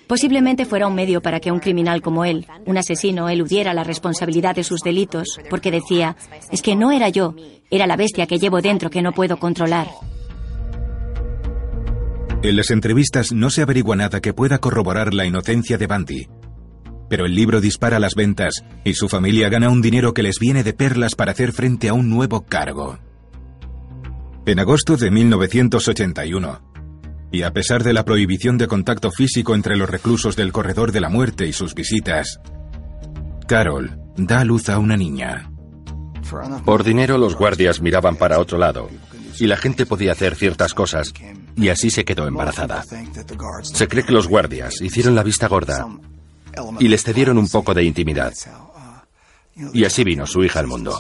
[0.07, 4.55] Posiblemente fuera un medio para que un criminal como él, un asesino, eludiera la responsabilidad
[4.55, 6.17] de sus delitos, porque decía,
[6.53, 7.35] es que no era yo,
[7.71, 9.89] era la bestia que llevo dentro que no puedo controlar.
[12.43, 16.29] En las entrevistas no se averigua nada que pueda corroborar la inocencia de Bundy.
[17.09, 20.63] Pero el libro dispara las ventas y su familia gana un dinero que les viene
[20.63, 22.99] de perlas para hacer frente a un nuevo cargo.
[24.45, 26.76] En agosto de 1981,
[27.33, 31.01] Y a pesar de la prohibición de contacto físico entre los reclusos del corredor de
[31.01, 32.41] la muerte y sus visitas,
[33.47, 35.51] Carol da luz a una niña.
[36.65, 38.89] Por dinero los guardias miraban para otro lado
[39.39, 41.13] y la gente podía hacer ciertas cosas
[41.57, 42.85] y así se quedó embarazada.
[43.63, 45.87] Se cree que los guardias hicieron la vista gorda
[46.79, 48.33] y les cedieron un poco de intimidad.
[49.73, 50.99] Y así vino su hija al mundo.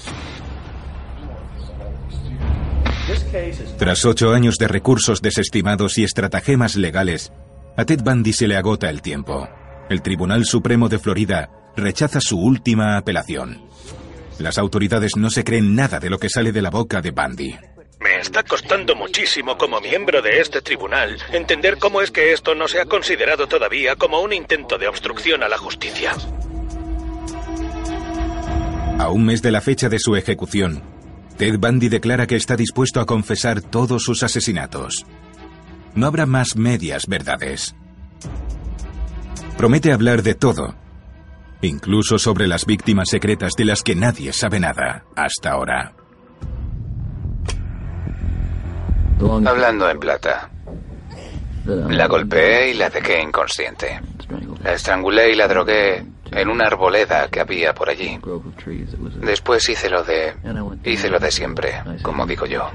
[3.78, 7.32] Tras ocho años de recursos desestimados y estratagemas legales,
[7.76, 9.48] a Ted Bundy se le agota el tiempo.
[9.88, 13.62] El Tribunal Supremo de Florida rechaza su última apelación.
[14.38, 17.56] Las autoridades no se creen nada de lo que sale de la boca de Bundy.
[18.00, 22.68] Me está costando muchísimo como miembro de este tribunal entender cómo es que esto no
[22.68, 26.12] se ha considerado todavía como un intento de obstrucción a la justicia.
[28.98, 30.82] A un mes de la fecha de su ejecución,
[31.36, 35.04] Ted Bundy declara que está dispuesto a confesar todos sus asesinatos.
[35.94, 37.74] No habrá más medias verdades.
[39.58, 40.74] Promete hablar de todo,
[41.60, 45.94] incluso sobre las víctimas secretas de las que nadie sabe nada hasta ahora.
[49.20, 50.50] Hablando en plata.
[51.66, 54.00] La golpeé y la dejé inconsciente.
[54.62, 58.18] La estrangulé y la drogué en una arboleda que había por allí.
[59.20, 60.34] Después hice lo de...
[60.84, 62.70] hice lo de siempre, como digo yo.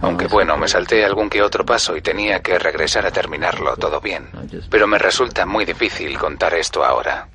[0.00, 4.00] Aunque bueno, me salté algún que otro paso y tenía que regresar a terminarlo todo
[4.00, 4.26] bien.
[4.70, 7.28] Pero me resulta muy difícil contar esto ahora.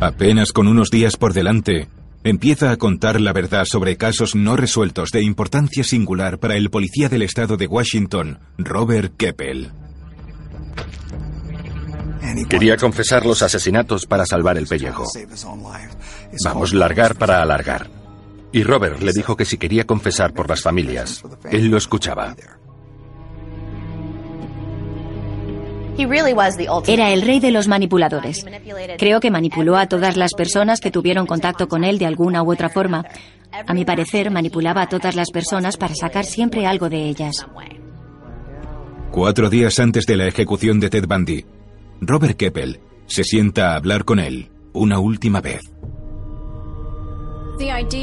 [0.00, 1.88] Apenas con unos días por delante,
[2.24, 7.08] empieza a contar la verdad sobre casos no resueltos de importancia singular para el policía
[7.08, 9.70] del estado de Washington, Robert Keppel.
[12.48, 15.04] Quería confesar los asesinatos para salvar el pellejo.
[16.44, 17.88] Vamos, largar para alargar.
[18.52, 22.36] Y Robert le dijo que si quería confesar por las familias, él lo escuchaba.
[26.86, 28.44] Era el rey de los manipuladores.
[28.98, 32.52] Creo que manipuló a todas las personas que tuvieron contacto con él de alguna u
[32.52, 33.04] otra forma.
[33.66, 37.46] A mi parecer, manipulaba a todas las personas para sacar siempre algo de ellas.
[39.12, 41.46] Cuatro días antes de la ejecución de Ted Bundy,
[42.00, 45.60] Robert Keppel se sienta a hablar con él una última vez.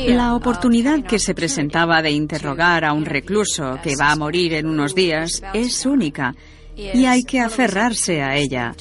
[0.08, 4.66] La oportunidad que se presentaba de interrogar a un recluso que va a morir en
[4.66, 6.34] unos días es única
[6.76, 8.74] y hay que aferrarse a ella.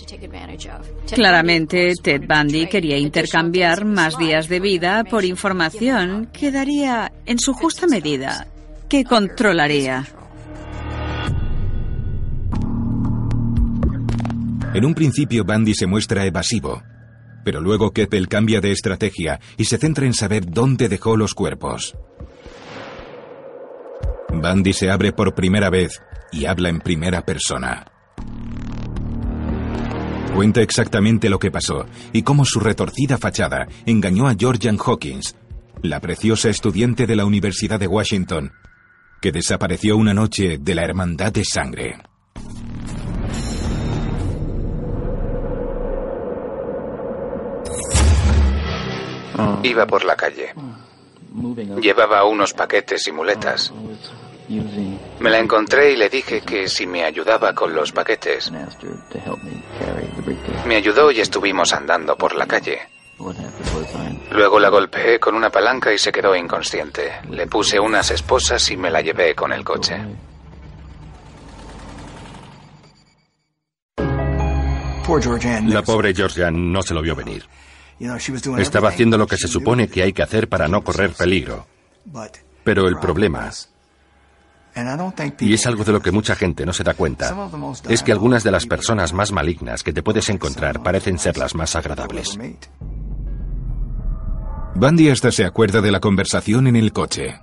[1.13, 7.53] Claramente, Ted Bundy quería intercambiar más días de vida por información que daría en su
[7.53, 8.47] justa medida,
[8.89, 10.07] que controlaría.
[14.73, 16.83] En un principio, Bundy se muestra evasivo,
[17.45, 21.97] pero luego Keppel cambia de estrategia y se centra en saber dónde dejó los cuerpos.
[24.33, 26.01] Bundy se abre por primera vez
[26.31, 27.91] y habla en primera persona.
[30.37, 35.35] Cuenta exactamente lo que pasó y cómo su retorcida fachada engañó a Georgian Hawkins,
[35.83, 38.53] la preciosa estudiante de la Universidad de Washington,
[39.21, 42.10] que desapareció una noche de la Hermandad de Sangre.
[49.63, 50.55] Iba por la calle.
[51.81, 53.73] Llevaba unos paquetes y muletas.
[55.21, 58.51] Me la encontré y le dije que si me ayudaba con los paquetes.
[60.67, 62.81] Me ayudó y estuvimos andando por la calle.
[64.33, 67.21] Luego la golpeé con una palanca y se quedó inconsciente.
[67.31, 69.97] Le puse unas esposas y me la llevé con el coche.
[75.67, 77.45] La pobre Georgian no se lo vio venir.
[78.59, 81.67] Estaba haciendo lo que se supone que hay que hacer para no correr peligro.
[82.65, 83.51] Pero el problema
[85.41, 87.35] y es algo de lo que mucha gente no se da cuenta,
[87.89, 91.55] es que algunas de las personas más malignas que te puedes encontrar parecen ser las
[91.55, 92.39] más agradables.
[94.75, 97.41] Bundy hasta se acuerda de la conversación en el coche.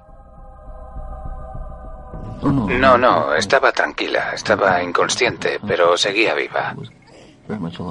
[2.42, 6.76] No, no, estaba tranquila, estaba inconsciente, pero seguía viva.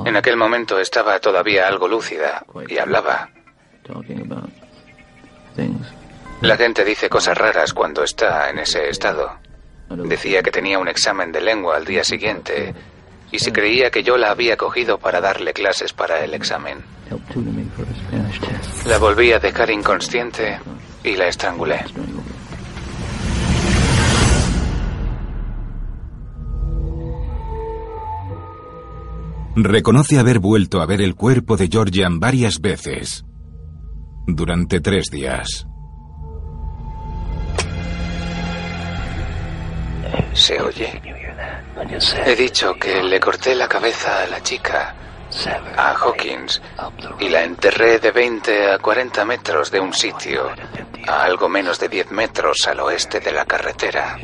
[0.05, 3.31] En aquel momento estaba todavía algo lúcida y hablaba.
[6.43, 9.39] La gente dice cosas raras cuando está en ese estado.
[9.89, 12.75] Decía que tenía un examen de lengua al día siguiente
[13.31, 16.85] y se creía que yo la había cogido para darle clases para el examen.
[18.87, 20.59] La volví a dejar inconsciente
[21.03, 21.85] y la estrangulé.
[29.59, 33.25] Reconoce haber vuelto a ver el cuerpo de Georgian varias veces
[34.27, 35.67] durante tres días.
[40.35, 41.01] ¿Se oye?
[42.27, 44.95] He dicho que le corté la cabeza a la chica,
[45.75, 46.61] a Hawkins,
[47.21, 50.51] y la enterré de 20 a 40 metros de un sitio,
[51.09, 54.19] a algo menos de 10 metros al oeste de la carretera,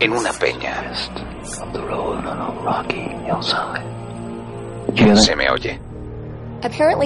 [0.00, 0.92] en una peña.
[4.96, 5.80] ¿Se me oye?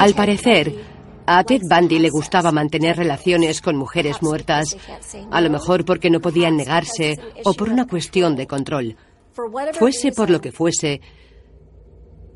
[0.01, 0.75] Al parecer,
[1.27, 4.77] a Ted Bundy le gustaba mantener relaciones con mujeres muertas,
[5.31, 8.97] a lo mejor porque no podían negarse o por una cuestión de control.
[9.73, 11.01] Fuese por lo que fuese,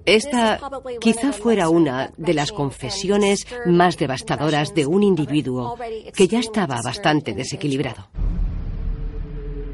[0.05, 0.59] esta
[1.01, 5.77] quizá fuera una de las confesiones más devastadoras de un individuo
[6.15, 8.09] que ya estaba bastante desequilibrado.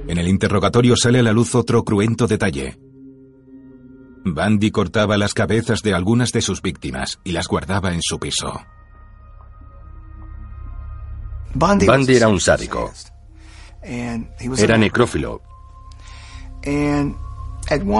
[0.06, 2.87] En el interrogatorio sale a la luz otro cruento detalle.
[4.34, 8.60] Bundy cortaba las cabezas de algunas de sus víctimas y las guardaba en su piso.
[11.54, 12.92] Bundy era un sádico.
[13.82, 15.42] Era necrófilo.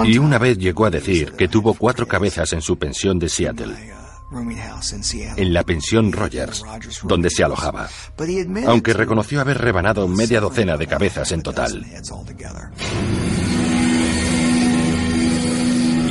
[0.05, 3.75] Y una vez llegó a decir que tuvo cuatro cabezas en su pensión de Seattle,
[5.37, 6.63] en la pensión Rogers,
[7.03, 7.89] donde se alojaba,
[8.67, 11.85] aunque reconoció haber rebanado media docena de cabezas en total.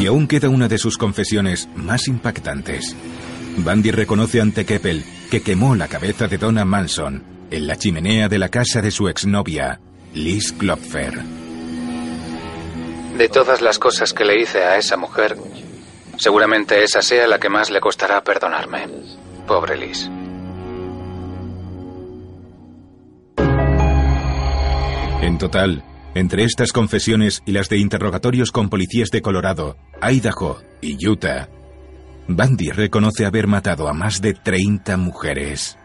[0.09, 2.97] Aún queda una de sus confesiones más impactantes.
[3.59, 8.39] Bundy reconoce ante Keppel que quemó la cabeza de Donna Manson en la chimenea de
[8.39, 9.81] la casa de su exnovia,
[10.15, 11.23] Liz Klopfer.
[13.19, 15.37] De todas las cosas que le hice a esa mujer,
[16.17, 18.87] seguramente esa sea la que más le costará perdonarme.
[19.47, 20.09] Pobre Liz.
[25.21, 25.83] En total,
[26.15, 31.49] entre estas confesiones y las de interrogatorios con policías de Colorado, Idaho y Utah,
[32.29, 35.79] Bundy reconoce haber matado a más de 30 mujeres.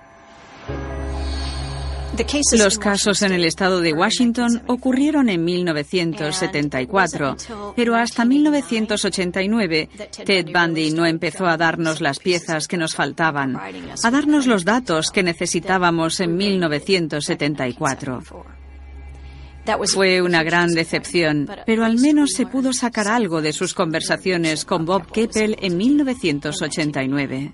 [2.58, 7.38] Los casos en el estado de Washington ocurrieron en 1974,
[7.76, 9.90] pero hasta 1989
[10.24, 15.10] Ted Bundy no empezó a darnos las piezas que nos faltaban, a darnos los datos
[15.10, 18.22] que necesitábamos en 1974.
[19.94, 24.86] Fue una gran decepción, pero al menos se pudo sacar algo de sus conversaciones con
[24.86, 27.54] Bob Keppel en 1989.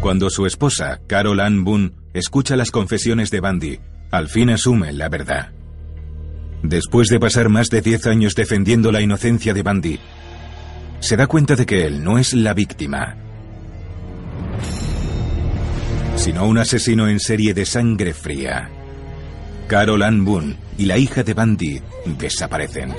[0.00, 5.08] Cuando su esposa, Carol Ann Boone, escucha las confesiones de Bundy, al fin asume la
[5.08, 5.52] verdad.
[6.62, 9.98] Después de pasar más de 10 años defendiendo la inocencia de Bundy,
[11.00, 13.16] se da cuenta de que él no es la víctima,
[16.16, 18.83] sino un asesino en serie de sangre fría.
[19.66, 22.94] Carol Ann Boone y la hija de Bundy desaparecen.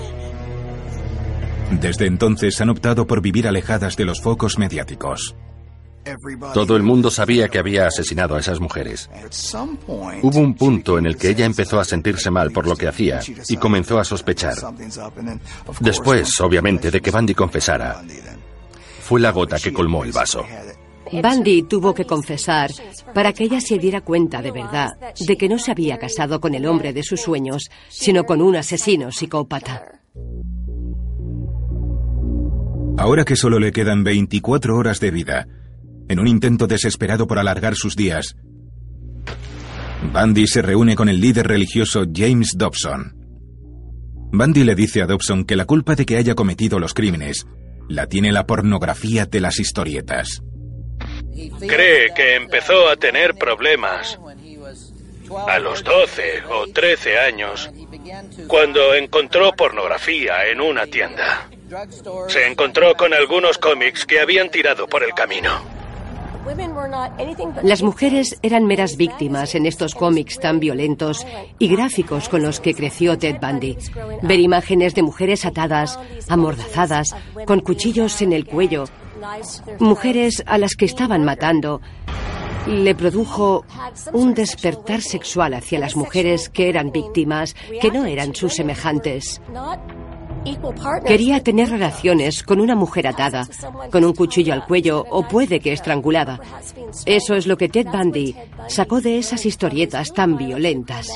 [1.80, 5.36] Desde entonces han optado por vivir alejadas de los focos mediáticos.
[6.54, 9.10] Todo el mundo sabía que había asesinado a esas mujeres.
[10.22, 13.22] Hubo un punto en el que ella empezó a sentirse mal por lo que hacía
[13.48, 14.56] y comenzó a sospechar.
[15.80, 18.04] Después, obviamente, de que Bundy confesara,
[19.02, 20.46] fue la gota que colmó el vaso.
[21.12, 22.72] Bundy tuvo que confesar
[23.14, 26.56] para que ella se diera cuenta de verdad de que no se había casado con
[26.56, 30.02] el hombre de sus sueños, sino con un asesino psicópata.
[32.98, 35.48] Ahora que solo le quedan 24 horas de vida,
[36.08, 38.36] en un intento desesperado por alargar sus días,
[40.14, 43.16] Bundy se reúne con el líder religioso James Dobson.
[44.32, 47.48] Bundy le dice a Dobson que la culpa de que haya cometido los crímenes
[47.88, 50.42] la tiene la pornografía de las historietas.
[51.60, 54.18] Cree que empezó a tener problemas
[55.48, 57.70] a los 12 o 13 años
[58.48, 61.50] cuando encontró pornografía en una tienda.
[62.28, 65.76] Se encontró con algunos cómics que habían tirado por el camino.
[67.64, 71.26] Las mujeres eran meras víctimas en estos cómics tan violentos
[71.58, 73.78] y gráficos con los que creció Ted Bundy.
[74.22, 76.00] Ver imágenes de mujeres atadas,
[76.30, 77.16] amordazadas,
[77.46, 78.86] con cuchillos en el cuello,
[79.80, 81.82] mujeres a las que estaban matando,
[82.68, 83.66] le produjo
[84.14, 89.42] un despertar sexual hacia las mujeres que eran víctimas, que no eran sus semejantes.
[91.06, 93.48] Quería tener relaciones con una mujer atada,
[93.92, 96.40] con un cuchillo al cuello o puede que estrangulada.
[97.06, 98.36] Eso es lo que Ted Bundy
[98.68, 101.08] sacó de esas historietas tan violentas.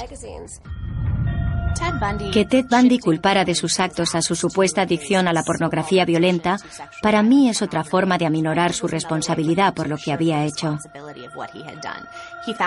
[2.32, 6.58] Que Ted Bundy culpara de sus actos a su supuesta adicción a la pornografía violenta,
[7.02, 10.78] para mí es otra forma de aminorar su responsabilidad por lo que había hecho.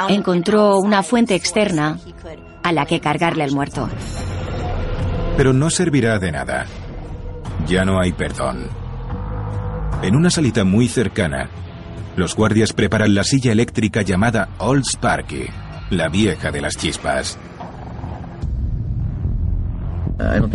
[0.08, 1.98] Encontró una fuente externa
[2.62, 3.88] a la que cargarle al muerto.
[5.36, 6.66] Pero no servirá de nada.
[7.66, 8.68] Ya no hay perdón.
[10.02, 11.48] En una salita muy cercana,
[12.16, 15.46] los guardias preparan la silla eléctrica llamada Old Sparky,
[15.90, 17.38] la vieja de las chispas.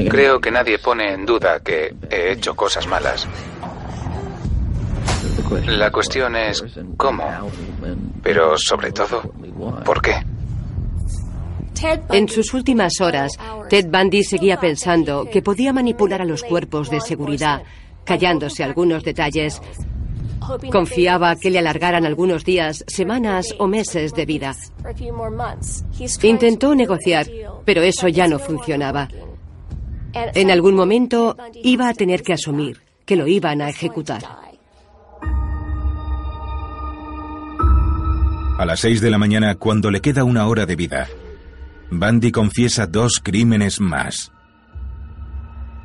[0.09, 3.27] Creo que nadie pone en duda que he hecho cosas malas.
[5.65, 6.63] La cuestión es
[6.97, 7.23] cómo,
[8.21, 9.21] pero sobre todo,
[9.85, 10.15] ¿por qué?
[12.11, 13.33] En sus últimas horas,
[13.69, 17.63] Ted Bundy seguía pensando que podía manipular a los cuerpos de seguridad,
[18.03, 19.61] callándose algunos detalles.
[20.71, 24.55] Confiaba que le alargaran algunos días, semanas o meses de vida.
[26.23, 27.27] Intentó negociar,
[27.65, 29.07] pero eso ya no funcionaba.
[30.13, 34.23] En algún momento iba a tener que asumir que lo iban a ejecutar.
[38.57, 41.07] A las seis de la mañana, cuando le queda una hora de vida,
[41.91, 44.31] Bundy confiesa dos crímenes más.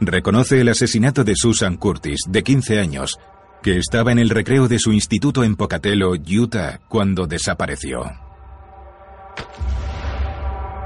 [0.00, 3.18] Reconoce el asesinato de Susan Curtis, de 15 años,
[3.62, 8.10] que estaba en el recreo de su instituto en Pocatello, Utah, cuando desapareció.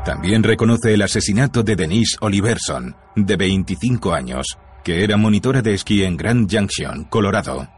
[0.06, 6.04] También reconoce el asesinato de Denise Oliverson, de 25 años, que era monitora de esquí
[6.04, 7.68] en Grand Junction, Colorado.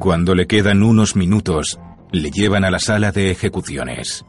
[0.00, 1.78] Cuando le quedan unos minutos,
[2.10, 4.24] le llevan a la sala de ejecuciones.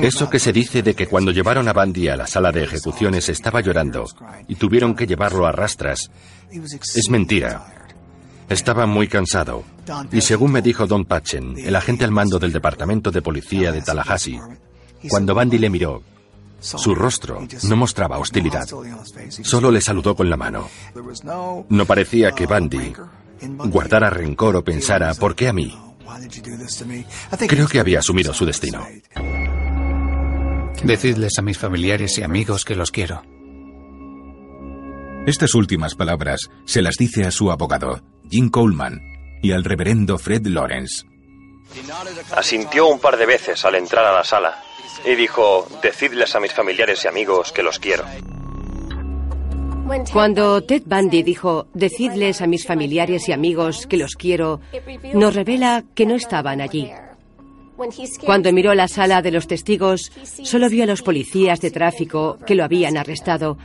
[0.00, 3.28] Eso que se dice de que cuando llevaron a Bandy a la sala de ejecuciones
[3.28, 4.06] estaba llorando
[4.48, 6.10] y tuvieron que llevarlo a rastras
[6.50, 7.83] es mentira.
[8.48, 9.64] Estaba muy cansado.
[10.12, 13.82] Y según me dijo Don Patchen, el agente al mando del departamento de policía de
[13.82, 14.40] Tallahassee,
[15.08, 16.02] cuando Bandy le miró,
[16.60, 18.66] su rostro no mostraba hostilidad.
[19.28, 20.68] Solo le saludó con la mano.
[21.68, 22.94] No parecía que Bandy
[23.66, 25.76] guardara rencor o pensara, ¿por qué a mí?
[27.48, 28.86] Creo que había asumido su destino.
[30.82, 33.22] Decidles a mis familiares y amigos que los quiero.
[35.26, 38.02] Estas últimas palabras se las dice a su abogado,
[38.34, 39.00] Jim Coleman,
[39.42, 41.06] y al reverendo Fred Lawrence.
[42.36, 44.60] Asintió un par de veces al entrar a la sala
[45.06, 48.02] y dijo, decidles a mis familiares y amigos que los quiero.
[50.12, 54.60] Cuando Ted Bundy dijo, decidles a mis familiares y amigos que los quiero,
[55.12, 56.90] nos revela que no estaban allí.
[58.26, 60.10] Cuando miró la sala de los testigos,
[60.42, 63.58] solo vio a los policías de tráfico que lo habían arrestado,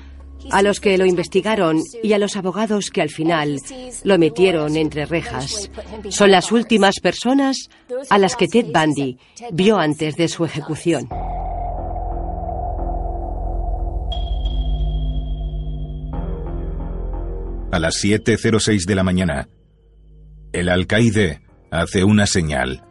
[0.51, 3.59] a los que lo investigaron y a los abogados que al final
[4.03, 5.69] lo metieron entre rejas.
[6.09, 7.69] Son las últimas personas
[8.09, 9.17] a las que Ted Bundy
[9.51, 11.07] vio antes de su ejecución.
[17.71, 19.47] A las 7.06 de la mañana,
[20.51, 22.83] el alcaide hace una señal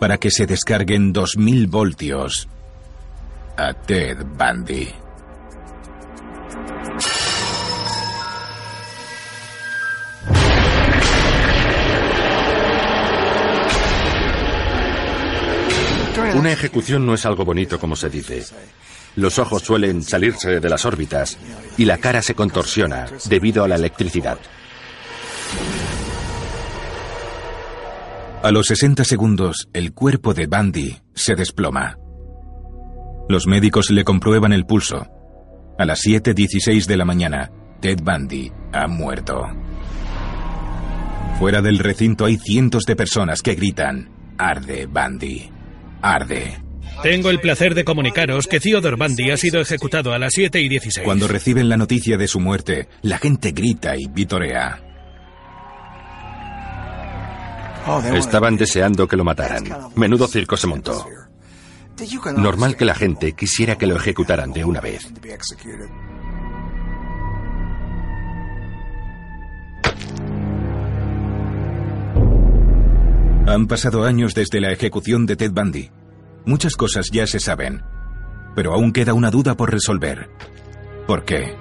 [0.00, 2.48] para que se descarguen 2.000 voltios
[3.56, 5.03] a Ted Bundy.
[16.34, 18.44] Una ejecución no es algo bonito como se dice.
[19.16, 21.38] Los ojos suelen salirse de las órbitas
[21.76, 24.38] y la cara se contorsiona debido a la electricidad.
[28.42, 31.96] A los 60 segundos, el cuerpo de Bundy se desploma.
[33.28, 35.06] Los médicos le comprueban el pulso.
[35.78, 39.46] A las 7.16 de la mañana, Ted Bundy ha muerto.
[41.38, 45.53] Fuera del recinto hay cientos de personas que gritan, Arde, Bundy.
[46.04, 46.60] Arde.
[47.02, 50.68] Tengo el placer de comunicaros que Theodore Bundy ha sido ejecutado a las 7 y
[50.68, 51.04] 16.
[51.04, 54.80] Cuando reciben la noticia de su muerte, la gente grita y vitorea.
[58.14, 59.64] Estaban deseando que lo mataran.
[59.96, 61.06] Menudo circo se montó.
[62.36, 65.10] Normal que la gente quisiera que lo ejecutaran de una vez.
[73.46, 75.90] Han pasado años desde la ejecución de Ted Bundy.
[76.46, 77.82] Muchas cosas ya se saben,
[78.56, 80.30] pero aún queda una duda por resolver.
[81.06, 81.54] ¿Por qué?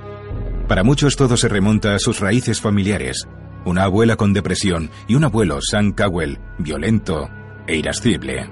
[0.70, 3.28] Para muchos todo se remonta a sus raíces familiares.
[3.66, 7.30] Una abuela con depresión y un abuelo, Sam Cowell, violento
[7.68, 8.50] e irascible.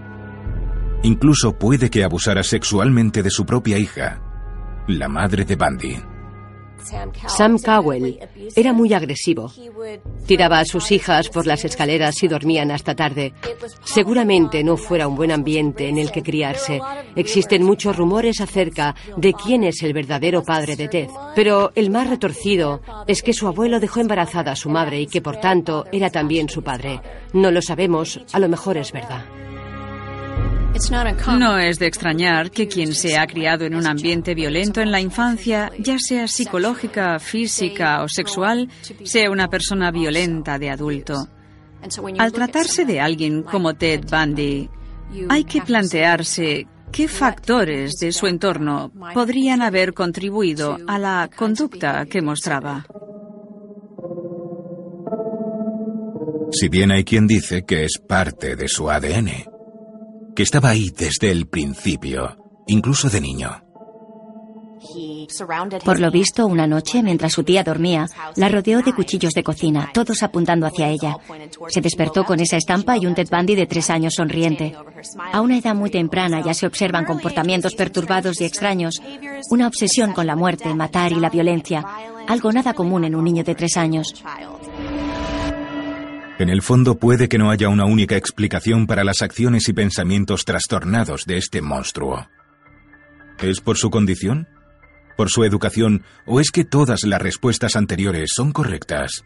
[1.03, 4.21] Incluso puede que abusara sexualmente de su propia hija,
[4.87, 6.10] la madre de Bundy.
[7.27, 8.19] Sam Cowell
[8.55, 9.51] era muy agresivo.
[10.25, 13.33] Tiraba a sus hijas por las escaleras y dormían hasta tarde.
[13.83, 16.81] Seguramente no fuera un buen ambiente en el que criarse.
[17.15, 21.09] Existen muchos rumores acerca de quién es el verdadero padre de Ted.
[21.35, 25.21] Pero el más retorcido es que su abuelo dejó embarazada a su madre y que
[25.21, 27.01] por tanto era también su padre.
[27.33, 29.25] No lo sabemos, a lo mejor es verdad.
[31.37, 34.99] No es de extrañar que quien se ha criado en un ambiente violento en la
[34.99, 38.69] infancia, ya sea psicológica, física o sexual,
[39.03, 41.27] sea una persona violenta de adulto.
[42.17, 44.69] Al tratarse de alguien como Ted Bundy,
[45.29, 52.21] hay que plantearse ¿Qué factores de su entorno podrían haber contribuido a la conducta que
[52.21, 52.85] mostraba?
[56.51, 59.29] Si bien hay quien dice que es parte de su ADN,
[60.41, 63.61] que estaba ahí desde el principio, incluso de niño.
[65.85, 69.91] Por lo visto, una noche, mientras su tía dormía, la rodeó de cuchillos de cocina,
[69.93, 71.17] todos apuntando hacia ella.
[71.67, 74.75] Se despertó con esa estampa y un Ted Bundy de tres años sonriente.
[75.31, 78.99] A una edad muy temprana ya se observan comportamientos perturbados y extraños,
[79.51, 81.85] una obsesión con la muerte, matar y la violencia,
[82.27, 84.15] algo nada común en un niño de tres años.
[86.41, 90.43] En el fondo puede que no haya una única explicación para las acciones y pensamientos
[90.43, 92.27] trastornados de este monstruo.
[93.37, 94.47] ¿Es por su condición?
[95.17, 99.23] por su educación o es que todas las respuestas anteriores son correctas?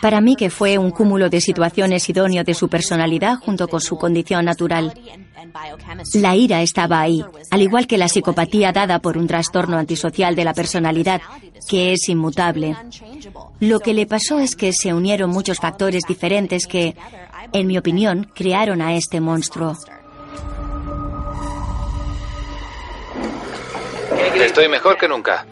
[0.00, 3.96] Para mí que fue un cúmulo de situaciones idóneo de su personalidad junto con su
[3.96, 4.92] condición natural.
[6.14, 10.44] La ira estaba ahí, al igual que la psicopatía dada por un trastorno antisocial de
[10.44, 11.20] la personalidad,
[11.68, 12.76] que es inmutable.
[13.60, 16.96] Lo que le pasó es que se unieron muchos factores diferentes que,
[17.52, 19.76] en mi opinión, crearon a este monstruo.
[24.34, 25.46] Estoy mejor que nunca.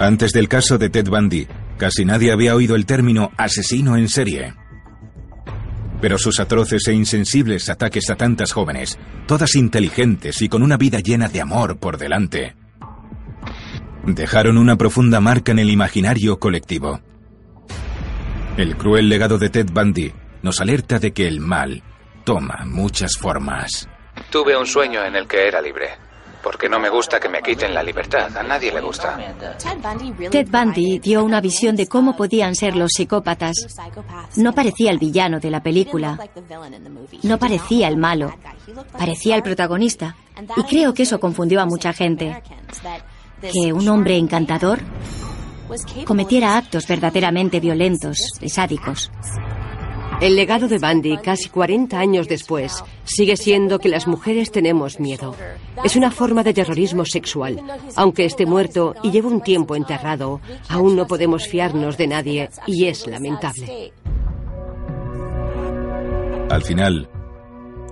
[0.00, 1.48] Antes del caso de Ted Bundy,
[1.78, 4.54] casi nadie había oído el término asesino en serie.
[6.00, 11.00] Pero sus atroces e insensibles ataques a tantas jóvenes, todas inteligentes y con una vida
[11.00, 12.54] llena de amor por delante,
[14.04, 17.00] dejaron una profunda marca en el imaginario colectivo.
[18.56, 21.82] El cruel legado de Ted Bundy nos alerta de que el mal
[22.24, 23.88] toma muchas formas.
[24.30, 26.07] Tuve un sueño en el que era libre
[26.42, 28.36] porque no me gusta que me quiten la libertad.
[28.36, 29.18] A nadie le gusta.
[30.30, 33.54] Ted Bundy dio una visión de cómo podían ser los psicópatas.
[34.36, 36.18] No parecía el villano de la película.
[37.22, 38.34] No parecía el malo.
[38.96, 40.16] Parecía el protagonista.
[40.56, 42.42] Y creo que eso confundió a mucha gente.
[43.40, 44.80] Que un hombre encantador
[46.04, 49.10] cometiera actos verdaderamente violentos y sádicos.
[50.20, 55.36] El legado de Bundy, casi 40 años después, sigue siendo que las mujeres tenemos miedo.
[55.84, 57.62] Es una forma de terrorismo sexual.
[57.94, 62.86] Aunque esté muerto y lleve un tiempo enterrado, aún no podemos fiarnos de nadie y
[62.86, 63.92] es lamentable.
[66.50, 67.08] Al final,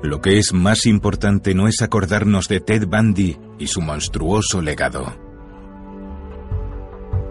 [0.03, 5.15] lo que es más importante no es acordarnos de Ted Bundy y su monstruoso legado,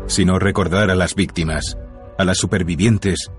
[0.07, 1.77] sino recordar a las víctimas,
[2.17, 3.29] a las supervivientes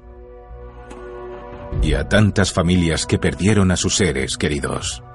[1.83, 5.06] y a tantas familias que perdieron a sus seres queridos.